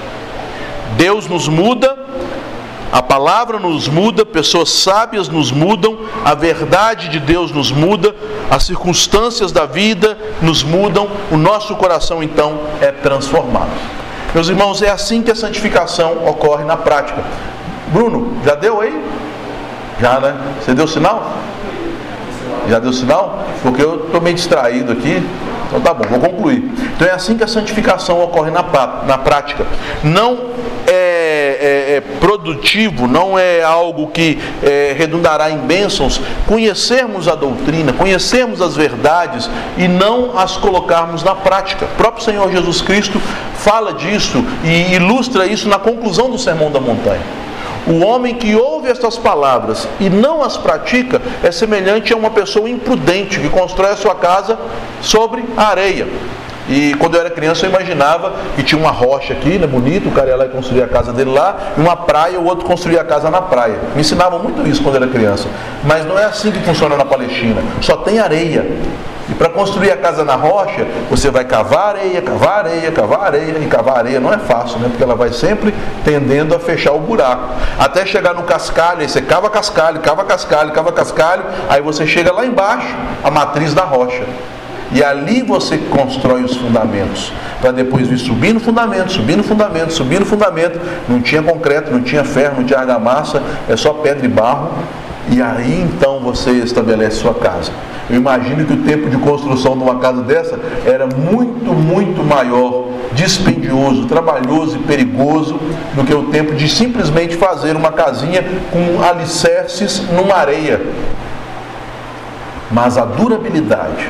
Deus 0.97 1.29
nos 1.29 1.49
muda 1.49 1.97
A 2.97 3.03
palavra 3.03 3.59
nos 3.59 3.89
muda, 3.89 4.25
pessoas 4.25 4.71
sábias 4.71 5.29
nos 5.29 5.53
mudam, 5.53 5.99
a 6.25 6.33
verdade 6.33 7.11
de 7.11 7.21
Deus 7.21 7.53
nos 7.53 7.71
muda, 7.71 8.17
as 8.51 8.63
circunstâncias 8.63 9.53
da 9.53 9.67
vida 9.67 10.17
nos 10.41 10.63
mudam, 10.63 11.07
o 11.31 11.37
nosso 11.37 11.77
coração 11.77 12.23
então 12.23 12.59
é 12.81 12.91
transformado. 12.91 13.69
Meus 14.33 14.49
irmãos, 14.49 14.81
é 14.81 14.89
assim 14.89 15.21
que 15.21 15.31
a 15.31 15.35
santificação 15.35 16.27
ocorre 16.27 16.65
na 16.65 16.75
prática. 16.75 17.23
Bruno, 17.89 18.33
já 18.43 18.55
deu 18.55 18.81
aí? 18.81 18.99
Já, 20.01 20.19
né? 20.19 20.35
Você 20.59 20.73
deu 20.73 20.89
sinal? 20.89 21.33
Já 22.67 22.79
deu 22.79 22.95
sinal? 22.95 23.45
Porque 23.63 23.83
eu 23.83 24.07
estou 24.07 24.23
meio 24.23 24.37
distraído 24.37 24.93
aqui. 24.93 25.23
Então 25.67 25.81
tá 25.83 25.93
bom, 25.93 26.05
vou 26.09 26.31
concluir. 26.31 26.65
Então 26.95 27.07
é 27.07 27.11
assim 27.11 27.37
que 27.37 27.45
a 27.45 27.49
santificação 27.49 28.23
ocorre 28.23 28.51
na, 28.51 28.65
na 29.07 29.19
prática. 29.19 29.67
Não 30.03 30.39
é, 30.87 30.96
é, 31.67 31.97
é 31.97 32.01
produtivo, 32.21 33.07
não 33.07 33.39
é 33.39 33.63
algo 33.63 34.07
que 34.09 34.39
é, 34.63 34.95
redundará 34.97 35.51
em 35.51 35.59
bênçãos 35.59 36.21
conhecermos 36.47 37.27
a 37.27 37.35
doutrina, 37.35 37.93
conhecermos 37.93 38.63
as 38.63 38.77
verdades 38.77 39.51
e 39.77 39.89
não 39.89 40.39
as 40.39 40.57
colocarmos 40.57 41.23
na 41.23 41.35
prática. 41.35 41.87
O 41.87 41.97
próprio 41.97 42.25
Senhor 42.25 42.51
Jesus 42.51 42.81
Cristo 42.81 43.21
fala 43.57 43.93
disso 43.93 44.45
e 44.65 44.95
ilustra 44.95 45.47
isso 45.47 45.69
na 45.69 45.79
conclusão 45.79 46.31
do 46.31 46.39
Sermão 46.39 46.71
da 46.71 46.81
Montanha. 46.81 47.23
O 47.87 48.05
homem 48.05 48.35
que 48.35 48.55
ouve 48.57 48.89
estas 48.89 49.17
palavras 49.17 49.89
e 50.01 50.11
não 50.11 50.43
as 50.43 50.57
pratica 50.57 51.23
é 51.43 51.53
semelhante 51.53 52.13
a 52.13 52.17
uma 52.17 52.31
pessoa 52.31 52.69
imprudente 52.69 53.39
que 53.39 53.49
constrói 53.49 53.93
a 53.93 53.97
sua 53.97 54.15
casa 54.15 54.59
sobre 55.01 55.45
a 55.57 55.69
areia. 55.69 56.09
E 56.69 56.95
quando 56.95 57.15
eu 57.15 57.21
era 57.21 57.31
criança 57.31 57.65
eu 57.65 57.71
imaginava 57.71 58.33
que 58.57 58.63
tinha 58.63 58.81
uma 58.81 58.91
rocha 58.91 59.33
aqui, 59.33 59.59
né, 59.59 59.67
bonito, 59.67 60.09
o 60.09 60.13
cara 60.13 60.29
ia 60.29 60.37
lá 60.37 60.47
e 60.47 60.49
construía 60.49 60.85
a 60.85 60.89
casa 60.89 61.13
dele 61.13 61.31
lá, 61.31 61.57
e 61.77 61.81
uma 61.81 61.97
praia, 61.97 62.41
o 62.41 62.45
outro 62.45 62.67
construía 62.67 63.01
a 63.01 63.05
casa 63.05 63.31
na 63.31 63.41
praia. 63.41 63.79
Me 63.95 64.01
ensinavam 64.01 64.39
muito 64.39 64.67
isso 64.67 64.83
quando 64.83 64.97
eu 64.97 65.03
era 65.03 65.11
criança. 65.11 65.49
Mas 65.85 66.05
não 66.05 66.19
é 66.19 66.25
assim 66.25 66.51
que 66.51 66.59
funciona 66.61 66.97
na 66.97 67.05
Palestina. 67.05 67.63
Só 67.81 67.97
tem 67.97 68.19
areia. 68.19 68.67
E 69.29 69.35
para 69.35 69.49
construir 69.49 69.91
a 69.91 69.97
casa 69.97 70.25
na 70.25 70.37
rocha, 70.37 70.87
você 71.11 71.31
vai 71.31 71.45
cavar 71.45 71.97
areia, 71.97 72.23
cavar 72.23 72.59
areia, 72.59 72.93
cavar 72.93 73.21
areia 73.25 73.59
e 73.61 73.67
cavar 73.67 73.99
areia. 73.99 74.21
Não 74.21 74.33
é 74.33 74.39
fácil, 74.39 74.79
né? 74.79 74.89
Porque 74.89 75.03
ela 75.03 75.17
vai 75.17 75.33
sempre 75.33 75.75
tendendo 76.05 76.55
a 76.55 76.61
fechar 76.61 76.93
o 76.93 77.01
buraco. 77.01 77.55
Até 77.79 78.07
chegar 78.07 78.35
no 78.35 78.45
cascalho, 78.45 79.01
aí 79.01 79.09
você 79.09 79.21
cava 79.21 79.51
cascalho, 79.51 79.99
cava 80.01 80.25
cascalho, 80.25 80.71
cava 80.71 80.93
cascalho, 80.93 81.43
aí 81.69 81.83
você 81.83 82.07
chega 82.07 82.33
lá 82.33 82.47
embaixo, 82.47 82.95
a 83.25 83.31
matriz 83.31 83.75
da 83.75 83.83
rocha. 83.83 84.23
E 84.93 85.03
ali 85.03 85.43
você 85.43 85.79
constrói 85.79 86.43
os 86.43 86.57
fundamentos. 86.57 87.33
Para 87.61 87.73
depois 87.73 88.07
vir 88.07 88.19
subindo 88.19 88.61
fundamento, 88.61 89.13
subindo 89.13 89.43
fundamento, 89.43 89.93
subindo 89.93 90.25
fundamento. 90.25 90.81
Não 91.09 91.21
tinha 91.21 91.43
concreto, 91.43 91.91
não 91.93 92.03
tinha 92.03 92.25
ferro, 92.25 92.57
não 92.59 92.65
tinha 92.65 92.79
argamassa, 92.79 93.43
é 93.69 93.77
só 93.77 93.93
pedra 93.95 94.25
e 94.25 94.29
barro. 94.29 94.71
E 95.29 95.43
aí 95.43 95.83
então 95.83 96.21
você 96.21 96.53
estabelece 96.53 97.17
sua 97.17 97.35
casa. 97.35 97.73
Eu 98.09 98.17
imagino 98.17 98.65
que 98.65 98.73
o 98.73 98.83
tempo 98.85 99.11
de 99.11 99.17
construção 99.17 99.77
de 99.77 99.83
uma 99.83 99.99
casa 99.99 100.23
dessa 100.23 100.59
era 100.85 101.07
muito, 101.07 101.73
muito 101.73 102.23
maior, 102.23 102.87
dispendioso, 103.13 104.07
trabalhoso 104.07 104.77
e 104.77 104.83
perigoso 104.85 105.59
do 105.95 106.05
que 106.05 106.15
o 106.15 106.25
tempo 106.25 106.55
de 106.55 106.69
simplesmente 106.69 107.35
fazer 107.35 107.75
uma 107.75 107.91
casinha 107.91 108.45
com 108.71 109.03
alicerces 109.03 110.05
numa 110.13 110.37
areia. 110.37 110.81
Mas 112.71 112.97
a 112.97 113.05
durabilidade, 113.05 114.09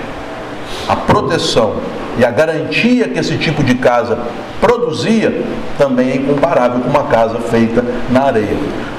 a 0.88 0.96
proteção 0.96 1.76
e 2.18 2.24
a 2.24 2.30
garantia 2.30 3.08
que 3.08 3.18
esse 3.18 3.36
tipo 3.36 3.62
de 3.62 3.74
casa 3.74 4.18
produzia 4.60 5.44
também 5.76 6.10
é 6.10 6.16
incomparável 6.16 6.80
com 6.80 6.88
uma 6.88 7.04
casa 7.04 7.38
feita 7.40 7.84
na 8.10 8.22
areia. 8.22 8.56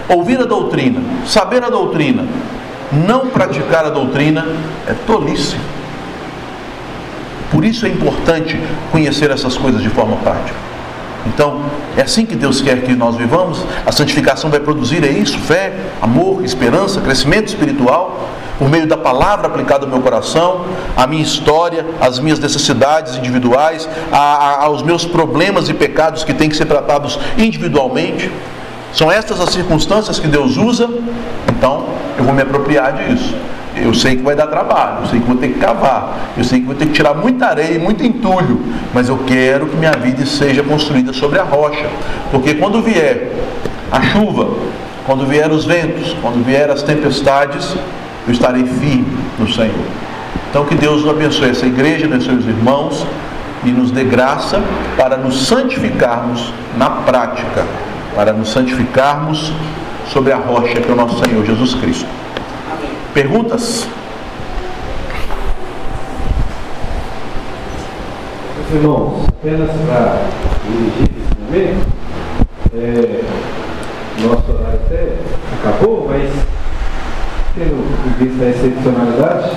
Ouvir 0.10 0.40
a 0.40 0.46
doutrina, 0.46 1.02
saber 1.26 1.64
a 1.64 1.70
doutrina, 1.70 2.26
não 2.92 3.28
praticar 3.28 3.86
a 3.86 3.90
doutrina 3.90 4.46
é 4.88 4.94
tolice. 5.06 5.58
Por 7.52 7.66
isso 7.66 7.86
é 7.86 7.90
importante 7.90 8.60
conhecer 8.92 9.32
essas 9.32 9.58
coisas 9.58 9.82
de 9.82 9.90
forma 9.90 10.18
prática. 10.18 10.68
Então, 11.26 11.62
é 11.98 12.02
assim 12.02 12.26
que 12.26 12.36
Deus 12.36 12.62
quer 12.62 12.82
que 12.84 12.94
nós 12.96 13.16
vivamos. 13.16 13.66
A 13.86 13.92
santificação 13.92 14.50
vai 14.50 14.60
produzir 14.60 15.04
é 15.04 15.10
isso: 15.10 15.38
fé, 15.40 15.74
amor, 16.02 16.44
esperança, 16.44 17.02
crescimento 17.02 17.48
espiritual, 17.48 18.30
por 18.58 18.70
meio 18.70 18.88
da 18.88 18.98
palavra 18.98 19.48
aplicada 19.48 19.86
ao 19.86 19.92
meu 19.92 20.02
coração, 20.02 20.66
à 20.96 21.06
minha 21.06 21.22
história, 21.22 21.86
às 22.02 22.20
minhas 22.20 22.40
necessidades 22.40 23.16
individuais, 23.16 23.88
a, 24.12 24.18
a, 24.18 24.64
aos 24.66 24.82
meus 24.82 25.06
problemas 25.06 25.70
e 25.70 25.74
pecados 25.74 26.24
que 26.24 26.34
têm 26.34 26.50
que 26.50 26.56
ser 26.56 26.66
tratados 26.66 27.20
individualmente. 27.38 28.32
São 28.94 29.12
estas 29.12 29.40
as 29.40 29.50
circunstâncias 29.50 30.20
que 30.20 30.28
Deus 30.28 30.58
usa, 30.58 30.90
então 31.48 31.86
eu 32.18 32.24
vou 32.24 32.34
me 32.34 32.42
apropriar 32.42 32.94
disso. 32.94 33.36
Eu 33.76 33.94
sei 33.94 34.16
que 34.16 34.24
vai 34.24 34.36
dar 34.36 34.48
trabalho, 34.48 35.02
eu 35.02 35.08
sei 35.08 35.20
que 35.20 35.26
vou 35.28 35.36
ter 35.36 35.50
que 35.50 35.60
cavar, 35.60 36.32
eu 36.36 36.44
sei 36.44 36.60
que 36.60 36.66
vou 36.66 36.74
ter 36.74 36.88
que 36.88 36.94
tirar 36.94 37.14
muita 37.14 37.46
areia 37.46 37.76
e 37.76 37.80
muito 37.80 38.04
entulho, 38.04 38.60
mas 38.92 39.08
eu 39.08 39.20
quero 39.20 39.68
que 39.68 39.76
minha 39.76 39.92
vida 39.92 40.26
seja 40.26 40.64
construída 40.64 41.14
sobre 41.14 41.38
a 41.38 41.44
rocha, 41.44 41.86
porque 42.32 42.56
quando 42.56 42.82
vier 42.82 43.34
a 43.92 44.02
chuva, 44.02 44.50
quando 45.06 45.28
vier 45.28 45.52
os 45.52 45.64
ventos, 45.64 46.16
quando 46.22 46.44
vier 46.44 46.72
as 46.72 46.82
tempestades, 46.82 47.76
eu 48.28 48.34
estarei 48.34 48.66
firme 48.66 49.18
no 49.40 49.52
Senhor. 49.52 49.86
Então 50.50 50.66
que 50.66 50.76
Deus 50.76 51.02
nos 51.02 51.10
abençoe 51.10 51.50
essa 51.50 51.66
igreja, 51.66 52.06
abençoe 52.06 52.36
os 52.36 52.46
irmãos 52.46 53.06
e 53.64 53.70
nos 53.70 53.92
dê 53.92 54.04
graça 54.04 54.62
para 54.96 55.18
nos 55.18 55.48
santificarmos 55.48 56.54
na 56.78 56.90
prática 56.90 57.66
para 58.18 58.34
nos 58.34 58.50
santificarmos 58.50 59.52
sobre 60.12 60.34
a 60.34 60.38
rocha 60.38 60.82
que 60.82 60.90
é 60.90 60.92
o 60.92 60.96
nosso 60.96 61.24
Senhor 61.24 61.46
Jesus 61.46 61.76
Cristo. 61.76 62.10
Perguntas? 63.14 63.88
Meus 68.58 68.82
irmãos, 68.82 69.28
apenas 69.28 69.70
para 69.70 70.22
dirigir 70.66 71.12
esse 71.16 71.40
momento, 71.40 71.88
é, 72.74 73.24
nosso 74.24 74.52
horário 74.52 74.80
até 74.84 75.14
acabou, 75.62 76.10
mas 76.10 76.32
tendo 77.58 77.84
em 78.06 78.26
vista 78.26 78.46
a 78.46 78.50
excepcionalidade, 78.50 79.50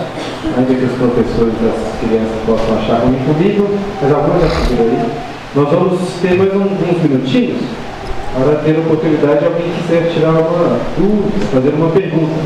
ainda 0.57 0.75
que 0.75 0.85
os 0.85 0.93
professores 0.93 1.55
das 1.61 2.01
crianças 2.01 2.41
possam 2.47 2.79
achar 2.79 3.05
ruim 3.05 3.19
comigo, 3.27 3.79
mas 4.01 4.13
alguns 4.13 4.41
já 4.41 4.83
aí, 4.83 5.09
nós 5.55 5.69
vamos 5.69 6.01
ter 6.23 6.39
mais 6.39 6.55
uns 6.55 7.03
minutinhos 7.03 7.63
para 8.33 8.57
ter 8.63 8.77
a 8.77 8.81
oportunidade 8.81 9.41
de 9.41 9.45
alguém 9.45 9.73
quiser 9.83 10.13
tirar 10.13 10.31
uma 10.31 10.79
dúvida, 10.97 11.47
fazer 11.53 11.75
uma 11.75 11.91
pergunta. 11.91 12.41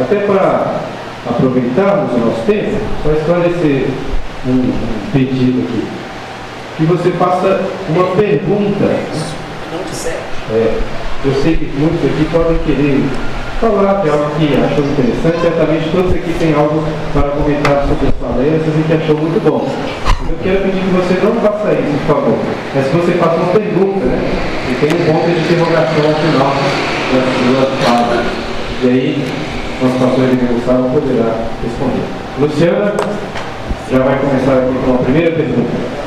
Até 0.00 0.16
para 0.20 0.80
aproveitarmos 1.28 2.12
o 2.12 2.18
nosso 2.18 2.42
tempo, 2.46 2.76
só 3.02 3.12
esclarecer 3.12 3.88
um 4.46 4.72
pedido 5.12 5.64
aqui. 5.64 5.86
Que 6.78 6.84
você 6.84 7.10
faça 7.12 7.60
uma 7.90 8.16
pergunta. 8.16 8.84
É, 10.50 10.78
eu 11.24 11.42
sei 11.42 11.56
que 11.56 11.70
muitos 11.76 12.04
aqui 12.04 12.28
podem 12.32 12.58
querer 12.58 13.04
falar 13.60 14.02
de 14.02 14.10
algo 14.10 14.30
que 14.38 14.52
achou 14.54 14.84
interessante. 14.84 15.40
Certamente 15.40 15.90
todos 15.92 16.12
aqui 16.12 16.32
têm 16.38 16.54
algo 16.54 16.82
para 17.12 17.28
comentar 17.30 17.86
sobre 17.88 18.08
as 18.08 18.14
palestras 18.14 18.74
e 18.76 18.82
que 18.86 18.92
achou 18.92 19.16
muito 19.16 19.40
bom. 19.42 19.64
Eu 20.28 20.36
quero 20.42 20.62
pedir 20.64 20.82
que 20.82 20.92
você 20.92 21.14
não 21.24 21.40
faça 21.40 21.72
isso, 21.72 21.96
por 22.06 22.16
favor. 22.16 22.38
Mas 22.74 22.86
que 22.86 22.96
você 22.96 23.12
faça 23.12 23.36
uma 23.36 23.52
pergunta, 23.52 24.04
né? 24.04 24.18
E 24.68 24.74
tem 24.74 24.90
um 24.90 25.02
ponto 25.06 25.26
de 25.26 25.38
interrogação 25.40 26.04
ao 26.04 26.16
final 26.20 26.52
das 27.14 27.28
suas 27.36 27.70
falas. 27.84 28.26
E 28.82 28.86
aí, 28.88 29.24
nosso 29.80 29.98
pastor 29.98 30.26
de 30.28 30.36
Gustavo 30.36 30.90
poderá 30.90 31.46
responder. 31.62 32.06
Luciana, 32.38 32.92
já 33.90 33.98
vai 34.00 34.18
começar 34.18 34.66
aqui 34.66 34.74
com 34.84 34.94
a 34.94 34.98
primeira 34.98 35.30
pergunta. 35.30 36.05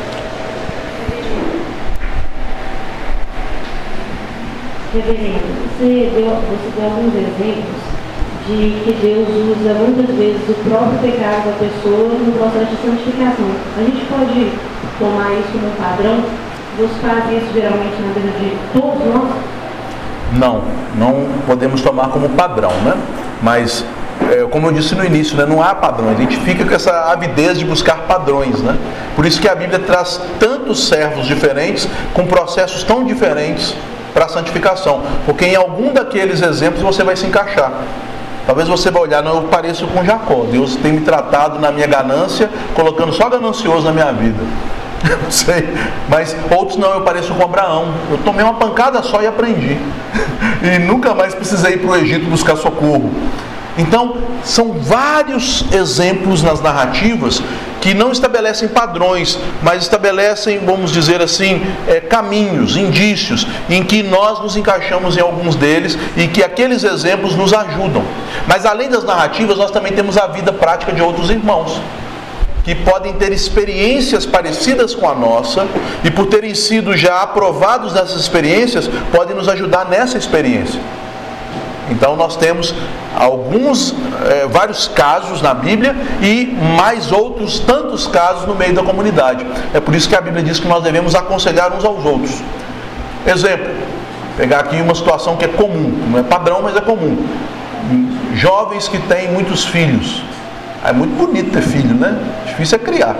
Reverendo, 4.91 5.45
você 5.77 6.11
deu, 6.15 6.33
você 6.49 6.71
deu 6.75 6.85
alguns 6.85 7.13
exemplos 7.13 7.99
de 8.47 8.81
que 8.83 8.97
Deus 8.99 9.29
usa 9.29 9.73
muitas 9.75 10.15
vezes 10.15 10.41
o 10.49 10.53
próprio 10.67 10.97
pecado 10.99 11.45
da 11.45 11.53
pessoa 11.59 12.09
no 12.15 12.31
processo 12.31 12.71
de 12.71 12.81
santificação. 12.81 13.51
A 13.77 13.81
gente 13.81 14.03
pode 14.05 14.51
tomar 14.97 15.31
isso 15.33 15.51
como 15.51 15.69
padrão? 15.77 16.23
Deus 16.75 16.89
faz 17.03 17.31
isso 17.31 17.53
geralmente 17.53 18.01
na 18.01 18.13
vida 18.13 18.31
de 18.39 18.57
todos 18.73 19.05
nós? 19.05 19.29
Não, 20.33 20.63
não 20.95 21.27
podemos 21.45 21.83
tomar 21.83 22.09
como 22.09 22.27
padrão, 22.29 22.71
né? 22.83 22.97
Mas 23.43 23.85
é, 24.31 24.43
como 24.45 24.67
eu 24.67 24.71
disse 24.71 24.95
no 24.95 25.05
início, 25.05 25.37
né, 25.37 25.45
não 25.45 25.61
há 25.61 25.75
padrão. 25.75 26.09
A 26.09 26.15
gente 26.15 26.35
fica 26.37 26.65
com 26.65 26.73
essa 26.73 27.11
avidez 27.11 27.59
de 27.59 27.65
buscar 27.65 27.99
padrões. 28.07 28.59
Né? 28.61 28.75
Por 29.15 29.23
isso 29.25 29.39
que 29.39 29.47
a 29.47 29.53
Bíblia 29.53 29.79
traz 29.79 30.19
tantos 30.39 30.87
servos 30.87 31.27
diferentes, 31.27 31.87
com 32.13 32.25
processos 32.25 32.83
tão 32.83 33.05
diferentes 33.05 33.75
para 34.13 34.25
a 34.25 34.29
santificação. 34.29 35.01
Porque 35.25 35.45
em 35.45 35.55
algum 35.55 35.93
daqueles 35.93 36.41
exemplos 36.41 36.81
você 36.81 37.03
vai 37.03 37.15
se 37.15 37.25
encaixar. 37.25 37.71
Talvez 38.45 38.67
você 38.67 38.89
vai 38.89 39.03
olhar, 39.03 39.21
não, 39.21 39.35
eu 39.35 39.43
pareço 39.43 39.85
com 39.87 40.03
Jacó. 40.03 40.45
Deus 40.51 40.75
tem 40.75 40.93
me 40.93 41.01
tratado 41.01 41.59
na 41.59 41.71
minha 41.71 41.85
ganância, 41.85 42.49
colocando 42.73 43.13
só 43.13 43.29
ganancioso 43.29 43.85
na 43.85 43.91
minha 43.91 44.11
vida. 44.11 44.39
Não 45.23 45.31
sei. 45.31 45.69
Mas 46.09 46.35
outros 46.49 46.77
não, 46.77 46.93
eu 46.93 47.01
pareço 47.01 47.33
com 47.33 47.43
Abraão. 47.43 47.93
Eu 48.11 48.17
tomei 48.17 48.43
uma 48.43 48.55
pancada 48.55 49.01
só 49.01 49.21
e 49.21 49.27
aprendi. 49.27 49.77
E 50.61 50.77
nunca 50.77 51.13
mais 51.13 51.33
precisei 51.33 51.75
ir 51.75 51.77
para 51.77 51.91
o 51.91 51.95
Egito 51.95 52.29
buscar 52.29 52.57
socorro. 52.57 53.09
Então, 53.77 54.17
são 54.43 54.73
vários 54.73 55.65
exemplos 55.71 56.43
nas 56.43 56.61
narrativas 56.61 57.41
que 57.79 57.93
não 57.93 58.11
estabelecem 58.11 58.67
padrões, 58.67 59.39
mas 59.61 59.83
estabelecem, 59.83 60.59
vamos 60.59 60.91
dizer 60.91 61.21
assim, 61.21 61.61
é, 61.87 61.99
caminhos, 61.99 62.75
indícios, 62.75 63.47
em 63.69 63.83
que 63.83 64.03
nós 64.03 64.39
nos 64.39 64.57
encaixamos 64.57 65.15
em 65.15 65.21
alguns 65.21 65.55
deles 65.55 65.97
e 66.17 66.27
que 66.27 66.43
aqueles 66.43 66.83
exemplos 66.83 67.35
nos 67.35 67.53
ajudam. 67.53 68.03
Mas 68.47 68.65
além 68.65 68.89
das 68.89 69.03
narrativas, 69.03 69.57
nós 69.57 69.71
também 69.71 69.93
temos 69.93 70.17
a 70.17 70.27
vida 70.27 70.51
prática 70.51 70.91
de 70.91 71.01
outros 71.01 71.29
irmãos 71.29 71.79
que 72.63 72.75
podem 72.75 73.13
ter 73.13 73.31
experiências 73.31 74.25
parecidas 74.25 74.93
com 74.93 75.09
a 75.09 75.15
nossa 75.15 75.65
e 76.03 76.11
por 76.11 76.27
terem 76.27 76.53
sido 76.53 76.95
já 76.95 77.21
aprovados 77.21 77.93
nessas 77.93 78.19
experiências, 78.19 78.89
podem 79.11 79.35
nos 79.35 79.47
ajudar 79.47 79.85
nessa 79.85 80.17
experiência. 80.17 80.79
Então 81.89 82.15
nós 82.15 82.35
temos 82.35 82.73
alguns, 83.15 83.93
é, 84.25 84.47
vários 84.47 84.87
casos 84.87 85.41
na 85.41 85.53
Bíblia 85.53 85.95
e 86.21 86.55
mais 86.77 87.11
outros 87.11 87.59
tantos 87.59 88.07
casos 88.07 88.45
no 88.45 88.55
meio 88.55 88.73
da 88.73 88.83
comunidade. 88.83 89.45
É 89.73 89.79
por 89.79 89.95
isso 89.95 90.07
que 90.07 90.15
a 90.15 90.21
Bíblia 90.21 90.43
diz 90.43 90.59
que 90.59 90.67
nós 90.67 90.83
devemos 90.83 91.15
aconselhar 91.15 91.73
uns 91.73 91.83
aos 91.83 92.05
outros. 92.05 92.41
Exemplo, 93.25 93.67
pegar 94.37 94.59
aqui 94.59 94.81
uma 94.81 94.95
situação 94.95 95.35
que 95.35 95.45
é 95.45 95.49
comum, 95.49 95.93
não 96.11 96.19
é 96.19 96.23
padrão, 96.23 96.61
mas 96.61 96.75
é 96.75 96.81
comum. 96.81 97.17
Jovens 98.35 98.87
que 98.87 98.99
têm 98.99 99.31
muitos 99.31 99.65
filhos. 99.65 100.23
É 100.83 100.93
muito 100.93 101.15
bonito 101.17 101.51
ter 101.51 101.61
filho, 101.61 101.93
né? 101.93 102.17
Difícil 102.45 102.77
é 102.77 102.79
criar. 102.79 103.15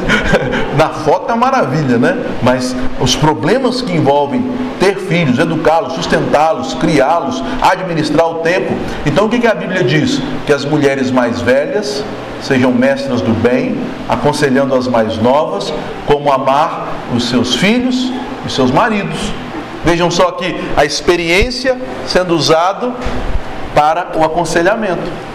Na 0.76 0.90
foto 0.90 1.32
é 1.32 1.34
maravilha, 1.34 1.96
né? 1.96 2.22
Mas 2.42 2.76
os 3.00 3.16
problemas 3.16 3.80
que 3.80 3.92
envolvem 3.92 4.44
ter 4.78 4.96
filhos, 4.96 5.38
educá-los, 5.38 5.94
sustentá-los, 5.94 6.74
criá-los, 6.74 7.42
administrar 7.62 8.28
o 8.28 8.34
tempo. 8.36 8.74
Então 9.06 9.26
o 9.26 9.28
que 9.30 9.46
a 9.46 9.54
Bíblia 9.54 9.82
diz? 9.82 10.20
Que 10.46 10.52
as 10.52 10.64
mulheres 10.64 11.10
mais 11.10 11.40
velhas 11.40 12.04
sejam 12.42 12.70
mestras 12.70 13.22
do 13.22 13.32
bem, 13.32 13.78
aconselhando 14.06 14.74
as 14.74 14.86
mais 14.86 15.16
novas 15.16 15.72
como 16.06 16.30
amar 16.30 16.88
os 17.14 17.30
seus 17.30 17.54
filhos 17.54 18.12
e 18.46 18.50
seus 18.50 18.70
maridos. 18.70 19.32
Vejam 19.84 20.10
só 20.10 20.28
aqui 20.28 20.54
a 20.76 20.84
experiência 20.84 21.78
sendo 22.06 22.34
usado 22.34 22.92
para 23.74 24.12
o 24.16 24.24
aconselhamento. 24.24 25.33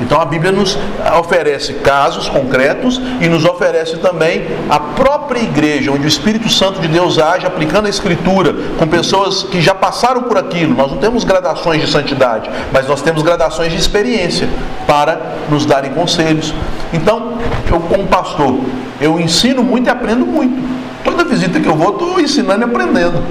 Então 0.00 0.20
a 0.20 0.24
Bíblia 0.24 0.50
nos 0.50 0.76
oferece 1.18 1.74
casos 1.74 2.28
concretos 2.28 3.00
e 3.20 3.28
nos 3.28 3.44
oferece 3.44 3.96
também 3.98 4.46
a 4.68 4.80
própria 4.80 5.40
igreja, 5.40 5.92
onde 5.92 6.04
o 6.04 6.08
Espírito 6.08 6.48
Santo 6.48 6.80
de 6.80 6.88
Deus 6.88 7.18
age 7.18 7.46
aplicando 7.46 7.86
a 7.86 7.90
Escritura 7.90 8.54
com 8.78 8.86
pessoas 8.86 9.44
que 9.44 9.60
já 9.60 9.74
passaram 9.74 10.22
por 10.24 10.36
aquilo. 10.36 10.74
Nós 10.74 10.90
não 10.90 10.98
temos 10.98 11.24
gradações 11.24 11.80
de 11.80 11.90
santidade, 11.90 12.50
mas 12.72 12.88
nós 12.88 13.02
temos 13.02 13.22
gradações 13.22 13.72
de 13.72 13.78
experiência 13.78 14.48
para 14.86 15.20
nos 15.48 15.64
darem 15.64 15.92
conselhos. 15.92 16.52
Então, 16.92 17.38
eu 17.70 17.80
como 17.80 18.06
pastor, 18.06 18.58
eu 19.00 19.18
ensino 19.20 19.62
muito 19.62 19.86
e 19.86 19.90
aprendo 19.90 20.26
muito. 20.26 20.62
Toda 21.04 21.24
visita 21.24 21.60
que 21.60 21.68
eu 21.68 21.76
vou, 21.76 21.90
estou 21.90 22.20
ensinando 22.20 22.62
e 22.62 22.64
aprendendo. 22.64 23.22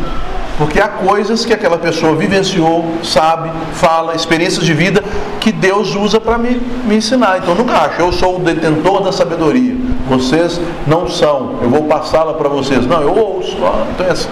Porque 0.58 0.80
há 0.80 0.88
coisas 0.88 1.46
que 1.46 1.54
aquela 1.54 1.78
pessoa 1.78 2.16
vivenciou, 2.16 2.86
sabe, 3.04 3.52
fala, 3.74 4.16
experiências 4.16 4.64
de 4.64 4.74
vida 4.74 5.04
que 5.40 5.52
Deus 5.52 5.96
usa 5.96 6.20
para 6.20 6.38
me, 6.38 6.62
me 6.86 6.96
ensinar. 6.96 7.40
Então 7.40 7.56
nunca 7.56 7.74
acho, 7.78 8.02
eu 8.02 8.12
sou 8.12 8.38
o 8.38 8.40
detentor 8.40 9.02
da 9.02 9.12
sabedoria. 9.12 9.76
Vocês 10.08 10.62
não 10.86 11.08
são, 11.08 11.60
eu 11.62 11.70
vou 11.70 11.84
passá-la 11.84 12.34
para 12.34 12.50
vocês. 12.50 12.86
Não, 12.86 13.02
eu 13.02 13.16
ouço. 13.16 13.58
Ah, 13.64 13.86
então 13.94 14.06
é 14.06 14.12
assim. 14.12 14.30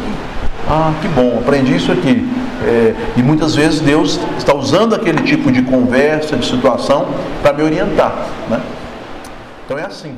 Ah, 0.70 0.94
que 1.02 1.08
bom, 1.08 1.40
aprendi 1.40 1.76
isso 1.76 1.92
aqui. 1.92 2.28
É, 2.64 2.94
e 3.18 3.24
muitas 3.24 3.56
vezes 3.56 3.80
Deus 3.80 4.20
está 4.38 4.54
usando 4.54 4.94
aquele 4.94 5.24
tipo 5.24 5.52
de 5.52 5.64
conversa, 5.64 6.38
de 6.38 6.46
situação, 6.46 7.08
para 7.42 7.52
me 7.54 7.64
orientar. 7.64 8.28
Né? 8.48 8.62
Então 9.66 9.80
é 9.80 9.86
assim. 9.86 10.16